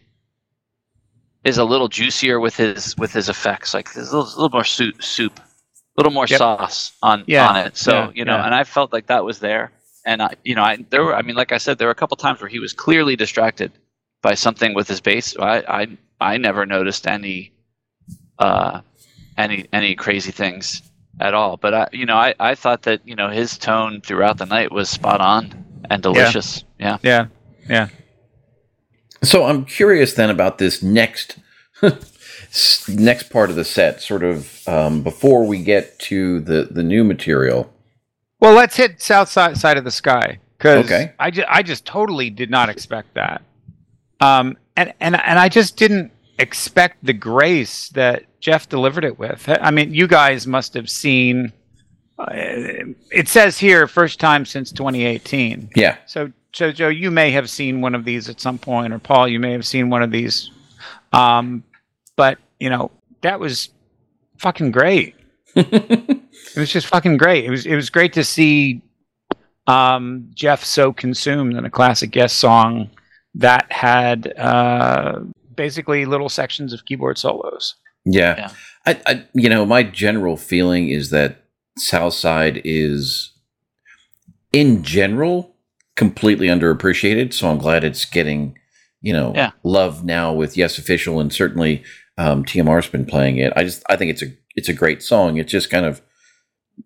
is 1.44 1.58
a 1.58 1.64
little 1.64 1.88
juicier 1.88 2.40
with 2.40 2.56
his 2.56 2.96
with 2.98 3.14
his 3.14 3.30
effects. 3.30 3.74
Like 3.74 3.94
there's 3.94 4.12
a 4.12 4.18
little, 4.18 4.32
little 4.44 4.50
more 4.58 4.64
soup, 4.64 5.02
soup, 5.04 5.40
a 5.40 5.44
little 5.98 6.12
more 6.12 6.28
Yep. 6.28 6.38
sauce 6.38 6.94
on 7.02 7.24
Yeah, 7.28 7.48
on 7.50 7.58
it. 7.58 7.78
So 7.78 7.92
yeah, 7.94 8.12
you 8.14 8.26
know, 8.26 8.36
yeah. 8.38 8.46
and 8.46 8.56
I 8.56 8.64
felt 8.64 8.92
like 8.94 9.08
that 9.08 9.24
was 9.24 9.40
there. 9.40 9.72
And 10.06 10.22
I, 10.22 10.36
you 10.44 10.56
know, 10.56 10.64
I 10.64 10.78
there 10.90 11.04
were. 11.04 11.16
I 11.16 11.22
mean, 11.22 11.36
like 11.36 11.52
I 11.52 11.58
said, 11.58 11.78
there 11.78 11.88
were 11.88 11.92
a 11.92 11.96
couple 11.96 12.18
times 12.18 12.40
where 12.40 12.50
he 12.50 12.60
was 12.60 12.74
clearly 12.74 13.16
distracted 13.16 13.72
by 14.22 14.36
something 14.36 14.74
with 14.74 14.88
his 14.88 15.02
bass. 15.02 15.36
I 15.38 15.58
I 15.68 15.98
I 16.22 16.38
never 16.38 16.66
noticed 16.66 17.08
any 17.08 17.54
uh 18.38 18.82
any 19.38 19.68
any 19.74 19.96
crazy 19.96 20.32
things 20.32 20.82
at 21.20 21.34
all. 21.34 21.58
But 21.58 21.74
I, 21.74 21.88
you 21.92 22.06
know, 22.06 22.16
I, 22.16 22.36
I 22.40 22.56
thought 22.56 22.84
that 22.84 23.02
you 23.08 23.16
know 23.16 23.30
his 23.30 23.58
tone 23.58 24.02
throughout 24.02 24.38
the 24.38 24.46
night 24.46 24.72
was 24.72 24.90
spot 24.90 25.22
on 25.22 25.66
and 25.90 26.02
delicious. 26.02 26.64
Yeah. 26.80 26.98
Yeah, 27.02 27.28
yeah. 27.70 27.90
So 29.24 29.46
I'm 29.46 29.66
curious 29.66 30.14
then 30.14 30.30
about 30.30 30.58
this 30.58 30.84
next 30.84 31.38
next 32.88 33.30
part 33.30 33.50
of 33.50 33.56
the 33.56 33.66
set, 33.66 34.02
sort 34.02 34.24
of 34.24 34.68
um, 34.68 35.02
before 35.02 35.46
we 35.46 35.64
get 35.64 35.98
to 36.00 36.42
the 36.42 36.68
the 36.70 36.84
new 36.84 37.04
material. 37.04 37.72
Well, 38.40 38.54
let's 38.54 38.76
hit 38.76 39.02
South 39.02 39.30
Side, 39.30 39.58
side 39.58 39.78
of 39.78 39.84
the 39.84 39.92
Sky 39.92 40.40
because 40.58 40.86
Okay. 40.86 41.14
I, 41.20 41.32
ju- 41.32 41.46
I 41.48 41.64
just 41.64 41.86
totally 41.86 42.30
did 42.30 42.50
not 42.50 42.70
expect 42.70 43.14
that, 43.16 43.42
um, 44.20 44.58
and 44.76 44.94
and 45.00 45.16
and 45.16 45.40
I 45.40 45.50
just 45.50 45.78
didn't 45.78 46.12
expect 46.38 46.98
the 47.04 47.14
grace 47.14 47.90
that 47.90 48.24
Geoff 48.42 48.68
delivered 48.70 49.06
it 49.06 49.18
with. 49.18 49.48
I 49.62 49.72
mean, 49.72 49.94
you 49.94 50.08
guys 50.08 50.46
must 50.46 50.74
have 50.74 50.90
seen. 50.90 51.54
Uh, 52.20 52.28
it 53.12 53.28
says 53.28 53.58
here, 53.58 53.88
first 53.88 54.20
time 54.22 54.46
since 54.46 54.72
2018. 54.72 55.70
Yeah, 55.76 55.98
So, 56.06 56.32
so 56.54 56.72
Joe, 56.72 56.88
you 56.88 57.12
may 57.12 57.30
have 57.32 57.50
seen 57.50 57.82
one 57.82 57.94
of 57.94 58.06
these 58.06 58.30
at 58.30 58.40
some 58.40 58.58
point, 58.58 58.94
or 58.94 59.00
Paul, 59.00 59.28
you 59.28 59.38
may 59.40 59.52
have 59.52 59.66
seen 59.66 59.90
one 59.90 60.02
of 60.02 60.12
these. 60.12 60.50
Um, 61.12 61.64
but 62.16 62.38
you 62.60 62.70
know, 62.70 62.92
that 63.22 63.40
was 63.40 63.70
fucking 64.38 64.72
great. 64.72 65.16
it 66.56 66.60
was 66.60 66.72
just 66.72 66.88
fucking 66.88 67.18
great. 67.18 67.46
It 67.46 67.50
was 67.50 67.66
it 67.66 67.76
was 67.76 67.90
great 67.90 68.14
to 68.14 68.24
see 68.24 68.82
um, 69.68 70.30
Geoff 70.34 70.64
so 70.64 70.94
consumed 70.94 71.56
in 71.58 71.66
a 71.66 71.70
classic 71.70 72.12
guest 72.12 72.38
song 72.38 72.90
that 73.34 73.72
had 73.72 74.34
uh, 74.38 75.20
basically 75.56 76.06
little 76.06 76.30
sections 76.30 76.72
of 76.74 76.86
keyboard 76.86 77.18
solos. 77.18 77.76
yeah. 78.06 78.36
Yeah. 78.38 78.50
I, 78.88 79.02
I, 79.08 79.26
you 79.34 79.50
know, 79.50 79.66
my 79.66 79.82
general 79.82 80.38
feeling 80.38 80.90
is 80.90 81.10
that 81.10 81.44
Southside 81.78 82.62
is, 82.64 83.32
in 84.54 84.84
general, 84.84 85.56
completely 85.96 86.48
underappreciated. 86.48 87.34
So 87.34 87.50
I'm 87.50 87.58
glad 87.58 87.84
it's 87.84 88.06
getting, 88.06 88.58
you 89.02 89.12
know, 89.12 89.34
Yeah. 89.36 89.52
love 89.64 90.06
now 90.06 90.32
with 90.34 90.56
Yes 90.56 90.78
Official, 90.78 91.20
and 91.20 91.34
certainly 91.34 91.84
um, 92.20 92.46
TMR's 92.46 92.88
been 92.88 93.06
playing 93.08 93.38
it. 93.38 93.52
I 93.56 93.64
just, 93.64 93.84
I 93.90 93.96
think 93.96 94.12
it's 94.12 94.22
a, 94.22 94.28
it's 94.56 94.70
a 94.70 94.74
great 94.74 95.02
song. 95.02 95.38
It's 95.38 95.52
just 95.52 95.72
kind 95.72 95.86
of 95.88 96.02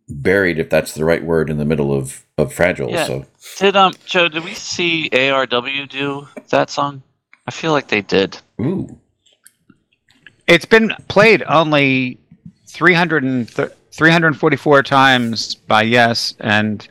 buried, 0.08 0.60
if 0.60 0.70
that's 0.70 0.94
the 0.94 1.06
right 1.06 1.24
word, 1.24 1.50
in 1.50 1.58
the 1.58 1.66
middle 1.66 1.94
of 1.94 2.24
of 2.38 2.54
Fragile. 2.54 2.90
Yeah. 2.92 3.06
So 3.06 3.26
Did 3.58 3.76
um 3.76 3.94
Joe? 4.06 4.28
Did 4.30 4.44
we 4.44 4.54
see 4.54 5.10
ARW 5.12 5.90
do 5.90 6.28
that 6.50 6.70
song? 6.70 7.02
I 7.48 7.52
feel 7.52 7.72
like 7.72 7.88
they 7.88 8.02
did. 8.02 8.38
ooh, 8.62 9.00
It's 10.48 10.66
been 10.66 10.94
played 11.08 11.44
only 11.48 12.20
300 12.68 13.24
and 13.24 13.48
th- 13.50 13.70
344 13.92 14.84
times 14.84 15.56
by 15.56 15.82
Yes 15.82 16.36
and 16.40 16.88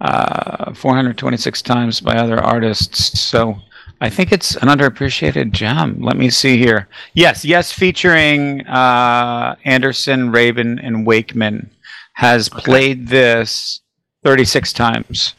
uh, 0.00 0.72
426 0.72 1.60
times 1.62 2.00
by 2.00 2.16
other 2.16 2.38
artists. 2.40 3.20
So 3.20 3.56
I 4.00 4.08
think 4.08 4.32
it's 4.32 4.56
an 4.56 4.68
underappreciated 4.68 5.52
gem. 5.52 6.00
Let 6.00 6.16
me 6.16 6.30
see 6.30 6.56
here. 6.56 6.88
Yes, 7.14 7.44
Yes, 7.44 7.70
featuring 7.72 8.66
uh, 8.66 9.56
Anderson, 9.64 10.30
Rabin, 10.30 10.78
and 10.78 11.06
Wakeman 11.06 11.70
has 12.18 12.48
played 12.48 13.06
this 13.06 13.80
36 14.24 14.72
times. 14.72 15.34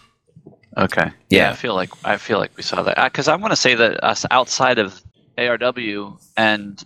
Okay. 0.78 1.12
Yeah. 1.30 1.50
I 1.52 1.54
feel 1.54 1.76
like 1.76 1.90
I 2.06 2.16
feel 2.16 2.40
like 2.40 2.56
we 2.56 2.64
saw 2.64 2.82
that 2.84 2.96
because 3.12 3.28
I 3.28 3.36
want 3.36 3.52
to 3.52 3.58
say 3.58 3.76
that 3.76 4.02
us 4.02 4.26
outside 4.32 4.80
of 4.80 5.02
ARW 5.38 6.18
and 6.38 6.82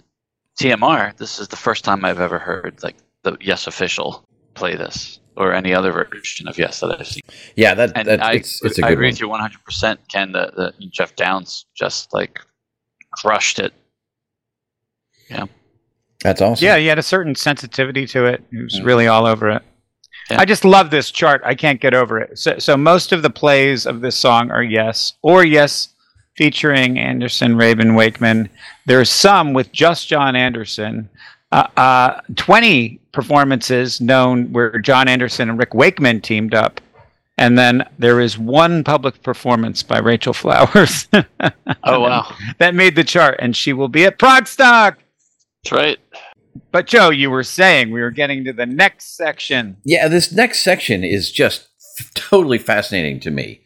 TMR, 0.59 1.15
this 1.17 1.37
is 1.37 1.47
the 1.47 1.55
first 1.57 1.83
time 1.85 2.03
I've 2.05 2.19
ever 2.19 2.39
heard 2.39 2.81
like 2.81 2.95
the 3.21 3.37
Yes 3.39 3.67
official 3.67 4.25
play 4.55 4.75
this 4.75 5.19
or 5.37 5.53
any 5.53 5.75
other 5.75 5.91
version 5.91 6.47
of 6.47 6.57
Yes 6.57 6.79
that 6.79 6.99
I've 6.99 7.07
seen. 7.07 7.21
yeah, 7.55 7.75
that, 7.75 7.91
And 7.95 8.07
that 8.07 8.23
I, 8.23 8.33
it's 8.33 8.63
it's 8.65 8.79
a 8.79 8.85
I 8.85 8.89
good 8.89 8.93
agree 8.93 9.05
one. 9.07 9.11
with 9.13 9.21
you 9.21 9.29
100. 9.29 9.63
percent 9.63 9.99
Ken, 10.07 10.31
the, 10.31 10.73
the 10.79 10.87
Geoff 10.87 11.15
Downes 11.15 11.67
just 11.75 12.11
like 12.15 12.39
crushed 13.11 13.59
it. 13.59 13.73
Yeah. 15.29 15.45
That's 16.23 16.41
awesome. 16.41 16.65
Yeah, 16.65 16.77
he 16.77 16.87
had 16.87 16.97
a 16.97 17.03
certain 17.03 17.35
sensitivity 17.35 18.07
to 18.07 18.25
it. 18.25 18.43
He 18.49 18.57
was 18.57 18.79
Mhm. 18.79 18.85
really 18.85 19.07
all 19.07 19.27
over 19.27 19.51
it. 19.51 19.61
Yeah. 20.30 20.39
I 20.39 20.45
just 20.45 20.63
love 20.65 20.89
this 20.89 21.11
chart. 21.11 21.41
I 21.43 21.55
can't 21.55 21.82
get 21.82 21.93
over 21.93 22.19
it. 22.19 22.39
So, 22.39 22.57
so 22.59 22.78
most 22.78 23.11
of 23.11 23.21
the 23.21 23.30
plays 23.30 23.86
of 23.86 24.01
this 24.01 24.15
song 24.15 24.51
are 24.51 24.63
yes 24.63 25.13
or 25.21 25.43
yes 25.45 25.89
featuring 26.36 26.97
Anderson, 26.97 27.55
Rabin 27.55 27.95
Wakeman. 27.95 28.49
There's 28.86 29.09
some 29.09 29.53
with 29.53 29.71
just 29.71 30.07
Jon 30.07 30.36
Anderson. 30.36 31.09
Uh, 31.51 31.67
uh, 31.78 32.21
20 32.36 32.99
performances 33.11 34.01
known 34.01 34.51
where 34.51 34.80
Jon 34.80 35.07
Anderson 35.07 35.49
and 35.49 35.59
Rick 35.59 35.74
Wakeman 35.74 36.21
teamed 36.21 36.53
up. 36.53 36.82
And 37.38 37.57
then 37.57 37.88
there 37.99 38.19
is 38.19 38.38
one 38.38 38.84
public 38.84 39.21
performance 39.24 39.82
by 39.84 39.99
Rachel 39.99 40.34
Flowers 40.34 41.07
Oh 41.84 41.99
wow, 41.99 42.32
that 42.59 42.76
made 42.76 42.95
the 42.95 43.03
chart, 43.03 43.38
and 43.39 43.55
she 43.55 43.74
will 43.74 43.88
be 43.88 44.05
at 44.05 44.19
Progstock. 44.19 44.95
that's 45.63 45.71
right. 45.71 45.97
But 46.72 46.88
Joe, 46.88 47.10
you 47.10 47.30
were 47.30 47.43
saying 47.43 47.91
we 47.91 48.01
were 48.01 48.12
getting 48.12 48.43
to 48.45 48.54
the 48.54 48.66
next 48.66 49.16
section. 49.16 49.78
Yeah, 49.84 50.08
this 50.08 50.32
next 50.32 50.64
section 50.64 51.04
is 51.04 51.32
just 51.32 51.68
totally 52.16 52.58
fascinating 52.58 53.20
to 53.22 53.32
me. 53.32 53.62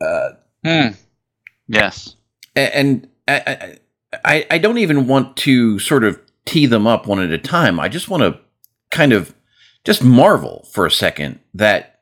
Uh, 0.00 0.30
Hmm. 0.64 0.88
Yes. 1.68 2.14
and 2.54 3.08
I, 3.26 3.78
I, 4.24 4.46
I 4.50 4.58
don't 4.58 4.78
even 4.78 5.06
want 5.08 5.36
to 5.38 5.78
sort 5.78 6.04
of 6.04 6.20
tee 6.44 6.66
them 6.66 6.86
up 6.86 7.06
one 7.06 7.20
at 7.20 7.30
a 7.30 7.38
time. 7.38 7.80
I 7.80 7.88
just 7.88 8.08
want 8.08 8.22
to 8.22 8.38
kind 8.90 9.12
of 9.12 9.34
just 9.84 10.02
marvel 10.04 10.68
for 10.72 10.86
a 10.86 10.90
second 10.90 11.40
that 11.54 12.00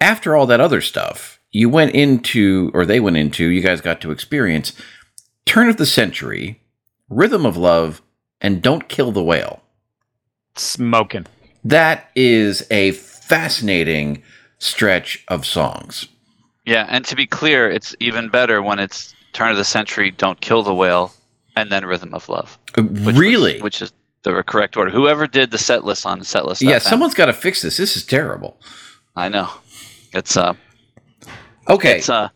after 0.00 0.34
all 0.34 0.46
that 0.46 0.60
other 0.60 0.80
stuff, 0.80 1.38
you 1.52 1.68
went 1.68 1.94
into, 1.94 2.70
or 2.74 2.84
they 2.84 2.98
went 2.98 3.16
into, 3.16 3.46
you 3.46 3.60
guys 3.60 3.80
got 3.80 4.00
to 4.00 4.10
experience 4.10 4.72
Turn 5.46 5.68
of 5.68 5.76
the 5.76 5.86
Century, 5.86 6.60
Rhythm 7.08 7.46
of 7.46 7.56
Love, 7.56 8.02
and 8.44 8.60
Don't 8.60 8.88
Kill 8.90 9.10
the 9.10 9.22
Whale. 9.22 9.62
Smoking. 10.54 11.26
That 11.64 12.10
is 12.14 12.66
a 12.70 12.90
fascinating 12.92 14.22
stretch 14.58 15.24
of 15.28 15.46
songs. 15.46 16.08
Yeah, 16.66 16.86
and 16.90 17.06
to 17.06 17.16
be 17.16 17.26
clear, 17.26 17.70
it's 17.70 17.96
even 18.00 18.28
better 18.28 18.60
when 18.60 18.78
it's 18.78 19.14
turn 19.32 19.50
of 19.50 19.56
the 19.56 19.64
century, 19.64 20.10
don't 20.10 20.40
kill 20.42 20.62
the 20.62 20.74
whale, 20.74 21.12
and 21.56 21.72
then 21.72 21.86
rhythm 21.86 22.12
of 22.12 22.28
love. 22.28 22.58
Uh, 22.76 22.82
which 22.82 23.04
was- 23.06 23.16
really? 23.18 23.60
which 23.62 23.80
is 23.80 23.92
the 24.24 24.42
correct 24.42 24.76
order. 24.76 24.90
Whoever 24.90 25.26
did 25.26 25.50
the 25.50 25.58
set 25.58 25.84
list 25.84 26.04
on 26.04 26.18
the 26.18 26.24
set 26.26 26.44
list. 26.44 26.60
yeah, 26.60 26.76
FM, 26.76 26.82
someone's 26.82 27.14
got 27.14 27.26
to 27.26 27.32
fix 27.32 27.62
this. 27.62 27.78
This 27.78 27.96
is 27.96 28.04
terrible. 28.04 28.60
I 29.16 29.30
know. 29.30 29.48
It's 30.12 30.36
uh. 30.36 30.52
Okay. 31.68 31.98
It's 31.98 32.10
uh. 32.10 32.28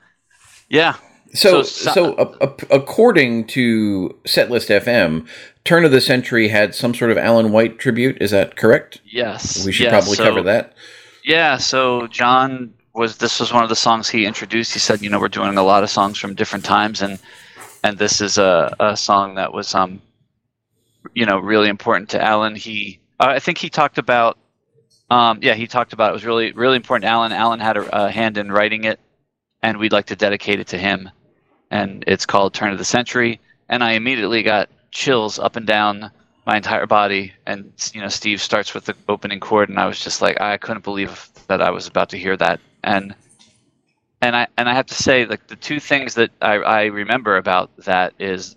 Yeah. 0.70 0.96
So, 1.38 1.62
So- 1.62 1.92
so, 1.92 2.14
a, 2.18 2.46
a- 2.46 2.76
according 2.76 3.46
to 3.48 4.16
Setlist 4.24 4.68
FM, 4.70 5.26
turn 5.64 5.84
of 5.84 5.90
the 5.92 6.00
century 6.00 6.48
had 6.48 6.74
some 6.74 6.94
sort 6.94 7.10
of 7.10 7.18
Alan 7.18 7.52
White 7.52 7.78
tribute. 7.78 8.18
Is 8.20 8.30
that 8.32 8.56
correct? 8.56 9.00
Yes. 9.04 9.64
We 9.64 9.72
should 9.72 9.84
yeah, 9.84 9.90
probably 9.90 10.16
so- 10.16 10.24
cover 10.24 10.42
that. 10.42 10.74
Yeah. 11.24 11.58
So 11.58 12.06
Jon 12.08 12.72
was. 12.94 13.18
This 13.18 13.38
was 13.38 13.52
one 13.52 13.62
of 13.62 13.68
the 13.68 13.76
songs 13.76 14.08
he 14.08 14.24
introduced. 14.24 14.72
He 14.72 14.78
said, 14.78 15.02
you 15.02 15.10
know, 15.10 15.20
we're 15.20 15.28
doing 15.28 15.56
a 15.58 15.62
lot 15.62 15.82
of 15.82 15.90
songs 15.90 16.18
from 16.18 16.34
different 16.34 16.64
times, 16.64 17.02
and 17.02 17.18
and 17.84 17.98
this 17.98 18.20
is 18.20 18.38
a, 18.38 18.74
a 18.80 18.96
song 18.96 19.34
that 19.34 19.52
was 19.52 19.74
um, 19.74 20.00
you 21.14 21.26
know, 21.26 21.38
really 21.38 21.68
important 21.68 22.08
to 22.10 22.22
Alan. 22.22 22.54
He, 22.56 22.98
uh, 23.20 23.26
I 23.28 23.38
think 23.38 23.58
he 23.58 23.68
talked 23.70 23.98
about, 23.98 24.38
um, 25.10 25.38
yeah, 25.42 25.54
he 25.54 25.66
talked 25.66 25.92
about 25.92 26.10
it 26.10 26.12
was 26.14 26.24
really 26.24 26.52
really 26.52 26.76
important. 26.76 27.08
Alan, 27.10 27.32
Alan 27.32 27.60
had 27.60 27.76
a, 27.76 28.06
a 28.06 28.10
hand 28.10 28.38
in 28.38 28.50
writing 28.50 28.84
it, 28.84 28.98
and 29.62 29.78
we'd 29.78 29.92
like 29.92 30.06
to 30.06 30.16
dedicate 30.16 30.60
it 30.60 30.66
to 30.68 30.78
him. 30.78 31.10
And 31.70 32.04
it's 32.06 32.26
called 32.26 32.54
"Turn 32.54 32.72
of 32.72 32.78
the 32.78 32.84
Century." 32.84 33.40
And 33.68 33.82
I 33.84 33.92
immediately 33.92 34.42
got 34.42 34.68
chills 34.90 35.38
up 35.38 35.56
and 35.56 35.66
down 35.66 36.10
my 36.46 36.56
entire 36.56 36.86
body. 36.86 37.32
And 37.46 37.72
you 37.92 38.00
know, 38.00 38.08
Steve 38.08 38.40
starts 38.40 38.74
with 38.74 38.84
the 38.86 38.96
opening 39.08 39.40
chord, 39.40 39.68
and 39.68 39.78
I 39.78 39.86
was 39.86 40.00
just 40.00 40.22
like, 40.22 40.40
I 40.40 40.56
couldn't 40.56 40.84
believe 40.84 41.28
that 41.48 41.60
I 41.62 41.70
was 41.70 41.86
about 41.86 42.10
to 42.10 42.18
hear 42.18 42.36
that. 42.36 42.60
And 42.82 43.14
and 44.20 44.34
I 44.36 44.46
and 44.56 44.68
I 44.68 44.74
have 44.74 44.86
to 44.86 44.94
say, 44.94 45.24
like 45.26 45.46
the 45.48 45.56
two 45.56 45.80
things 45.80 46.14
that 46.14 46.30
I, 46.40 46.54
I 46.54 46.84
remember 46.86 47.36
about 47.36 47.70
that 47.84 48.14
is 48.18 48.56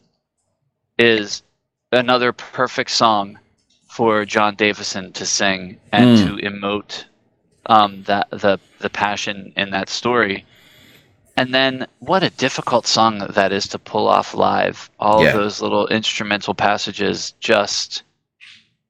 is 0.98 1.44
another 1.92 2.32
perfect 2.34 2.92
song 2.92 3.40
for 3.88 4.26
Jon 4.26 4.56
Davison 4.56 5.12
to 5.14 5.26
sing 5.26 5.78
and 5.92 6.12
Mm. 6.12 6.18
to 6.26 6.38
emote 6.38 7.06
um, 7.66 8.04
that 8.04 8.30
the 8.32 8.60
the 8.80 8.90
passion 8.90 9.54
in 9.56 9.72
that 9.72 9.90
story. 9.90 10.46
And 11.38 11.54
then 11.54 11.88
what 12.00 12.24
a 12.24 12.30
difficult 12.32 12.86
song 12.86 13.20
that 13.30 13.52
is 13.52 13.68
to 13.70 13.80
pull 13.80 14.08
off 14.08 14.34
live. 14.34 14.90
All 15.00 15.22
Yeah. 15.24 15.30
of 15.30 15.34
those 15.36 15.62
little 15.62 15.88
instrumental 15.88 16.54
passages 16.54 17.34
just 17.40 18.04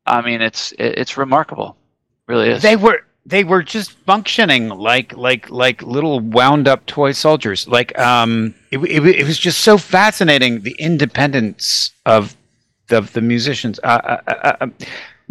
I 0.05 0.21
mean 0.21 0.41
it's 0.41 0.71
it, 0.73 0.97
it's 0.97 1.17
remarkable. 1.17 1.77
Really 2.27 2.49
is. 2.49 2.61
They 2.61 2.75
were 2.75 3.03
they 3.25 3.43
were 3.43 3.61
just 3.61 3.91
functioning 3.91 4.69
like 4.69 5.15
like 5.15 5.49
like 5.49 5.81
little 5.83 6.19
wound 6.19 6.67
up 6.67 6.85
toy 6.87 7.11
soldiers. 7.11 7.67
Like 7.67 7.97
um, 7.99 8.55
it, 8.71 8.79
it, 8.79 9.05
it 9.05 9.27
was 9.27 9.37
just 9.37 9.61
so 9.61 9.77
fascinating 9.77 10.61
the 10.61 10.75
independence 10.79 11.91
of 12.05 12.35
the 12.87 13.01
the 13.01 13.21
musicians. 13.21 13.79
Uh, 13.83 14.19
uh, 14.27 14.31
uh, 14.31 14.53
uh, 14.61 14.67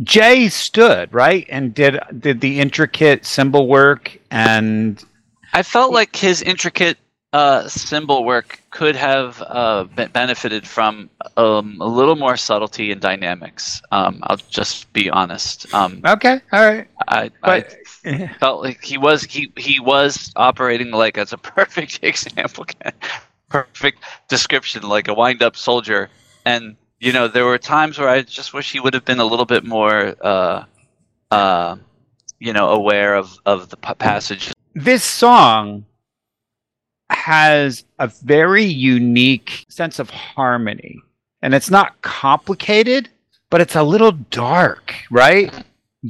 Jay 0.02 0.48
stood 0.48 1.12
right 1.12 1.46
and 1.50 1.74
did 1.74 1.98
did 2.20 2.40
the 2.40 2.61
intricate 2.61 3.26
cymbal 3.26 3.66
work 3.66 4.16
and 4.30 5.04
I 5.53 5.62
felt 5.62 5.92
like 5.92 6.14
his 6.14 6.42
intricate 6.42 6.98
uh, 7.32 7.68
cymbal 7.68 8.24
work 8.24 8.61
could 8.70 8.96
have 8.96 9.42
uh, 9.46 9.84
benefited 10.12 10.66
from 10.66 11.11
um, 11.36 11.78
a 11.80 11.86
little 11.86 12.16
more 12.16 12.36
subtlety 12.36 12.90
and 12.90 13.01
dynamics. 13.01 13.80
Um, 13.92 14.20
I'll 14.24 14.36
just 14.36 14.92
be 14.92 15.09
honest. 15.11 15.72
Um, 15.72 16.01
okay, 16.05 16.40
all 16.53 16.66
right, 16.66 16.88
I, 17.09 17.30
but 17.42 17.76
I 18.05 18.28
felt 18.40 18.62
like 18.62 18.82
he 18.82 18.98
was 18.98 19.24
he 19.24 19.53
he 19.57 19.78
was 19.78 20.32
operating 20.36 20.90
like 20.90 21.18
as 21.18 21.32
a 21.32 21.38
perfect 21.38 22.01
example, 22.03 22.66
perfect 23.48 24.03
description, 24.28 24.82
like 24.82 25.09
a 25.09 25.14
wind-up 25.14 25.57
soldier. 25.57 26.11
And 26.44 26.76
you 26.98 27.12
know, 27.12 27.28
there 27.28 27.44
were 27.44 27.59
times 27.59 27.98
where 27.98 28.09
I 28.09 28.22
just 28.22 28.53
wish 28.53 28.72
he 28.72 28.80
would 28.80 28.94
have 28.94 29.05
been 29.05 29.20
a 29.20 29.24
little 29.24 29.46
bit 29.46 29.64
more, 29.64 30.16
uh, 30.20 30.64
uh, 31.30 31.76
you 32.40 32.53
know, 32.53 32.70
aware 32.70 33.14
of 33.14 33.38
of 33.46 33.68
the 33.68 33.76
p- 33.76 33.94
passage 33.94 34.53
this 34.74 35.04
song 35.04 35.84
has 37.10 37.84
a 37.98 38.06
very 38.06 38.64
unique 38.64 39.66
sense 39.68 39.98
of 39.98 40.10
harmony. 40.10 41.02
And 41.42 41.54
it's 41.54 41.70
not 41.70 42.00
complicated 42.02 43.08
but 43.50 43.60
it's 43.60 43.76
a 43.76 43.82
little 43.82 44.12
dark 44.12 44.94
right? 45.10 45.52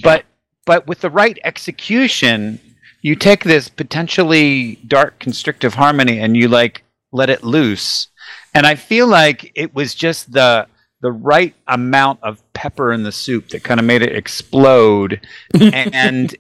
But 0.03 0.25
but 0.67 0.87
with 0.87 1.01
the 1.01 1.11
right 1.11 1.39
execution 1.43 2.61
you 3.03 3.17
take 3.17 3.45
this 3.45 3.69
potentially 3.69 4.77
dark 4.87 5.19
constrictive 5.19 5.75
harmony 5.75 6.21
and 6.21 6.37
you 6.37 6.49
like 6.49 6.85
let 7.13 7.31
it 7.31 7.43
loose. 7.43 8.09
And 8.55 8.67
i 8.67 8.75
feel 8.75 9.07
like 9.07 9.51
it 9.55 9.75
was 9.75 9.95
just 9.95 10.33
the 10.33 10.67
the 11.01 11.11
right 11.11 11.55
amount 11.67 12.21
of 12.23 12.43
pepper 12.53 12.93
in 12.93 13.03
the 13.03 13.13
soup 13.13 13.49
that 13.49 13.65
kind 13.65 13.81
of 13.81 13.87
made 13.87 14.03
it 14.03 14.15
explode. 14.15 15.21
And 15.61 16.37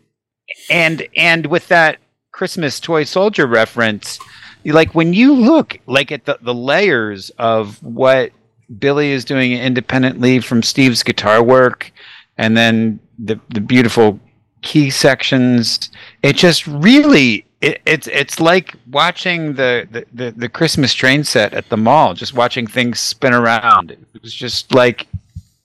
and 0.68 1.06
and 1.16 1.46
with 1.46 1.68
that 1.68 1.98
Christmas 2.40 2.80
toy 2.80 3.04
soldier 3.04 3.46
reference, 3.46 4.18
like 4.64 4.94
when 4.94 5.12
you 5.12 5.34
look 5.34 5.78
like 5.84 6.10
at 6.10 6.24
the, 6.24 6.38
the 6.40 6.54
layers 6.54 7.28
of 7.38 7.82
what 7.82 8.32
Billy 8.78 9.10
is 9.10 9.26
doing 9.26 9.52
independently 9.52 10.40
from 10.40 10.62
Steve's 10.62 11.02
guitar 11.02 11.42
work, 11.42 11.92
and 12.38 12.56
then 12.56 12.98
the 13.18 13.38
the 13.50 13.60
beautiful 13.60 14.18
key 14.62 14.88
sections, 14.88 15.90
it 16.22 16.34
just 16.34 16.66
really 16.66 17.44
it, 17.60 17.82
it's 17.84 18.06
it's 18.06 18.40
like 18.40 18.74
watching 18.90 19.52
the, 19.52 19.86
the, 19.90 20.06
the, 20.14 20.30
the 20.30 20.48
Christmas 20.48 20.94
train 20.94 21.24
set 21.24 21.52
at 21.52 21.68
the 21.68 21.76
mall, 21.76 22.14
just 22.14 22.32
watching 22.32 22.66
things 22.66 23.00
spin 23.00 23.34
around. 23.34 23.90
It 23.90 24.22
was 24.22 24.32
just 24.32 24.74
like 24.74 25.06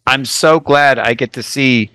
I'm 0.08 0.26
so 0.26 0.60
glad 0.60 1.00
I 1.00 1.14
get 1.14 1.32
to 1.32 1.42
see 1.42 1.90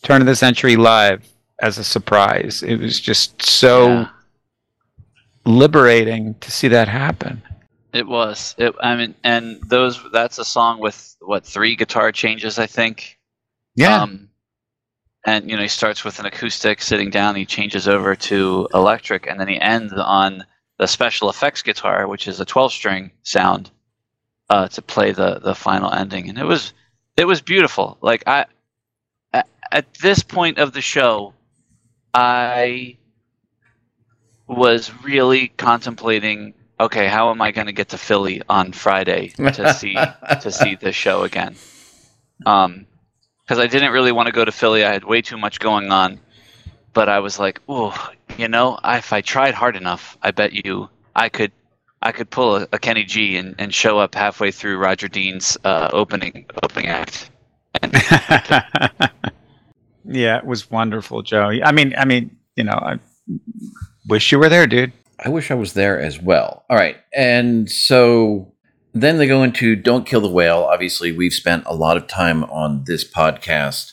Turn 0.00 0.22
of 0.22 0.26
the 0.26 0.36
Century 0.36 0.76
live 0.76 1.22
as 1.60 1.78
a 1.78 1.84
surprise. 1.84 2.62
It 2.62 2.76
was 2.76 3.00
just 3.00 3.42
so 3.42 3.88
Yeah. 3.88 4.08
liberating 5.44 6.34
to 6.40 6.50
see 6.50 6.68
that 6.68 6.88
happen. 6.88 7.42
It 7.92 8.06
was. 8.06 8.54
It. 8.58 8.74
I 8.80 8.96
mean, 8.96 9.14
and 9.24 9.60
those. 9.62 10.00
That's 10.12 10.38
a 10.38 10.44
song 10.44 10.80
with 10.80 11.16
what 11.20 11.44
three 11.46 11.76
guitar 11.76 12.12
changes, 12.12 12.58
I 12.58 12.66
think. 12.66 13.18
Yeah. 13.74 14.02
Um, 14.02 14.28
and 15.24 15.48
you 15.50 15.56
know, 15.56 15.62
he 15.62 15.68
starts 15.68 16.04
with 16.04 16.18
an 16.18 16.26
acoustic, 16.26 16.82
sitting 16.82 17.10
down. 17.10 17.34
He 17.36 17.46
changes 17.46 17.88
over 17.88 18.14
to 18.14 18.68
electric, 18.74 19.26
and 19.26 19.40
then 19.40 19.48
he 19.48 19.58
ends 19.58 19.92
on 19.94 20.44
the 20.78 20.86
special 20.86 21.30
effects 21.30 21.62
guitar, 21.62 22.06
which 22.06 22.28
is 22.28 22.38
a 22.38 22.44
twelve-string 22.44 23.10
sound, 23.22 23.70
uh, 24.50 24.68
to 24.68 24.82
play 24.82 25.12
the 25.12 25.38
the 25.38 25.54
final 25.54 25.90
ending. 25.90 26.28
And 26.28 26.38
it 26.38 26.44
was, 26.44 26.74
it 27.16 27.24
was 27.24 27.40
beautiful. 27.40 27.96
Like 28.02 28.24
I, 28.26 28.44
at 29.72 29.94
this 30.02 30.22
point 30.22 30.58
of 30.58 30.74
the 30.74 30.82
show, 30.82 31.32
I 32.16 32.96
was 34.46 34.90
really 35.04 35.48
contemplating 35.48 36.54
okay 36.78 37.08
how 37.08 37.30
am 37.30 37.42
i 37.42 37.50
going 37.50 37.66
to 37.66 37.72
get 37.72 37.88
to 37.90 37.98
philly 37.98 38.40
on 38.48 38.70
friday 38.72 39.28
to 39.28 39.74
see 39.74 39.94
to 40.40 40.50
see 40.50 40.76
this 40.80 40.96
show 40.96 41.24
again? 41.24 41.56
Um 42.46 42.86
because 43.44 43.58
i 43.58 43.66
didn't 43.66 43.92
really 43.92 44.12
want 44.12 44.26
to 44.26 44.32
go 44.32 44.44
to 44.44 44.52
philly. 44.52 44.82
I 44.82 44.92
had 44.92 45.04
way 45.04 45.20
too 45.20 45.36
much 45.36 45.60
going 45.60 45.90
on. 45.92 46.20
But 46.94 47.10
i 47.10 47.18
was 47.20 47.38
like 47.38 47.60
oh 47.68 47.94
you 48.38 48.48
know 48.48 48.78
if 48.82 49.12
i 49.12 49.20
tried 49.20 49.52
hard 49.52 49.76
enough 49.76 50.16
i 50.22 50.30
bet 50.30 50.54
you 50.54 50.88
i 51.14 51.28
could 51.28 51.52
i 52.00 52.12
could 52.12 52.30
pull 52.30 52.56
a, 52.56 52.68
a 52.72 52.78
kenny 52.78 53.04
g 53.04 53.36
and, 53.36 53.54
and 53.58 53.74
show 53.74 53.98
up 53.98 54.14
halfway 54.14 54.50
through 54.50 54.78
roger 54.78 55.08
dean's 55.08 55.58
uh, 55.64 55.90
opening 55.92 56.46
opening 56.62 56.86
act 56.86 57.30
yeah, 60.08 60.38
it 60.38 60.46
was 60.46 60.70
wonderful, 60.70 61.22
Joe. 61.22 61.50
I 61.64 61.72
mean, 61.72 61.94
I 61.96 62.04
mean, 62.04 62.36
you 62.56 62.64
know, 62.64 62.72
I 62.72 62.98
wish 64.08 64.30
you 64.32 64.38
were 64.38 64.48
there, 64.48 64.66
dude. 64.66 64.92
I 65.18 65.28
wish 65.28 65.50
I 65.50 65.54
was 65.54 65.72
there 65.72 66.00
as 66.00 66.20
well. 66.20 66.64
All 66.68 66.76
right. 66.76 66.96
And 67.14 67.70
so 67.70 68.52
then 68.92 69.18
they 69.18 69.26
go 69.26 69.42
into 69.42 69.76
Don't 69.76 70.06
Kill 70.06 70.20
the 70.20 70.30
Whale. 70.30 70.68
Obviously, 70.70 71.12
we've 71.12 71.32
spent 71.32 71.64
a 71.66 71.74
lot 71.74 71.96
of 71.96 72.06
time 72.06 72.44
on 72.44 72.84
this 72.86 73.10
podcast 73.10 73.92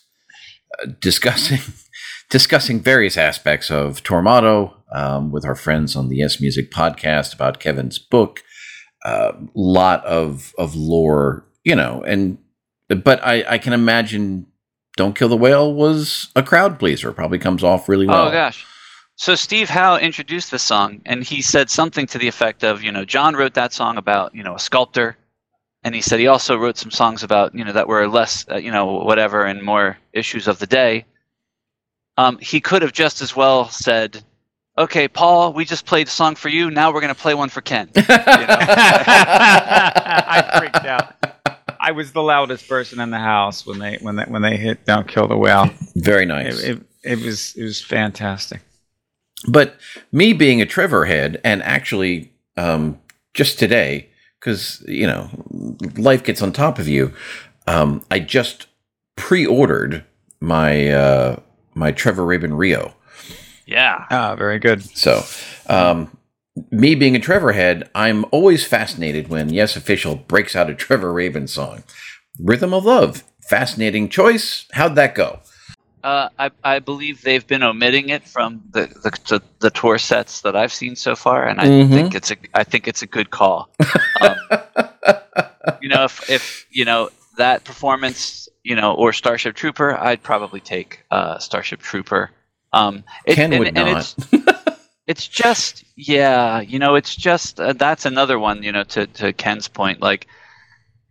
uh, 0.82 0.88
discussing 1.00 1.60
discussing 2.30 2.80
various 2.80 3.18
aspects 3.18 3.70
of 3.70 4.04
Tormato 4.04 4.74
um, 4.92 5.32
with 5.32 5.46
our 5.46 5.56
friends 5.56 5.96
on 5.96 6.10
the 6.10 6.18
Yes 6.18 6.42
Music 6.42 6.72
podcast 6.72 7.34
about 7.34 7.60
Kevin's 7.60 8.00
book. 8.00 8.42
A 9.06 9.34
lot 9.56 10.06
of 10.06 10.54
of 10.58 10.76
lore, 10.76 11.46
you 11.64 11.76
know, 11.76 12.04
and 12.06 12.38
but 12.88 13.26
I, 13.26 13.44
I 13.48 13.58
can 13.58 13.74
imagine 13.74 14.48
Don't 14.96 15.16
Kill 15.16 15.30
the 15.30 15.38
Whale 15.38 15.74
was 15.74 16.30
a 16.36 16.44
crowd 16.44 16.78
pleaser. 16.78 17.12
Probably 17.12 17.40
comes 17.40 17.64
off 17.64 17.90
really 17.90 18.06
well. 18.08 18.28
Oh 18.28 18.32
gosh. 18.32 18.66
So 19.16 19.36
Steve 19.36 19.70
Howe 19.70 19.98
introduced 19.98 20.52
the 20.52 20.60
song, 20.60 21.02
and 21.06 21.24
he 21.24 21.42
said 21.42 21.70
something 21.70 22.08
to 22.08 22.18
the 22.18 22.28
effect 22.28 22.64
of, 22.64 22.82
you 22.84 22.92
know, 22.92 23.06
Jon 23.06 23.36
wrote 23.36 23.54
that 23.54 23.72
song 23.72 23.98
about, 23.98 24.34
you 24.34 24.44
know, 24.44 24.56
a 24.56 24.60
sculptor, 24.60 25.18
and 25.84 25.94
he 25.94 26.02
said 26.02 26.20
he 26.20 26.28
also 26.28 26.58
wrote 26.58 26.78
some 26.78 26.90
songs 26.92 27.22
about, 27.24 27.54
you 27.54 27.64
know, 27.64 27.74
that 27.74 27.88
were 27.88 28.08
less, 28.08 28.46
uh, 28.50 28.56
you 28.56 28.72
know, 28.72 28.86
whatever, 28.86 29.46
and 29.46 29.62
more 29.62 29.98
issues 30.14 30.48
of 30.48 30.58
the 30.60 30.66
day. 30.68 31.06
Um, 32.18 32.38
he 32.40 32.60
could 32.60 32.82
have 32.82 32.92
just 32.92 33.22
as 33.22 33.36
well 33.36 33.70
said, 33.70 34.24
"Okay, 34.78 35.08
Paul, 35.08 35.54
we 35.54 35.66
just 35.66 35.86
played 35.86 36.08
a 36.08 36.12
song 36.12 36.36
for 36.36 36.50
you. 36.50 36.70
Now 36.72 36.92
we're 36.92 37.02
going 37.02 37.14
to 37.14 37.20
play 37.20 37.34
one 37.34 37.50
for 37.50 37.62
Ken." 37.62 37.90
You 37.96 38.02
know? 38.02 38.08
I 40.28 40.58
freaked 40.60 40.86
out. 40.86 41.16
I 41.84 41.92
was 41.92 42.14
the 42.14 42.22
loudest 42.22 42.70
person 42.70 43.02
in 43.02 43.12
the 43.12 43.20
house 43.20 43.66
when 43.66 43.80
they 43.80 43.98
when 44.02 44.16
they 44.16 44.24
when 44.24 44.42
they 44.42 44.56
hit 44.56 44.86
"Don't 44.86 45.08
Kill 45.08 45.28
the 45.28 45.38
Whale." 45.38 45.70
Very 45.96 46.26
nice. 46.26 46.64
It, 46.64 46.78
it, 46.78 46.84
it 47.04 47.26
was 47.26 47.54
it 47.58 47.64
was 47.64 47.82
fantastic. 47.82 48.62
But 49.50 49.76
me 50.14 50.32
being 50.32 50.62
a 50.62 50.66
Trevor 50.66 51.04
head, 51.04 51.42
and 51.44 51.62
actually 51.64 52.32
um, 52.56 53.00
just 53.34 53.60
today, 53.60 54.10
because 54.40 54.82
you 54.88 55.06
know 55.06 55.30
life 55.98 56.24
gets 56.24 56.42
on 56.42 56.54
top 56.54 56.80
of 56.80 56.88
you, 56.88 57.14
um, 57.68 58.02
I 58.10 58.20
just 58.20 58.68
pre-ordered 59.18 60.06
my 60.40 60.88
uh, 60.90 61.40
my 61.74 61.92
Trevor 61.92 62.24
Rabin 62.24 62.54
Rio. 62.54 62.94
yeah. 63.66 64.06
Ah, 64.10 64.36
very 64.38 64.58
good. 64.58 64.84
So 64.98 65.22
um, 65.68 66.18
me 66.72 66.96
being 66.96 67.16
a 67.16 67.20
Trevor 67.20 67.54
head, 67.54 67.90
I'm 67.96 68.26
always 68.32 68.66
fascinated 68.66 69.28
when 69.28 69.52
Yes 69.52 69.76
Official 69.76 70.16
breaks 70.16 70.56
out 70.56 70.70
a 70.70 70.76
Trevor 70.76 71.12
Rabin 71.12 71.48
song. 71.48 71.84
Rhythm 72.40 72.74
of 72.74 72.86
Love, 72.86 73.24
fascinating 73.42 74.10
choice. 74.10 74.66
How'd 74.74 74.96
that 74.96 75.16
go? 75.16 75.40
Uh, 76.04 76.28
I, 76.38 76.52
I 76.64 76.80
believe 76.80 77.22
they've 77.22 77.46
been 77.48 77.64
omitting 77.64 78.10
it 78.10 78.28
from 78.28 78.62
the, 78.72 78.88
the, 78.88 79.42
the, 79.60 79.70
tour 79.70 79.98
sets 79.98 80.42
that 80.42 80.54
I've 80.54 80.74
seen 80.74 80.98
so 80.98 81.16
far, 81.16 81.48
and 81.48 81.62
I 81.62 81.66
Mhm. 81.66 81.90
think 81.94 82.16
it's 82.16 82.30
a 82.30 82.36
I 82.54 82.66
think 82.66 82.90
it's 82.90 83.02
a 83.02 83.08
good 83.08 83.30
call. 83.30 83.70
Um, 84.20 84.36
you 85.82 85.88
know, 85.88 86.04
if, 86.04 86.30
if 86.30 86.68
you 86.72 86.84
know 86.84 87.10
that 87.38 87.64
performance, 87.64 88.50
you 88.64 88.76
know, 88.76 88.94
or 88.96 89.14
Starship 89.14 89.56
Trooper, 89.56 89.98
I'd 89.98 90.22
probably 90.22 90.60
take 90.60 91.06
uh, 91.10 91.38
Starship 91.40 91.80
Trooper. 91.80 92.32
Um, 92.74 93.06
it- 93.26 93.36
Ken 93.36 93.58
would 93.58 93.68
and 93.70 93.76
not. 93.76 94.14
it's 95.08 95.28
just 95.28 95.84
yeah, 95.96 96.62
you 96.62 96.80
know, 96.80 96.96
it's 96.96 97.16
just 97.16 97.60
uh, 97.60 97.74
that's 97.74 98.06
another 98.06 98.40
one. 98.40 98.64
You 98.64 98.72
know, 98.72 98.84
to 98.84 99.08
to 99.08 99.34
Ken's 99.34 99.68
point, 99.68 100.02
like, 100.02 100.28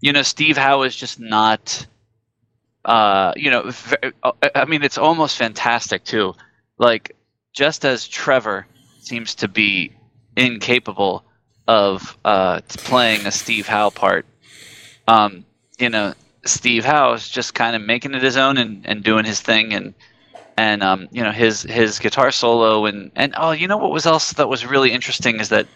you 0.01 0.13
know, 0.13 0.23
Steve 0.23 0.57
Howe 0.57 0.83
is 0.83 0.97
just 0.97 1.21
not 1.21 1.87
uh, 2.85 3.33
you 3.37 3.51
know, 3.51 3.71
v- 3.71 4.13
uh, 4.23 4.33
I 4.55 4.65
mean, 4.65 4.83
it's 4.83 4.99
almost 4.99 5.37
fantastic 5.37 6.05
too. 6.05 6.35
Like, 6.79 7.15
just 7.53 7.85
as 7.85 8.09
Trevor 8.09 8.67
seems 9.01 9.37
to 9.37 9.49
be 9.49 9.93
incapable 10.37 11.25
of 11.69 12.17
uh, 12.25 12.61
playing 12.69 13.27
a 13.27 13.31
Steve 13.31 13.67
Howe 13.67 13.91
part, 13.91 14.27
um, 15.07 15.45
you 15.79 15.91
know, 15.91 16.15
Steve 16.45 16.85
Howe 16.85 17.13
is 17.13 17.29
just 17.29 17.55
kind 17.55 17.77
of 17.77 17.83
making 17.83 18.15
it 18.15 18.23
his 18.23 18.37
own 18.37 18.59
and, 18.59 18.85
and 18.85 19.05
doing 19.05 19.25
his 19.25 19.41
thing 19.41 19.75
and 19.75 19.95
and 20.57 20.83
um, 20.83 21.09
you 21.11 21.23
know 21.23 21.33
his 21.33 21.63
his 21.63 21.99
guitar 21.99 22.31
solo 22.31 22.87
and 22.87 23.11
and 23.15 23.35
oh, 23.37 23.53
you 23.53 23.69
know 23.69 23.77
what 23.77 23.93
was 23.93 24.07
else 24.07 24.33
that 24.35 24.49
was 24.49 24.67
really 24.67 24.93
interesting 24.93 25.41
is 25.41 25.49
that 25.49 25.67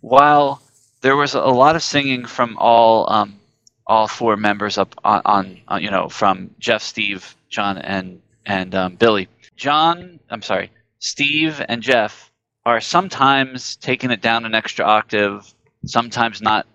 while 0.00 0.62
there 1.00 1.16
was 1.16 1.34
a 1.34 1.40
lot 1.40 1.76
of 1.76 1.82
singing 1.82 2.26
from 2.26 2.56
all 2.58 3.10
um, 3.12 3.38
all 3.86 4.06
four 4.06 4.36
members 4.36 4.78
up 4.78 4.94
on, 5.04 5.22
on, 5.24 5.60
on 5.68 5.82
you 5.82 5.90
know 5.90 6.08
from 6.08 6.50
Geoff, 6.58 6.82
Steve, 6.82 7.34
Jon, 7.48 7.78
and 7.78 8.20
and 8.46 8.74
um, 8.74 8.94
Billy. 8.96 9.28
Jon, 9.56 10.20
I'm 10.30 10.42
sorry, 10.42 10.70
Steve 11.00 11.62
and 11.68 11.82
Geoff 11.82 12.30
are 12.64 12.80
sometimes 12.80 13.76
taking 13.76 14.10
it 14.10 14.20
down 14.20 14.44
an 14.44 14.54
extra 14.54 14.84
octave, 14.84 15.52
sometimes 15.84 16.40
not 16.40 16.66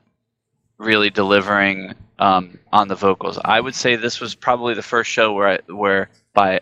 really 0.77 1.09
delivering 1.09 1.93
um, 2.19 2.57
on 2.71 2.87
the 2.87 2.95
vocals. 2.95 3.37
I 3.43 3.59
would 3.59 3.75
say 3.75 3.95
this 3.95 4.19
was 4.19 4.35
probably 4.35 4.73
the 4.73 4.81
first 4.81 5.09
show 5.09 5.33
where 5.33 5.47
I, 5.47 5.71
where 5.71 6.09
by 6.33 6.59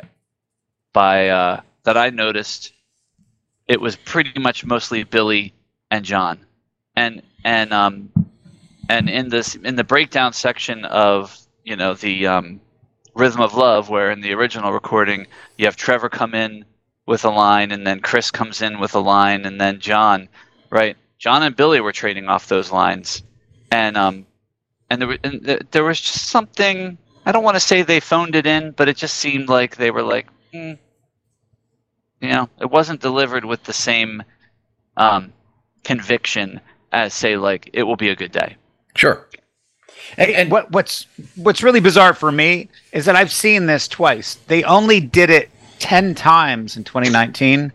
by 0.93 1.29
uh, 1.29 1.61
that 1.83 1.97
I 1.97 2.09
noticed 2.09 2.73
it 3.67 3.79
was 3.79 3.95
pretty 3.95 4.39
much 4.39 4.65
mostly 4.65 5.03
Billy 5.03 5.53
and 5.89 6.05
Jon, 6.05 6.39
and 6.95 7.21
and 7.43 7.73
um, 7.73 8.11
and 8.89 9.09
in 9.09 9.29
this 9.29 9.55
in 9.55 9.75
the 9.75 9.83
breakdown 9.83 10.33
section 10.33 10.85
of 10.85 11.37
you 11.63 11.75
know 11.75 11.93
the 11.93 12.27
um, 12.27 12.61
rhythm 13.15 13.41
of 13.41 13.53
love 13.53 13.89
where 13.89 14.11
in 14.11 14.21
the 14.21 14.33
original 14.33 14.71
recording 14.71 15.27
you 15.57 15.65
have 15.65 15.75
trevor 15.75 16.09
come 16.09 16.33
in 16.33 16.65
with 17.05 17.25
a 17.25 17.29
line 17.29 17.71
and 17.71 17.85
then 17.85 17.99
chris 17.99 18.31
comes 18.31 18.61
in 18.61 18.79
with 18.79 18.95
a 18.95 18.99
line 18.99 19.45
and 19.45 19.59
then 19.59 19.79
john 19.79 20.29
right? 20.69 20.97
Jon 21.19 21.43
and 21.43 21.55
billy 21.55 21.81
were 21.81 21.91
trading 21.91 22.27
off 22.27 22.47
those 22.47 22.71
lines. 22.71 23.23
And 23.71 23.97
um 23.97 24.25
and 24.89 25.01
there, 25.01 25.17
and 25.23 25.65
there 25.71 25.83
was 25.83 26.01
just 26.01 26.27
something 26.27 26.97
i 27.25 27.31
don't 27.31 27.43
want 27.43 27.55
to 27.55 27.61
say 27.61 27.81
they 27.81 27.99
phoned 28.01 28.35
it 28.35 28.45
in 28.45 28.71
but 28.71 28.89
it 28.89 28.97
just 28.97 29.15
seemed 29.15 29.47
like 29.47 29.77
they 29.77 29.91
were 29.91 30.03
like 30.03 30.27
hmm, 30.53 30.73
you 32.21 32.29
know 32.29 32.49
it 32.59 32.69
wasn't 32.69 33.01
delivered 33.01 33.45
with 33.45 33.63
the 33.63 33.73
same 33.73 34.23
um, 34.97 35.33
conviction 35.83 36.59
as 36.91 37.13
say 37.13 37.37
like 37.37 37.69
it 37.73 37.83
will 37.83 37.95
be 37.95 38.09
a 38.09 38.15
good 38.15 38.31
day 38.31 38.55
Sure. 38.95 39.27
And, 40.17 40.31
and 40.31 40.51
what 40.51 40.71
what's 40.71 41.07
what's 41.35 41.63
really 41.63 41.79
bizarre 41.79 42.13
for 42.13 42.31
me 42.31 42.69
is 42.91 43.05
that 43.05 43.15
I've 43.15 43.31
seen 43.31 43.65
this 43.65 43.87
twice. 43.87 44.35
They 44.47 44.63
only 44.63 44.99
did 44.99 45.29
it 45.29 45.49
ten 45.79 46.15
times 46.15 46.75
in 46.75 46.83
2019, 46.83 47.71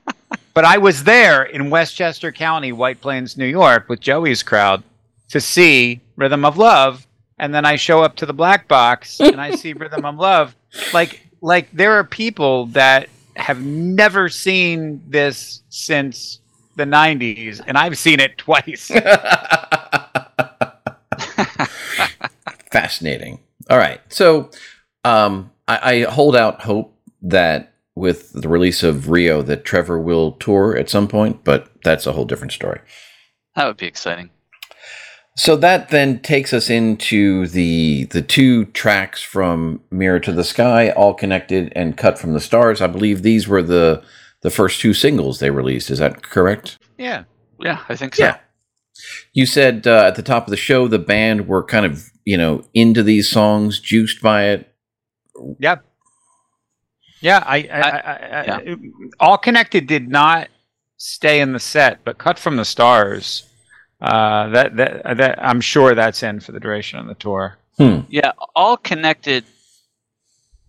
but 0.54 0.64
I 0.64 0.78
was 0.78 1.04
there 1.04 1.44
in 1.44 1.70
Westchester 1.70 2.32
County, 2.32 2.72
White 2.72 3.00
Plains, 3.00 3.36
New 3.36 3.46
York, 3.46 3.88
with 3.88 4.00
Joey's 4.00 4.42
crowd 4.42 4.82
to 5.30 5.40
see 5.40 6.00
Rhythm 6.16 6.44
of 6.44 6.58
Love, 6.58 7.06
and 7.38 7.54
then 7.54 7.64
I 7.64 7.76
show 7.76 8.02
up 8.02 8.16
to 8.16 8.26
the 8.26 8.32
Black 8.32 8.68
Box 8.68 9.20
and 9.20 9.40
I 9.40 9.54
see 9.54 9.72
Rhythm 9.72 10.04
of 10.04 10.16
Love. 10.16 10.54
Like 10.92 11.27
like 11.40 11.70
there 11.72 11.92
are 11.92 12.04
people 12.04 12.66
that 12.66 13.08
have 13.36 13.62
never 13.62 14.28
seen 14.28 15.02
this 15.06 15.62
since 15.68 16.40
the 16.76 16.84
90s, 16.84 17.60
and 17.66 17.78
I've 17.78 17.98
seen 17.98 18.20
it 18.20 18.38
twice. 18.38 18.88
Fascinating. 22.70 23.40
All 23.70 23.78
right. 23.78 24.00
So 24.08 24.50
um, 25.04 25.50
I, 25.66 25.92
I 25.92 26.00
hold 26.10 26.36
out 26.36 26.62
hope 26.62 26.94
that 27.22 27.72
with 27.94 28.32
the 28.32 28.48
release 28.48 28.82
of 28.82 29.10
Rio 29.10 29.42
that 29.42 29.64
Trevor 29.64 29.98
will 29.98 30.32
tour 30.32 30.76
at 30.76 30.88
some 30.88 31.08
point, 31.08 31.42
but 31.44 31.70
that's 31.82 32.06
a 32.06 32.12
whole 32.12 32.24
different 32.24 32.52
story. 32.52 32.80
that 33.56 33.66
would 33.66 33.76
be 33.76 33.86
exciting 33.86 34.30
So 35.38 35.54
that 35.54 35.90
then 35.90 36.18
takes 36.18 36.52
us 36.52 36.68
into 36.68 37.46
the 37.46 38.04
the 38.06 38.22
two 38.22 38.64
tracks 38.66 39.22
from 39.22 39.80
Mirror 39.92 40.20
to 40.20 40.32
the 40.32 40.42
Sky, 40.42 40.90
all 40.90 41.14
connected 41.14 41.72
and 41.76 41.96
cut 41.96 42.18
from 42.18 42.32
the 42.32 42.40
stars. 42.40 42.80
I 42.80 42.88
believe 42.88 43.22
these 43.22 43.46
were 43.46 43.62
the 43.62 44.02
the 44.42 44.50
first 44.50 44.80
two 44.80 44.92
singles 44.92 45.38
they 45.38 45.50
released. 45.50 45.90
Is 45.90 46.00
that 46.00 46.22
correct? 46.22 46.78
yeah. 46.98 47.22
yeah 47.60 47.84
i 47.88 47.94
think 47.94 48.16
so 48.16 48.24
Yeah. 48.24 48.38
You 49.32 49.46
said 49.46 49.86
uh, 49.86 50.06
at 50.08 50.16
the 50.16 50.24
top 50.24 50.48
of 50.48 50.50
the 50.50 50.56
show 50.56 50.88
the 50.88 50.98
band 50.98 51.46
were 51.46 51.62
kind 51.62 51.86
of 51.86 52.10
you 52.24 52.36
know 52.36 52.64
into 52.74 53.04
these 53.04 53.30
songs, 53.30 53.78
juiced 53.78 54.20
by 54.20 54.46
it. 54.46 54.74
Yeah, 55.60 55.76
Yeah, 57.20 57.44
I, 57.46 57.58
I, 57.58 57.80
I, 57.80 58.12
I, 58.12 58.56
I 58.56 58.76
all 59.20 59.38
connected 59.38 59.86
did 59.86 60.08
not 60.08 60.48
stay 60.96 61.40
in 61.40 61.52
the 61.52 61.60
set, 61.60 62.04
but 62.04 62.18
cut 62.18 62.40
from 62.40 62.56
the 62.56 62.64
stars. 62.64 63.47
Uh, 64.00 64.48
that 64.50 64.76
that 64.76 65.16
that 65.16 65.44
I'm 65.44 65.60
sure 65.60 65.94
that's 65.94 66.22
in 66.22 66.40
for 66.40 66.52
the 66.52 66.60
duration 66.60 66.98
of 66.98 67.06
the 67.06 67.14
tour. 67.14 67.58
Hmm. 67.78 68.00
Yeah, 68.08 68.32
all 68.54 68.76
connected. 68.76 69.44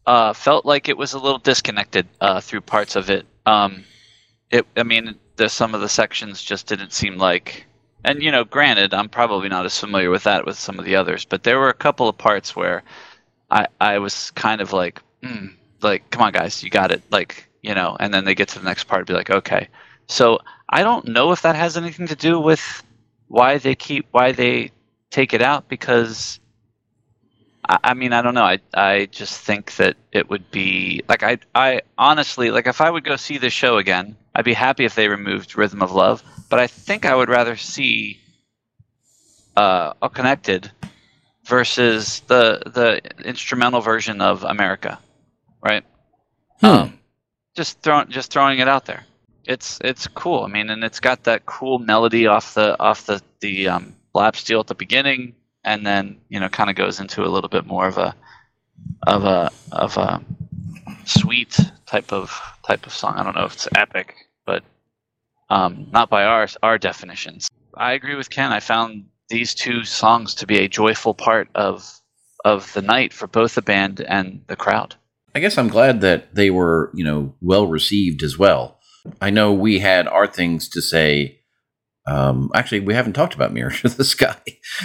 Uh, 0.05 0.33
felt 0.33 0.65
like 0.65 0.89
it 0.89 0.97
was 0.97 1.13
a 1.13 1.19
little 1.19 1.37
disconnected 1.37 2.07
uh, 2.19 2.41
through 2.41 2.61
parts 2.61 2.95
of 2.95 3.11
it. 3.11 3.27
Um, 3.45 3.83
it, 4.49 4.65
I 4.75 4.81
mean, 4.81 5.13
the, 5.35 5.49
some 5.49 5.75
of 5.75 5.81
the 5.81 5.89
sections 5.89 6.41
just 6.41 6.65
didn't 6.65 6.93
seem 6.93 7.17
like. 7.17 7.65
And 8.03 8.23
you 8.23 8.31
know, 8.31 8.43
granted, 8.43 8.93
I'm 8.93 9.09
probably 9.09 9.49
not 9.49 9.65
as 9.65 9.77
familiar 9.77 10.09
with 10.09 10.23
that 10.23 10.45
with 10.45 10.57
some 10.57 10.79
of 10.79 10.85
the 10.85 10.95
others, 10.95 11.25
but 11.25 11.43
there 11.43 11.59
were 11.59 11.69
a 11.69 11.73
couple 11.75 12.09
of 12.09 12.17
parts 12.17 12.55
where 12.55 12.81
I 13.51 13.67
I 13.79 13.99
was 13.99 14.31
kind 14.31 14.61
of 14.61 14.73
like, 14.73 15.01
hmm, 15.21 15.47
like, 15.81 16.09
come 16.09 16.23
on, 16.23 16.31
guys, 16.31 16.63
you 16.63 16.69
got 16.71 16.91
it, 16.91 17.03
like, 17.11 17.47
you 17.61 17.75
know. 17.75 17.95
And 17.99 18.11
then 18.13 18.25
they 18.25 18.33
get 18.33 18.47
to 18.49 18.59
the 18.59 18.65
next 18.65 18.85
part, 18.85 19.01
and 19.01 19.07
be 19.07 19.13
like, 19.13 19.29
okay. 19.29 19.67
So 20.07 20.39
I 20.69 20.81
don't 20.81 21.07
know 21.07 21.31
if 21.31 21.43
that 21.43 21.55
has 21.55 21.77
anything 21.77 22.07
to 22.07 22.15
do 22.15 22.39
with 22.39 22.83
why 23.29 23.59
they 23.59 23.75
keep 23.75 24.07
why 24.11 24.33
they 24.33 24.71
take 25.11 25.33
it 25.33 25.41
out 25.41 25.69
because 25.69 26.39
I, 27.67 27.77
I 27.85 27.93
mean 27.93 28.11
I 28.11 28.21
don't 28.21 28.33
know. 28.33 28.43
I 28.43 28.59
I 28.73 29.05
just 29.05 29.39
think 29.39 29.75
that 29.77 29.95
it 30.11 30.29
would 30.29 30.51
be 30.51 31.03
like 31.07 31.23
I 31.23 31.37
I 31.55 31.81
honestly 31.97 32.51
like 32.51 32.67
if 32.67 32.81
I 32.81 32.89
would 32.89 33.05
go 33.05 33.15
see 33.15 33.37
the 33.37 33.49
show 33.49 33.77
again 33.77 34.17
I'd 34.35 34.45
be 34.45 34.53
happy 34.53 34.83
if 34.83 34.95
they 34.95 35.07
removed 35.07 35.55
Rhythm 35.55 35.81
of 35.81 35.91
Love 35.93 36.21
but 36.49 36.59
I 36.59 36.67
think 36.67 37.05
I 37.05 37.15
would 37.15 37.29
rather 37.29 37.55
see 37.55 38.19
uh 39.55 39.93
All 40.01 40.09
Connected 40.09 40.71
versus 41.45 42.21
the 42.27 42.61
the 42.65 43.01
instrumental 43.23 43.81
version 43.81 44.21
of 44.21 44.43
America 44.43 44.99
right? 45.61 45.85
Hmm. 46.61 46.65
um 46.67 46.99
just 47.55 47.81
throwing 47.81 48.09
just 48.09 48.31
throwing 48.31 48.59
it 48.59 48.67
out 48.67 48.85
there 48.85 49.05
it's 49.49 49.79
it's 49.83 50.07
cool. 50.07 50.43
I 50.43 50.47
mean, 50.47 50.69
and 50.69 50.83
it's 50.83 50.99
got 50.99 51.23
that 51.23 51.47
cool 51.47 51.79
melody 51.79 52.27
off 52.27 52.53
the 52.53 52.79
off 52.79 53.07
the 53.07 53.21
the 53.41 53.67
um, 53.67 53.95
lap 54.13 54.35
steel 54.35 54.59
at 54.59 54.67
the 54.67 54.75
beginning, 54.75 55.33
and 55.63 55.85
then 55.85 56.21
you 56.29 56.39
know 56.39 56.47
kind 56.49 56.69
of 56.69 56.75
goes 56.75 56.99
into 56.99 57.23
a 57.23 57.27
little 57.27 57.49
bit 57.49 57.65
more 57.65 57.87
of 57.87 57.97
a 57.97 58.15
of 59.07 59.25
a 59.25 59.51
of 59.71 59.97
a 59.97 60.23
sweet 61.05 61.59
type 61.87 62.13
of 62.13 62.39
type 62.63 62.85
of 62.85 62.93
song. 62.93 63.15
I 63.17 63.23
don't 63.23 63.35
know 63.35 63.45
if 63.45 63.53
it's 63.53 63.67
epic, 63.75 64.13
but 64.45 64.63
um, 65.49 65.87
not 65.91 66.11
by 66.11 66.25
our 66.25 66.47
our 66.61 66.77
definitions. 66.77 67.49
I 67.75 67.93
agree 67.93 68.15
with 68.15 68.29
Ken. 68.29 68.51
I 68.51 68.59
found 68.59 69.05
these 69.29 69.55
two 69.55 69.83
songs 69.83 70.35
to 70.35 70.45
be 70.45 70.59
a 70.59 70.67
joyful 70.67 71.15
part 71.15 71.49
of 71.55 71.99
of 72.45 72.71
the 72.73 72.83
night 72.83 73.13
for 73.13 73.25
both 73.25 73.55
the 73.55 73.63
band 73.63 73.99
and 73.99 74.43
the 74.45 74.55
crowd. 74.55 74.95
I 75.33 75.39
guess 75.39 75.57
I'm 75.57 75.67
glad 75.67 76.01
that 76.01 76.35
they 76.35 76.49
were, 76.49 76.91
you 76.93 77.03
know, 77.03 77.35
well 77.41 77.67
received 77.67 78.23
as 78.23 78.37
well. 78.37 78.78
I 79.21 79.29
know 79.29 79.53
we 79.53 79.79
had 79.79 80.07
our 80.07 80.27
things 80.27 80.67
to 80.69 80.81
say. 80.81 81.37
Um, 82.07 82.49
actually, 82.55 82.79
we 82.79 82.93
haven't 82.95 83.13
talked 83.13 83.35
about 83.35 83.53
Mirror 83.53 83.71
to 83.81 83.89
the 83.89 84.03
Sky. 84.03 84.35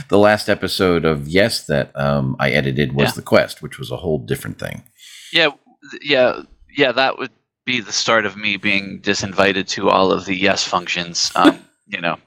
The 0.08 0.18
last 0.18 0.48
episode 0.48 1.04
of 1.04 1.26
Yes 1.28 1.66
that 1.66 1.94
um, 1.98 2.36
I 2.38 2.50
edited 2.50 2.92
was 2.94 3.08
Yeah. 3.10 3.14
the 3.16 3.22
Quest, 3.22 3.62
which 3.62 3.78
was 3.78 3.90
a 3.90 3.96
whole 3.96 4.18
different 4.18 4.58
thing. 4.58 4.82
Yeah, 5.32 5.48
yeah, 6.02 6.42
yeah. 6.76 6.92
That 6.92 7.18
would 7.18 7.30
be 7.64 7.80
the 7.80 7.92
start 7.92 8.26
of 8.26 8.36
me 8.36 8.56
being 8.58 9.00
disinvited 9.00 9.66
to 9.68 9.88
all 9.88 10.12
of 10.12 10.26
the 10.26 10.36
yes 10.36 10.64
functions. 10.66 11.32
Um, 11.34 11.60
you 11.86 12.00
know. 12.00 12.18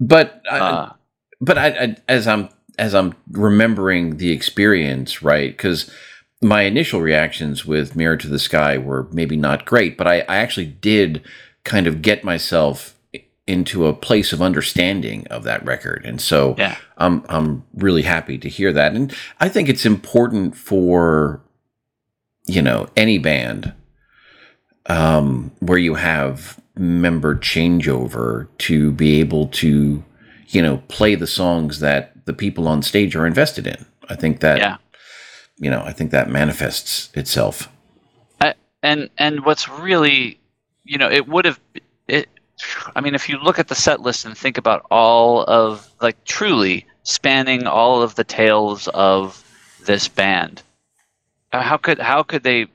But 0.00 0.42
I, 0.50 0.58
Uh, 0.58 0.92
but 1.40 1.58
I, 1.58 1.66
I, 1.68 1.96
as 2.08 2.26
I'm 2.26 2.48
as 2.78 2.94
I'm 2.94 3.14
remembering 3.32 4.18
the 4.18 4.30
experience, 4.30 5.20
right? 5.22 5.50
Because 5.50 5.90
my 6.40 6.62
initial 6.62 7.00
reactions 7.00 7.64
with 7.66 7.96
Mirror 7.96 8.18
to 8.18 8.28
the 8.28 8.38
Sky 8.38 8.78
were 8.78 9.08
maybe 9.12 9.36
not 9.36 9.64
great, 9.64 9.96
but 9.96 10.06
I, 10.06 10.20
I 10.20 10.36
actually 10.36 10.66
did 10.66 11.22
kind 11.64 11.86
of 11.86 12.02
get 12.02 12.24
myself 12.24 12.94
into 13.46 13.86
a 13.86 13.94
place 13.94 14.32
of 14.32 14.42
understanding 14.42 15.26
of 15.28 15.42
that 15.44 15.64
record, 15.64 16.04
and 16.04 16.20
so 16.20 16.54
yeah. 16.58 16.76
I'm 16.98 17.24
I'm 17.28 17.64
really 17.74 18.02
happy 18.02 18.38
to 18.38 18.48
hear 18.48 18.72
that, 18.72 18.94
and 18.94 19.14
I 19.40 19.48
think 19.48 19.68
it's 19.68 19.86
important 19.86 20.56
for 20.56 21.40
you 22.46 22.62
know 22.62 22.88
any 22.96 23.18
band 23.18 23.72
um, 24.86 25.50
where 25.60 25.78
you 25.78 25.94
have 25.94 26.60
member 26.76 27.34
changeover 27.34 28.46
to 28.58 28.92
be 28.92 29.18
able 29.18 29.48
to 29.48 30.04
you 30.48 30.62
know 30.62 30.82
play 30.88 31.14
the 31.14 31.26
songs 31.26 31.80
that 31.80 32.12
the 32.26 32.32
people 32.32 32.68
on 32.68 32.82
stage 32.82 33.16
are 33.16 33.26
invested 33.26 33.66
in. 33.66 33.84
I 34.08 34.14
think 34.14 34.40
that 34.40 34.58
Yeah. 34.58 34.76
You 35.58 35.70
know 35.70 35.82
I 35.84 35.92
think 35.92 36.10
that 36.10 36.28
manifests 36.28 37.10
itself. 37.14 37.68
I, 38.40 38.54
and 38.82 39.10
and 39.18 39.44
what's 39.44 39.68
really 39.68 40.38
you 40.84 40.98
know 40.98 41.10
it 41.10 41.28
would 41.28 41.44
have 41.44 41.60
it 42.08 42.28
i 42.96 43.00
mean 43.00 43.14
if 43.14 43.28
you 43.28 43.38
look 43.38 43.58
at 43.58 43.68
the 43.68 43.74
set 43.74 44.00
list 44.00 44.24
and 44.24 44.36
think 44.36 44.58
about 44.58 44.84
all 44.90 45.44
of 45.44 45.88
like 46.00 46.24
truly 46.24 46.86
spanning 47.02 47.66
all 47.66 48.02
of 48.02 48.14
the 48.14 48.24
tales 48.24 48.88
of 48.88 49.44
this 49.84 50.08
band 50.08 50.62
how 51.52 51.76
could 51.76 51.98
how 51.98 52.22
could 52.22 52.42
they 52.42 52.66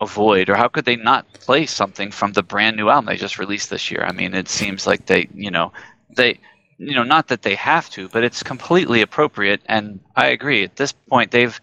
avoid 0.00 0.50
or 0.50 0.54
how 0.54 0.68
could 0.68 0.84
they 0.84 0.96
not 0.96 1.30
play 1.34 1.64
something 1.66 2.10
from 2.10 2.32
the 2.32 2.42
brand 2.42 2.76
new 2.76 2.88
album 2.88 3.06
they 3.06 3.16
just 3.16 3.38
released 3.38 3.70
this 3.70 3.90
year 3.90 4.04
i 4.04 4.12
mean 4.12 4.34
it 4.34 4.48
seems 4.48 4.86
like 4.86 5.06
they 5.06 5.28
you 5.34 5.50
know 5.50 5.72
they 6.16 6.38
you 6.78 6.94
know 6.94 7.04
not 7.04 7.28
that 7.28 7.42
they 7.42 7.54
have 7.54 7.88
to 7.90 8.08
but 8.08 8.24
it's 8.24 8.42
completely 8.42 9.00
appropriate 9.02 9.62
and 9.66 10.00
i 10.16 10.26
agree 10.26 10.64
at 10.64 10.76
this 10.76 10.92
point 10.92 11.30
they've 11.30 11.60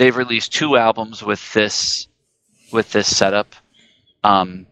they've 0.00 0.16
released 0.16 0.50
two 0.54 0.78
albums 0.78 1.22
with 1.22 1.52
this 1.52 2.08
with 2.72 2.90
this 2.92 3.14
setup. 3.14 3.54
Um, 4.24 4.66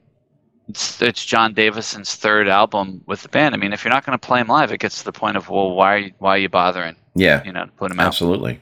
it's, 0.68 1.03
it's 1.03 1.24
Jon 1.24 1.53
Davison's 1.53 2.14
third 2.14 2.49
album 2.49 3.03
with 3.07 3.22
the 3.22 3.29
band. 3.29 3.55
I 3.55 3.59
mean, 3.59 3.74
if 3.74 3.85
you're 3.85 3.93
not 3.93 4.07
going 4.07 4.18
to 4.18 4.26
play 4.26 4.41
him 4.41 4.47
live, 4.49 4.72
it 4.72 4.79
gets 4.81 5.01
to 5.01 5.05
the 5.05 5.12
point 5.12 5.37
of 5.37 5.51
well, 5.51 5.74
why 5.74 6.14
why 6.18 6.31
are 6.37 6.39
you 6.39 6.49
bothering? 6.49 6.97
Yeah, 7.14 7.45
You 7.45 7.53
know, 7.53 7.66
to 7.66 7.72
put 7.72 7.91
him 7.91 8.01
out. 8.01 8.07
absolutely. 8.07 8.61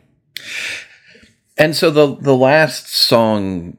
And 1.56 1.76
so 1.76 1.90
the 1.90 2.16
the 2.16 2.34
last 2.34 2.88
song 2.92 3.78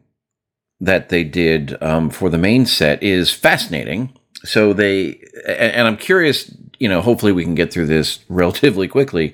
that 0.80 1.10
they 1.10 1.26
did 1.26 1.82
um, 1.84 2.10
for 2.10 2.30
the 2.30 2.38
main 2.38 2.66
set 2.66 3.04
is 3.04 3.32
fascinating. 3.34 4.14
So 4.46 4.72
they 4.72 5.20
and, 5.46 5.74
and 5.74 5.88
I'm 5.88 5.98
curious. 5.98 6.56
You 6.80 6.88
know, 6.88 7.02
hopefully 7.02 7.32
we 7.34 7.44
can 7.44 7.56
get 7.56 7.74
through 7.74 7.88
this 7.88 8.20
relatively 8.30 8.88
quickly. 8.88 9.34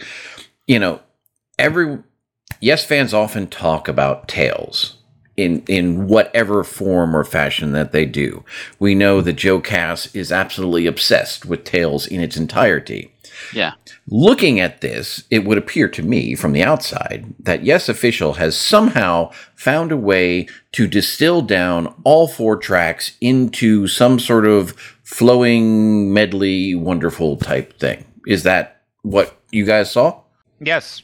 You 0.65 0.79
know, 0.79 1.01
every 1.59 1.99
yes 2.63 2.85
fans 2.85 3.13
often 3.13 3.47
talk 3.47 3.87
about 3.87 4.27
tales 4.27 4.97
in 5.35 5.63
in 5.67 6.07
whatever 6.07 6.63
form 6.63 7.15
or 7.15 7.23
fashion 7.23 7.71
that 7.71 7.91
they 7.91 8.05
do. 8.05 8.43
We 8.79 8.93
know 8.93 9.21
that 9.21 9.33
Joe 9.33 9.59
Cass 9.59 10.13
is 10.15 10.31
absolutely 10.31 10.85
obsessed 10.85 11.45
with 11.45 11.63
tales 11.63 12.05
in 12.05 12.19
its 12.19 12.37
entirety. 12.37 13.11
Yeah, 13.51 13.73
Looking 14.09 14.59
at 14.59 14.81
this, 14.81 15.23
it 15.31 15.45
would 15.45 15.57
appear 15.57 15.87
to 15.87 16.03
me 16.03 16.35
from 16.35 16.51
the 16.51 16.61
outside 16.63 17.33
that 17.39 17.63
Yes 17.63 17.87
Official 17.87 18.33
has 18.33 18.57
somehow 18.57 19.31
found 19.55 19.93
a 19.93 19.97
way 19.97 20.47
to 20.73 20.87
distill 20.87 21.41
down 21.41 21.93
all 22.03 22.27
four 22.27 22.57
tracks 22.57 23.15
into 23.21 23.87
some 23.87 24.19
sort 24.19 24.45
of 24.45 24.71
flowing 25.03 26.13
medley, 26.13 26.75
wonderful 26.75 27.37
type 27.37 27.79
thing. 27.79 28.05
Is 28.27 28.43
that 28.43 28.81
what 29.03 29.37
you 29.51 29.65
guys 29.65 29.91
saw? 29.91 30.19
Yes, 30.59 31.01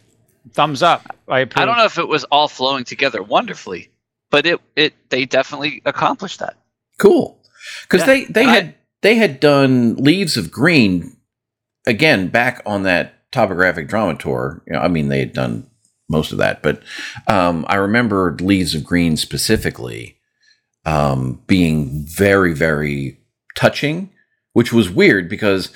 thumbs 0.53 0.81
up. 0.83 1.15
I 1.27 1.39
approve. 1.41 1.61
I 1.63 1.65
don't 1.65 1.77
know 1.77 1.85
if 1.85 1.97
it 1.97 2.07
was 2.07 2.23
all 2.25 2.47
flowing 2.47 2.83
together 2.83 3.21
wonderfully, 3.23 3.89
but 4.29 4.45
it 4.45 4.59
it 4.75 4.93
they 5.09 5.25
definitely 5.25 5.81
accomplished 5.85 6.39
that. 6.39 6.57
Cool, 6.97 7.39
because 7.83 8.01
Yeah, 8.01 8.05
they 8.07 8.23
they 8.25 8.41
and 8.41 8.49
I- 8.49 8.53
had 8.55 8.75
they 9.01 9.15
had 9.15 9.39
done 9.39 9.95
Leaves 9.95 10.35
of 10.37 10.51
Green 10.51 11.15
again 11.87 12.27
back 12.27 12.61
on 12.65 12.83
that 12.83 13.31
topographic 13.31 13.87
drama 13.87 14.15
tour. 14.17 14.61
You 14.67 14.73
know, 14.73 14.79
I 14.79 14.87
mean, 14.87 15.09
they 15.09 15.19
had 15.19 15.33
done 15.33 15.69
most 16.09 16.31
of 16.31 16.37
that, 16.39 16.61
but 16.63 16.81
um, 17.27 17.65
I 17.69 17.75
remember 17.75 18.35
Leaves 18.41 18.73
of 18.75 18.83
Green 18.83 19.15
specifically 19.15 20.17
um, 20.85 21.41
being 21.47 22.05
very 22.07 22.53
very 22.53 23.19
touching, 23.55 24.09
which 24.53 24.73
was 24.73 24.89
weird 24.89 25.29
because 25.29 25.71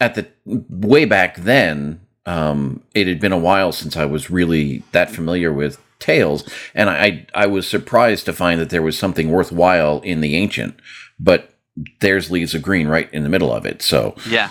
at 0.00 0.14
the 0.14 0.28
way 0.46 1.04
back 1.04 1.36
then, 1.36 2.00
um, 2.28 2.82
it 2.94 3.06
had 3.06 3.20
been 3.20 3.32
a 3.32 3.38
while 3.38 3.72
since 3.72 3.96
I 3.96 4.04
was 4.04 4.30
really 4.30 4.82
that 4.92 5.10
familiar 5.10 5.50
with 5.50 5.80
tales, 5.98 6.46
and 6.74 6.90
I 6.90 7.26
I 7.34 7.46
was 7.46 7.66
surprised 7.66 8.26
to 8.26 8.34
find 8.34 8.60
that 8.60 8.68
there 8.68 8.82
was 8.82 8.98
something 8.98 9.30
worthwhile 9.30 10.00
in 10.02 10.20
the 10.20 10.36
ancient, 10.36 10.78
but 11.18 11.54
there's 12.00 12.30
Leaves 12.30 12.54
of 12.54 12.60
Green 12.60 12.86
right 12.86 13.10
in 13.14 13.22
the 13.22 13.30
middle 13.30 13.50
of 13.50 13.64
it. 13.64 13.80
So 13.80 14.14
Yeah. 14.28 14.50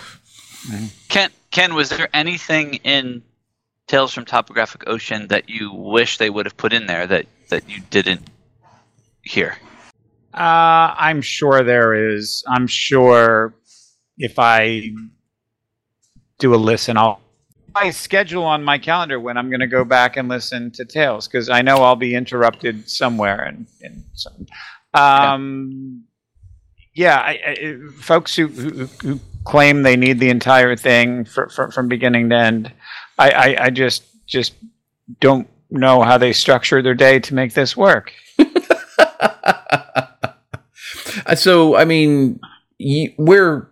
Ken, 1.08 1.30
Ken, 1.52 1.74
was 1.74 1.88
there 1.90 2.08
anything 2.12 2.74
in 2.82 3.22
Tales 3.86 4.12
from 4.12 4.24
Topographic 4.24 4.88
Ocean 4.88 5.28
that 5.28 5.48
you 5.48 5.72
wish 5.72 6.18
they 6.18 6.30
would 6.30 6.46
have 6.46 6.56
put 6.56 6.72
in 6.72 6.86
there 6.86 7.06
that 7.06 7.26
that 7.48 7.70
you 7.70 7.80
didn't 7.90 8.28
hear? 9.22 9.56
Uh, 10.34 10.98
I'm 10.98 11.22
sure 11.22 11.62
there 11.62 11.94
is. 11.94 12.42
I'm 12.48 12.66
sure 12.66 13.54
if 14.18 14.36
I 14.36 14.90
do 16.40 16.54
a 16.54 16.56
listen, 16.56 16.96
I'll 16.96 17.20
I 17.80 17.90
schedule 17.90 18.44
on 18.44 18.64
my 18.64 18.78
calendar 18.78 19.20
when 19.20 19.36
I'm 19.36 19.48
going 19.50 19.60
to 19.60 19.66
go 19.66 19.84
back 19.84 20.16
and 20.16 20.28
listen 20.28 20.70
to 20.72 20.84
Tales 20.84 21.28
because 21.28 21.48
I 21.48 21.62
know 21.62 21.76
I'll 21.76 21.96
be 21.96 22.14
interrupted 22.14 22.90
somewhere. 22.90 23.42
And, 23.42 23.66
and 23.82 24.04
um, 24.94 26.04
yeah, 26.94 27.18
I, 27.18 27.40
I, 27.46 27.76
folks 28.00 28.34
who, 28.34 28.48
who 28.48 28.86
who 29.02 29.20
claim 29.44 29.82
they 29.82 29.96
need 29.96 30.18
the 30.18 30.30
entire 30.30 30.74
thing 30.76 31.24
for, 31.24 31.48
for, 31.48 31.70
from 31.70 31.88
beginning 31.88 32.30
to 32.30 32.36
end, 32.36 32.72
I, 33.18 33.30
I, 33.30 33.64
I 33.66 33.70
just 33.70 34.02
just 34.26 34.54
don't 35.20 35.48
know 35.70 36.02
how 36.02 36.18
they 36.18 36.32
structure 36.32 36.82
their 36.82 36.94
day 36.94 37.20
to 37.20 37.34
make 37.34 37.54
this 37.54 37.76
work. 37.76 38.12
so 41.36 41.76
I 41.76 41.84
mean, 41.84 42.40
y- 42.80 43.14
we're 43.16 43.68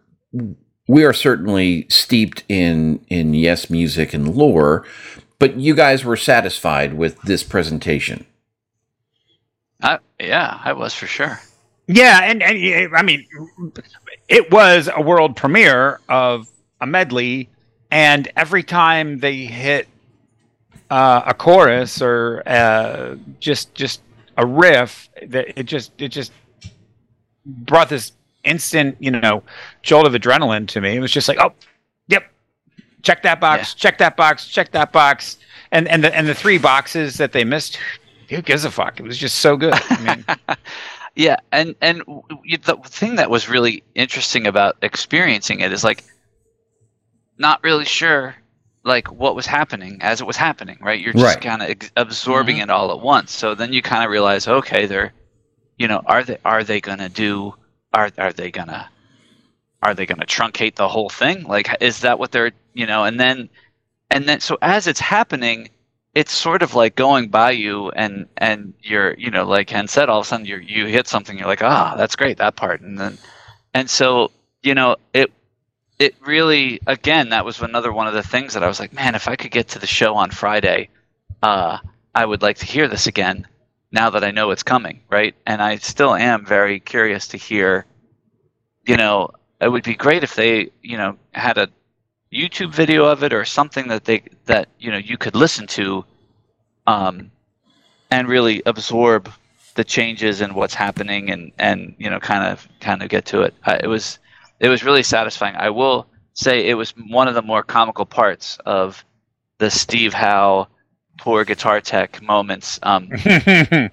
we 0.89 1.05
are 1.05 1.12
certainly 1.12 1.87
steeped 1.89 2.45
in 2.49 3.05
in 3.09 3.34
yes 3.34 3.70
music 3.70 4.14
and 4.14 4.34
lore, 4.34 4.84
but 5.39 5.57
you 5.57 5.74
guys 5.74 6.05
were 6.05 6.16
satisfied 6.16 6.95
with 6.95 7.20
this 7.22 7.43
presentation. 7.43 8.26
I, 9.82 9.99
yeah, 10.20 10.61
I 10.64 10.72
was 10.72 10.95
for 10.95 11.07
sure. 11.07 11.41
Yeah, 11.87 12.20
and, 12.24 12.43
and 12.43 12.97
I 12.97 13.03
mean, 13.03 13.26
it 14.28 14.51
was 14.51 14.89
a 14.95 15.01
world 15.01 15.37
premiere 15.37 16.01
of 16.09 16.49
a 16.80 16.87
medley, 16.87 17.49
and 17.91 18.28
every 18.37 18.62
time 18.62 19.18
they 19.20 19.45
hit 19.45 19.87
uh, 20.91 21.22
a 21.26 21.34
chorus 21.34 22.03
or 22.03 22.43
uh, 22.47 23.16
just 23.39 23.74
just 23.74 24.01
a 24.37 24.47
riff, 24.47 25.09
that 25.26 25.59
it 25.59 25.64
just 25.64 25.93
it 26.01 26.09
just 26.09 26.32
brought 27.45 27.89
this 27.89 28.12
instant, 28.47 28.97
you 29.01 29.11
know, 29.11 29.43
jolt 29.83 30.07
of 30.07 30.13
adrenaline 30.13 30.69
to 30.69 30.81
me. 30.81 30.97
It 30.97 31.01
was 31.01 31.13
just 31.13 31.29
like, 31.29 31.39
oh, 31.41 31.53
yep, 32.09 32.25
check 33.03 33.23
that 33.23 33.41
box, 33.41 33.75
check 33.75 33.99
that 33.99 34.17
box, 34.17 34.47
check 34.49 34.73
that 34.73 34.93
box, 34.93 35.39
and 35.73 35.89
and 35.89 36.05
the 36.05 36.15
and 36.15 36.27
the 36.29 36.35
three 36.35 36.59
boxes 36.59 37.19
that 37.19 37.33
they 37.33 37.45
missed. 37.45 37.79
Who 38.31 38.43
gives 38.43 38.65
a 38.65 38.71
fuck? 38.71 38.99
It 38.99 39.05
was 39.05 39.19
just 39.19 39.39
so 39.39 39.57
good. 39.57 39.75
I 39.75 40.17
mean, 40.17 40.57
Yeah, 41.17 41.37
and 41.51 41.75
and 41.81 42.03
the 42.07 42.79
thing 42.85 43.17
that 43.17 43.31
was 43.31 43.49
really 43.49 43.83
interesting 43.95 44.47
about 44.47 44.77
experiencing 44.83 45.61
it 45.61 45.73
is 45.73 45.83
like 45.83 46.05
not 47.39 47.65
really 47.65 47.87
sure 47.87 48.37
like 48.85 49.11
what 49.11 49.35
was 49.35 49.47
happening 49.47 49.97
as 50.03 50.21
it 50.21 50.27
was 50.27 50.37
happening, 50.37 50.79
right? 50.81 51.01
You're 51.01 51.15
just 51.15 51.25
Right. 51.25 51.41
kind 51.41 51.63
of 51.63 51.71
ex- 51.71 51.91
absorbing 51.97 52.57
mm-hmm. 52.57 52.65
it 52.65 52.71
all 52.71 52.93
at 52.93 53.01
once. 53.01 53.33
So 53.33 53.55
then 53.55 53.73
you 53.73 53.81
kind 53.83 54.05
of 54.05 54.11
realize, 54.11 54.47
okay, 54.47 54.85
they're, 54.85 55.13
you 55.79 55.89
know, 55.89 56.03
are 56.05 56.23
they 56.23 56.37
are 56.45 56.63
they 56.63 56.83
gonna 56.83 57.09
do? 57.09 57.55
Are 57.97 58.11
are 58.19 58.33
they 58.33 58.51
gonna? 58.51 58.91
Are 59.83 59.95
they 59.95 60.05
gonna 60.05 60.27
truncate 60.27 60.75
the 60.75 60.87
whole 60.87 61.09
thing? 61.09 61.45
Like, 61.45 61.75
is 61.81 62.01
that 62.01 62.19
what 62.19 62.31
they're, 62.31 62.53
you 62.75 62.87
know? 62.87 63.05
And 63.05 63.19
then, 63.19 63.49
and 64.11 64.29
then, 64.29 64.41
so 64.41 64.59
as 64.61 64.87
it's 64.87 65.01
happening, 65.01 65.71
it's 66.15 66.33
sort 66.33 66.63
of 66.63 66.75
like 66.75 66.95
going 66.95 67.29
by 67.29 67.51
you 67.53 67.91
and 67.91 68.27
and 68.37 68.75
you're 68.83 69.15
you 69.19 69.31
know 69.31 69.45
like 69.45 69.69
Ken 69.69 69.87
said 69.87 70.09
all 70.09 70.21
of 70.21 70.27
a 70.27 70.29
sudden 70.29 70.47
you 70.47 70.57
you 70.57 70.87
hit 70.87 71.07
something 71.07 71.37
you're 71.37 71.47
like 71.47 71.63
ah 71.63 71.95
that's 71.95 72.17
great 72.17 72.39
that 72.39 72.57
part 72.57 72.81
and 72.81 72.99
then 72.99 73.19
and 73.75 73.91
so 73.91 74.31
you 74.63 74.75
know 74.75 74.97
it 75.13 75.31
it 75.99 76.15
really 76.23 76.81
again 76.87 77.29
that 77.29 77.45
was 77.45 77.61
another 77.61 77.93
one 77.93 78.07
of 78.07 78.15
the 78.15 78.23
things 78.23 78.55
that 78.55 78.65
I 78.65 78.67
was 78.67 78.81
like 78.81 78.95
man 78.95 79.15
if 79.15 79.29
I 79.29 79.37
could 79.37 79.51
get 79.51 79.69
to 79.69 79.79
the 79.79 79.87
show 79.87 80.15
on 80.15 80.31
Friday 80.31 80.89
uh 81.43 81.77
I 82.15 82.25
would 82.25 82.41
like 82.41 82.57
to 82.59 82.67
hear 82.67 82.89
this 82.89 83.07
again 83.07 83.47
now 83.93 84.11
that 84.11 84.24
I 84.24 84.30
know 84.30 84.51
it's 84.51 84.62
coming 84.62 85.01
right 85.11 85.34
and 85.47 85.62
I 85.62 85.76
still 85.76 86.14
am 86.14 86.45
very 86.45 86.80
curious 86.80 87.28
to 87.28 87.37
hear 87.37 87.87
you 88.84 88.97
know 88.97 89.30
it 89.61 89.68
would 89.68 89.84
be 89.84 89.95
great 89.95 90.22
if 90.22 90.34
they, 90.34 90.70
you 90.82 90.97
know, 90.97 91.16
had 91.32 91.59
a 91.59 91.68
YouTube 92.32 92.72
video 92.74 93.05
of 93.07 93.22
it 93.22 93.32
or 93.32 93.45
something 93.45 93.89
that 93.89 94.05
they 94.05 94.22
that 94.47 94.68
you 94.78 94.91
know 94.91 94.99
you 94.99 95.16
could 95.16 95.34
listen 95.34 95.66
to, 95.68 96.05
um, 96.87 97.30
and 98.11 98.28
really 98.28 98.62
absorb 98.66 99.30
the 99.74 99.84
changes 99.84 100.41
and 100.41 100.55
what's 100.55 100.74
happening 100.74 101.30
and 101.30 101.53
and 101.59 101.95
you 101.99 102.11
know 102.11 102.20
kind 102.20 102.45
of 102.53 102.68
kind 102.80 103.03
of 103.03 103.09
get 103.09 103.24
to 103.26 103.43
it. 103.43 103.55
Uh, 103.64 103.78
it 103.82 103.87
was 103.87 104.18
it 104.61 104.68
was 104.68 104.84
really 104.84 105.03
satisfying. 105.03 105.57
I 105.57 105.70
will 105.70 106.07
say 106.34 106.68
it 106.68 106.74
was 106.74 106.93
one 107.09 107.28
of 107.28 107.34
the 107.34 107.43
more 107.43 107.62
comical 107.62 108.05
parts 108.05 108.59
of 108.66 109.05
the 109.59 109.70
Steve 109.70 110.12
Howe 110.12 110.68
poor 111.19 111.45
guitar 111.45 111.81
tech 111.81 112.23
moments. 112.23 112.79
Um, 112.83 113.11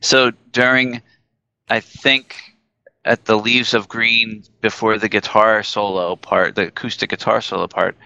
so 0.00 0.32
during, 0.52 1.02
I 1.68 1.80
think 1.80 2.36
at 3.04 3.24
the 3.24 3.38
Leaves 3.38 3.74
of 3.74 3.88
Green 3.88 4.44
before 4.60 4.98
the 4.98 5.08
guitar 5.08 5.62
solo 5.62 6.16
part, 6.16 6.54
the 6.54 6.68
acoustic 6.68 7.10
guitar 7.10 7.40
solo 7.40 7.66
part, 7.66 7.96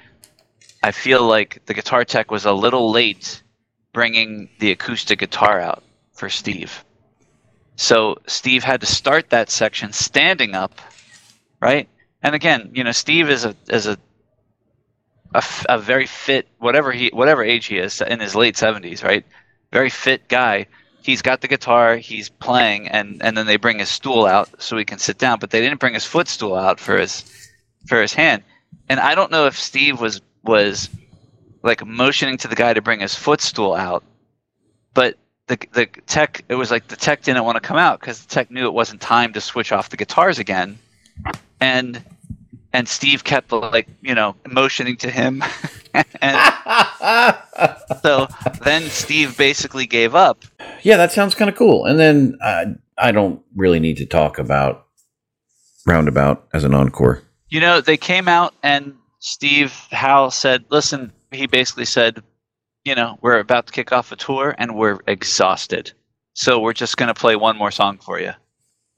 I 0.83 0.93
feel 0.93 1.27
like 1.27 1.65
the 1.67 1.75
guitar 1.75 2.05
tech 2.05 2.31
was 2.31 2.45
a 2.45 2.53
little 2.53 2.91
late 2.91 3.43
bringing 3.93 4.49
the 4.59 4.71
acoustic 4.71 5.19
guitar 5.19 5.61
out 5.61 5.83
for 6.13 6.29
Steve. 6.29 6.85
So 7.77 8.19
Steve 8.27 8.63
had 8.63 8.81
to 8.83 8.87
start 8.87 9.31
that 9.31 9.51
section 9.51 9.93
standing 9.93 10.55
up, 10.55 10.81
right? 11.61 11.89
And 12.23 12.35
again, 12.35 12.71
you 12.73 12.85
know, 12.85 12.93
Steve 12.93 13.31
is 13.31 13.45
a 13.45 13.57
is 13.69 13.87
a 13.87 13.99
a, 15.35 15.43
a 15.69 15.79
very 15.79 16.07
fit 16.07 16.49
whatever 16.59 16.93
he 16.93 17.11
whatever 17.13 17.45
age 17.45 17.67
he 17.67 17.79
is 17.79 18.01
in 18.01 18.21
his 18.21 18.35
late 18.35 18.55
70s, 18.55 19.05
right? 19.05 19.25
Very 19.71 19.91
fit 19.91 20.29
guy 20.29 20.67
he's 21.05 21.21
got 21.23 21.43
the 21.43 21.49
guitar, 21.49 21.97
he's 21.97 22.29
playing, 22.29 22.89
and 22.89 23.23
and 23.23 23.37
then 23.37 23.47
they 23.47 23.57
bring 23.57 23.79
his 23.79 23.89
stool 23.89 24.25
out 24.27 24.49
so 24.61 24.77
he 24.77 24.85
can 24.85 24.99
sit 24.99 25.19
down. 25.19 25.39
But 25.39 25.51
they 25.51 25.61
didn't 25.61 25.79
bring 25.79 25.95
his 25.95 26.05
footstool 26.05 26.57
out 26.57 26.81
for 26.81 26.99
his 26.99 27.25
for 27.87 28.01
his 28.01 28.15
hand. 28.15 28.43
And 28.89 28.99
I 28.99 29.15
don't 29.15 29.31
know 29.31 29.47
if 29.47 29.59
Steve 29.59 30.01
was 30.01 30.21
was 30.43 30.89
like 31.63 31.87
motioning 31.87 32.39
to 32.39 32.49
the 32.49 32.57
guy 32.57 32.75
to 32.75 32.83
bring 32.83 33.01
his 33.01 33.15
footstool 33.15 33.75
out, 33.75 34.03
but 34.95 35.17
the 35.47 35.59
the 35.73 35.87
tech 36.07 36.45
it 36.49 36.57
was 36.57 36.71
like 36.71 36.89
the 36.89 36.97
tech 36.97 37.23
didn't 37.23 37.45
want 37.45 37.57
to 37.57 37.61
come 37.61 37.77
out 37.77 38.01
because 38.01 38.25
the 38.25 38.35
tech 38.35 38.51
knew 38.51 38.67
it 38.67 38.75
wasn't 38.75 39.01
time 39.01 39.33
to 39.35 39.41
switch 39.41 39.71
off 39.71 39.91
the 39.91 39.97
guitars 39.97 40.39
again, 40.39 40.79
and 41.61 42.03
and 42.75 42.89
Steve 42.89 43.25
kept 43.25 43.53
like 43.53 43.89
you 44.03 44.15
know 44.15 44.35
motioning 44.51 44.97
to 44.97 45.11
him, 45.11 45.43
and 46.21 47.37
so 48.03 48.27
then 48.63 48.83
Steve 48.91 49.39
basically 49.39 49.87
gave 49.87 50.15
up. 50.15 50.45
Yeah, 50.83 50.99
that 50.99 51.13
sounds 51.13 51.35
kind 51.35 51.49
of 51.49 51.57
cool. 51.57 51.87
And 51.87 51.99
then 51.99 52.37
uh, 52.43 52.67
I 52.99 53.13
don't 53.13 53.41
really 53.55 53.81
need 53.81 53.97
to 53.99 54.07
talk 54.07 54.39
about 54.39 54.87
Roundabout 55.87 56.49
as 56.53 56.65
an 56.65 56.75
encore. 56.75 57.23
You 57.49 57.61
know, 57.61 57.81
they 57.81 57.97
came 57.97 58.27
out 58.27 58.55
and 58.63 58.95
Steve 59.21 59.73
Howe 59.93 60.29
said, 60.29 60.65
"Listen," 60.69 61.13
he 61.31 61.47
basically 61.47 61.87
said, 61.87 62.23
"You 62.85 62.97
know, 62.97 63.19
we're 63.23 63.39
about 63.39 63.69
to 63.69 63.73
kick 63.73 63.93
off 63.93 64.11
a 64.11 64.17
tour 64.17 64.55
and 64.59 64.75
we're 64.75 64.99
exhausted, 65.07 65.93
so 66.35 66.59
we're 66.59 66.73
just 66.73 66.97
going 66.97 67.09
to 67.09 67.15
play 67.15 67.37
one 67.37 67.57
more 67.57 67.71
song 67.71 67.99
for 67.99 68.19
you." 68.19 68.33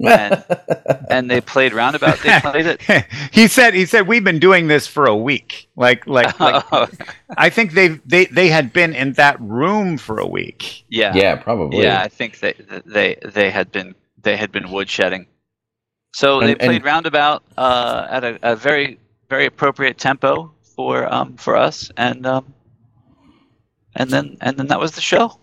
And, 0.01 0.45
and 1.11 1.31
they 1.31 1.41
played 1.41 1.73
roundabout. 1.73 2.19
They 2.21 2.41
played 2.41 2.67
it. 2.67 2.83
he 3.33 3.49
said. 3.49 3.75
He 3.75 3.87
said 3.87 4.07
we've 4.07 4.25
been 4.25 4.39
doing 4.39 4.69
this 4.69 4.87
for 4.87 5.07
a 5.07 5.17
week. 5.17 5.69
Like, 5.77 6.07
like, 6.07 6.39
like 6.41 6.65
oh. 6.73 6.89
I 7.37 7.51
think 7.51 7.73
they 7.73 7.89
they 8.05 8.27
they 8.27 8.49
had 8.49 8.73
been 8.73 8.95
in 8.95 9.15
that 9.15 9.41
room 9.41 9.99
for 9.99 10.19
a 10.19 10.27
week. 10.27 10.85
Yeah, 10.89 11.15
yeah, 11.15 11.37
probably. 11.37 11.83
Yeah, 11.83 12.01
I 12.01 12.09
think 12.09 12.41
they 12.41 12.55
they 12.85 13.17
they 13.25 13.51
had 13.51 13.73
been 13.73 13.95
they 14.23 14.37
had 14.37 14.53
been 14.53 14.65
woodshedding. 14.65 15.27
So 16.13 16.41
and, 16.41 16.49
they 16.49 16.55
played 16.55 16.77
and, 16.77 16.85
roundabout 16.85 17.43
uh, 17.59 18.07
at 18.11 18.25
a, 18.25 18.39
a, 18.43 18.57
very 18.57 18.99
very 19.29 19.45
appropriate 19.45 19.99
tempo 19.99 20.55
for 20.75 21.13
um, 21.13 21.37
for 21.37 21.57
us, 21.57 21.91
and 21.97 22.27
um, 22.27 22.55
and 23.95 24.11
then 24.11 24.39
and 24.41 24.57
then 24.57 24.67
that 24.69 24.81
was 24.81 24.93
the 24.93 25.01
show. 25.01 25.39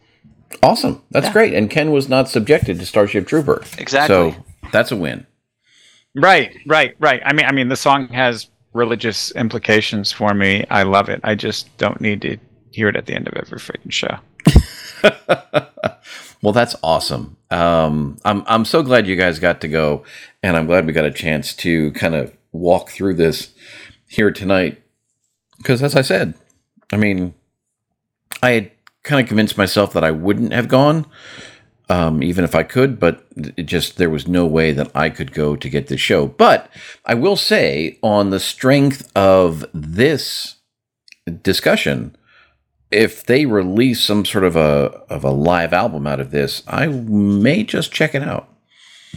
Awesome. 0.61 1.01
That's 1.11 1.27
yeah. 1.27 1.33
great. 1.33 1.53
And 1.53 1.69
Ken 1.69 1.91
was 1.91 2.09
not 2.09 2.29
subjected 2.29 2.79
to 2.79 2.85
Starship 2.85 3.27
Trooper. 3.27 3.63
Exactly. 3.77 4.31
So 4.31 4.35
that's 4.71 4.91
a 4.91 4.95
win. 4.95 5.25
Right, 6.15 6.55
right, 6.67 6.95
right. 6.99 7.21
I 7.25 7.33
mean, 7.33 7.45
I 7.45 7.51
mean, 7.51 7.69
the 7.69 7.75
song 7.75 8.07
has 8.09 8.49
religious 8.73 9.31
implications 9.31 10.11
for 10.11 10.33
me. 10.33 10.65
I 10.69 10.83
love 10.83 11.09
it. 11.09 11.21
I 11.23 11.35
just 11.35 11.75
don't 11.77 11.99
need 12.01 12.21
to 12.21 12.37
hear 12.71 12.89
it 12.89 12.95
at 12.95 13.05
the 13.05 13.13
end 13.13 13.27
of 13.27 13.33
every 13.33 13.59
freaking 13.59 13.91
show. 13.91 14.17
well, 16.41 16.53
that's 16.53 16.75
awesome. 16.83 17.37
Um, 17.49 18.17
I'm 18.25 18.43
I'm 18.47 18.65
so 18.65 18.83
glad 18.83 19.07
you 19.07 19.15
guys 19.15 19.39
got 19.39 19.61
to 19.61 19.67
go, 19.67 20.03
and 20.41 20.57
I'm 20.57 20.65
glad 20.65 20.85
we 20.85 20.93
got 20.93 21.05
a 21.05 21.11
chance 21.11 21.53
to 21.57 21.91
kind 21.93 22.15
of 22.15 22.35
walk 22.51 22.89
through 22.89 23.15
this 23.15 23.53
here 24.07 24.31
tonight. 24.31 24.81
Because 25.57 25.81
as 25.81 25.95
I 25.95 26.01
said, 26.01 26.33
I 26.91 26.97
mean, 26.97 27.33
I 28.41 28.51
had 28.51 28.71
kind 29.03 29.21
of 29.21 29.27
convinced 29.27 29.57
myself 29.57 29.93
that 29.93 30.03
I 30.03 30.11
wouldn't 30.11 30.53
have 30.53 30.67
gone, 30.67 31.05
um, 31.89 32.23
even 32.23 32.43
if 32.43 32.55
I 32.55 32.63
could, 32.63 32.99
but 32.99 33.25
it 33.35 33.63
just 33.63 33.97
there 33.97 34.09
was 34.09 34.27
no 34.27 34.45
way 34.45 34.71
that 34.71 34.89
I 34.95 35.09
could 35.09 35.33
go 35.33 35.55
to 35.55 35.69
get 35.69 35.87
this 35.87 36.01
show. 36.01 36.27
But 36.27 36.69
I 37.05 37.13
will 37.13 37.35
say, 37.35 37.99
on 38.01 38.29
the 38.29 38.39
strength 38.39 39.11
of 39.15 39.65
this 39.73 40.55
discussion, 41.41 42.15
if 42.91 43.25
they 43.25 43.45
release 43.45 44.03
some 44.03 44.25
sort 44.25 44.43
of 44.43 44.55
a 44.55 45.01
of 45.09 45.23
a 45.23 45.31
live 45.31 45.73
album 45.73 46.07
out 46.07 46.19
of 46.19 46.31
this, 46.31 46.63
I 46.67 46.87
may 46.87 47.63
just 47.63 47.91
check 47.91 48.15
it 48.15 48.23
out. 48.23 48.49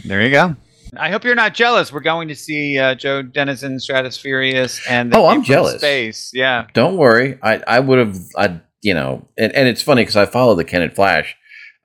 There 0.03 0.21
you 0.21 0.31
go. 0.31 0.55
I 0.95 1.09
hope 1.09 1.25
you're 1.25 1.35
not 1.35 1.53
jealous. 1.53 1.91
We're 1.91 1.99
going 1.99 2.29
to 2.29 2.35
see 2.35 2.79
uh, 2.79 2.95
Joe 2.95 3.21
Deninzon, 3.21 3.75
Stratospheerius, 3.75 4.79
and 4.89 5.13
oh, 5.13 5.27
I'm 5.27 5.43
jealous. 5.43 5.77
Space, 5.77 6.31
yeah. 6.33 6.67
Don't 6.73 6.97
worry. 6.97 7.37
I 7.41 7.61
I 7.67 7.79
would 7.79 7.99
have. 7.99 8.17
I 8.37 8.61
you 8.81 8.93
know, 8.93 9.27
and, 9.37 9.53
and 9.53 9.67
it's 9.67 9.81
funny 9.81 10.01
because 10.01 10.15
I 10.15 10.25
follow 10.25 10.55
the 10.55 10.63
Kennett 10.63 10.95
Flash 10.95 11.35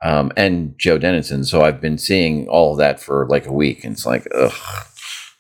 um, 0.02 0.32
and 0.36 0.74
Joe 0.78 0.98
Deninzon, 0.98 1.44
so 1.46 1.62
I've 1.62 1.80
been 1.80 1.98
seeing 1.98 2.48
all 2.48 2.72
of 2.72 2.78
that 2.78 3.00
for 3.00 3.26
like 3.28 3.46
a 3.46 3.52
week, 3.52 3.84
and 3.84 3.92
it's 3.94 4.06
like, 4.06 4.26
ugh. 4.34 4.52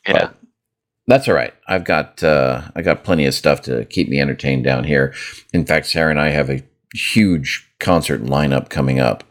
Yeah. 0.06 0.12
But 0.12 0.34
that's 1.06 1.28
all 1.28 1.34
right. 1.34 1.54
I've 1.68 1.84
got 1.84 2.22
uh, 2.22 2.62
I 2.74 2.82
got 2.82 3.04
plenty 3.04 3.26
of 3.26 3.34
stuff 3.34 3.62
to 3.62 3.84
keep 3.86 4.08
me 4.08 4.20
entertained 4.20 4.64
down 4.64 4.84
here. 4.84 5.14
In 5.52 5.64
fact, 5.64 5.86
Sarah 5.86 6.10
and 6.10 6.20
I 6.20 6.30
have 6.30 6.50
a 6.50 6.62
huge 6.94 7.68
concert 7.80 8.22
lineup 8.22 8.68
coming 8.68 9.00
up. 9.00 9.24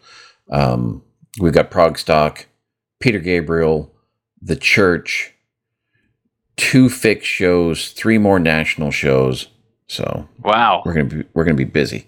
Um, 0.52 1.04
we've 1.40 1.54
got 1.54 1.72
Progstock, 1.72 2.46
Peter 3.00 3.20
Gabriel, 3.20 3.94
The 4.42 4.56
Church, 4.56 5.34
two 6.58 6.90
fixed 6.90 7.30
shows, 7.30 7.92
three 7.92 8.18
more 8.18 8.40
national 8.40 8.92
shows, 8.92 9.48
so 9.92 10.26
wow, 10.40 10.84
we're 10.86 10.94
gonna 10.94 11.06
be 11.06 11.24
we're 11.34 11.44
gonna 11.44 11.56
be 11.56 11.66
busy. 11.66 12.08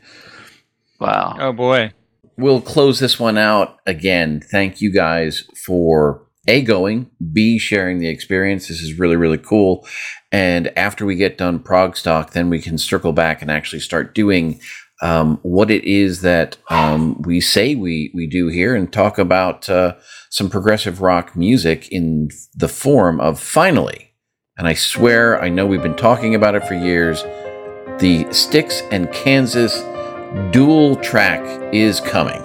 Wow. 1.02 1.36
Oh 1.38 1.52
boy. 1.52 1.92
We'll 2.38 2.62
close 2.62 3.00
this 3.00 3.20
one 3.20 3.38
out 3.38 3.80
again. 3.86 4.42
Thank 4.50 4.80
you 4.80 4.92
guys 4.92 5.44
for 5.66 6.26
a 6.48 6.62
going, 6.62 7.12
b 7.34 7.60
sharing 7.60 8.00
the 8.00 8.08
experience. 8.08 8.70
This 8.70 8.82
is 8.82 8.98
really 8.98 9.18
really 9.18 9.38
cool. 9.38 9.86
And 10.32 10.72
after 10.78 11.06
we 11.06 11.16
get 11.16 11.38
done 11.38 11.60
Progstock, 11.60 12.32
then 12.32 12.50
we 12.50 12.62
can 12.62 12.78
circle 12.78 13.12
back 13.12 13.42
and 13.42 13.52
actually 13.52 13.82
start 13.82 14.16
doing 14.16 14.62
um, 15.02 15.40
what 15.44 15.70
it 15.70 15.84
is 15.84 16.22
that 16.22 16.56
um, 16.70 17.22
we 17.24 17.42
say 17.42 17.76
we 17.76 18.12
we 18.16 18.28
do 18.28 18.48
here, 18.48 18.76
and 18.76 18.94
talk 18.94 19.18
about 19.18 19.70
uh, 19.70 19.96
some 20.30 20.50
progressive 20.50 21.02
rock 21.02 21.36
music 21.36 21.90
in 21.92 22.30
the 22.56 22.70
form 22.70 23.20
of 23.20 23.42
finally. 23.42 24.14
And 24.58 24.68
I 24.68 24.74
swear, 24.74 25.42
I 25.42 25.50
know 25.50 25.66
we've 25.66 25.82
been 25.82 25.96
talking 25.96 26.34
about 26.34 26.56
it 26.56 26.66
for 26.66 26.76
years 26.76 27.26
the 28.00 28.32
Styx 28.32 28.82
and 28.92 29.12
Kansas 29.12 29.82
dual 30.52 30.96
track 30.98 31.42
is 31.74 32.00
coming. 32.00 32.42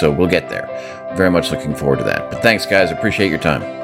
So 0.00 0.10
we'll 0.10 0.28
get 0.28 0.48
there. 0.48 0.68
Very 1.16 1.30
much 1.30 1.50
looking 1.50 1.74
forward 1.74 1.98
to 1.98 2.04
that. 2.04 2.30
But 2.30 2.42
thanks, 2.42 2.66
guys. 2.66 2.90
Appreciate 2.90 3.28
your 3.28 3.38
time. 3.38 3.81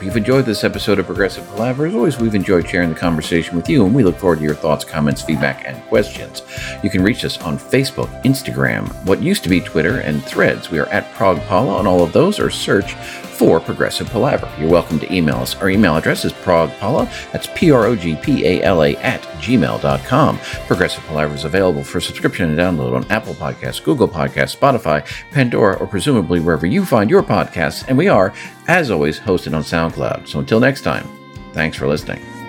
Hope 0.00 0.06
you've 0.06 0.16
enjoyed 0.16 0.46
this 0.46 0.64
episode 0.64 0.98
of 0.98 1.04
Progressive 1.04 1.46
Palaver. 1.48 1.84
As 1.84 1.94
always, 1.94 2.16
we've 2.16 2.34
enjoyed 2.34 2.66
sharing 2.66 2.88
the 2.88 2.98
conversation 2.98 3.54
with 3.54 3.68
you, 3.68 3.84
and 3.84 3.94
we 3.94 4.02
look 4.02 4.16
forward 4.16 4.38
to 4.38 4.42
your 4.42 4.54
thoughts, 4.54 4.82
comments, 4.82 5.20
feedback, 5.20 5.66
and 5.66 5.76
questions. 5.88 6.40
You 6.82 6.88
can 6.88 7.02
reach 7.02 7.22
us 7.22 7.36
on 7.42 7.58
Facebook, 7.58 8.08
Instagram, 8.22 8.88
what 9.04 9.22
used 9.22 9.42
to 9.42 9.50
be 9.50 9.60
Twitter, 9.60 9.98
and 9.98 10.24
Threads. 10.24 10.70
We 10.70 10.78
are 10.78 10.86
at 10.86 11.12
ProgPala 11.12 11.78
on 11.78 11.86
all 11.86 12.02
of 12.02 12.14
those, 12.14 12.40
or 12.40 12.48
search 12.48 12.94
for 13.40 13.58
Progressive 13.58 14.06
Palaver. 14.10 14.52
You're 14.58 14.68
welcome 14.68 14.98
to 14.98 15.10
email 15.10 15.36
us. 15.36 15.54
Our 15.56 15.70
email 15.70 15.96
address 15.96 16.26
is 16.26 16.32
progpala, 16.34 17.08
that's 17.32 17.48
P-R-O-G-P-A-L-A 17.54 18.96
at 18.96 19.22
gmail.com. 19.22 20.38
Progressive 20.66 21.02
Palaver 21.04 21.34
is 21.34 21.44
available 21.44 21.82
for 21.82 22.02
subscription 22.02 22.50
and 22.50 22.58
download 22.58 22.94
on 22.94 23.10
Apple 23.10 23.32
Podcasts, 23.32 23.82
Google 23.82 24.08
Podcasts, 24.08 24.54
Spotify, 24.54 25.06
Pandora, 25.30 25.76
or 25.76 25.86
presumably 25.86 26.38
wherever 26.38 26.66
you 26.66 26.84
find 26.84 27.08
your 27.08 27.22
podcasts. 27.22 27.82
And 27.88 27.96
we 27.96 28.08
are, 28.08 28.34
as 28.68 28.90
always, 28.90 29.18
hosted 29.18 29.54
on 29.56 29.62
SoundCloud. 29.62 30.28
So 30.28 30.38
until 30.38 30.60
next 30.60 30.82
time, 30.82 31.08
thanks 31.54 31.78
for 31.78 31.88
listening. 31.88 32.39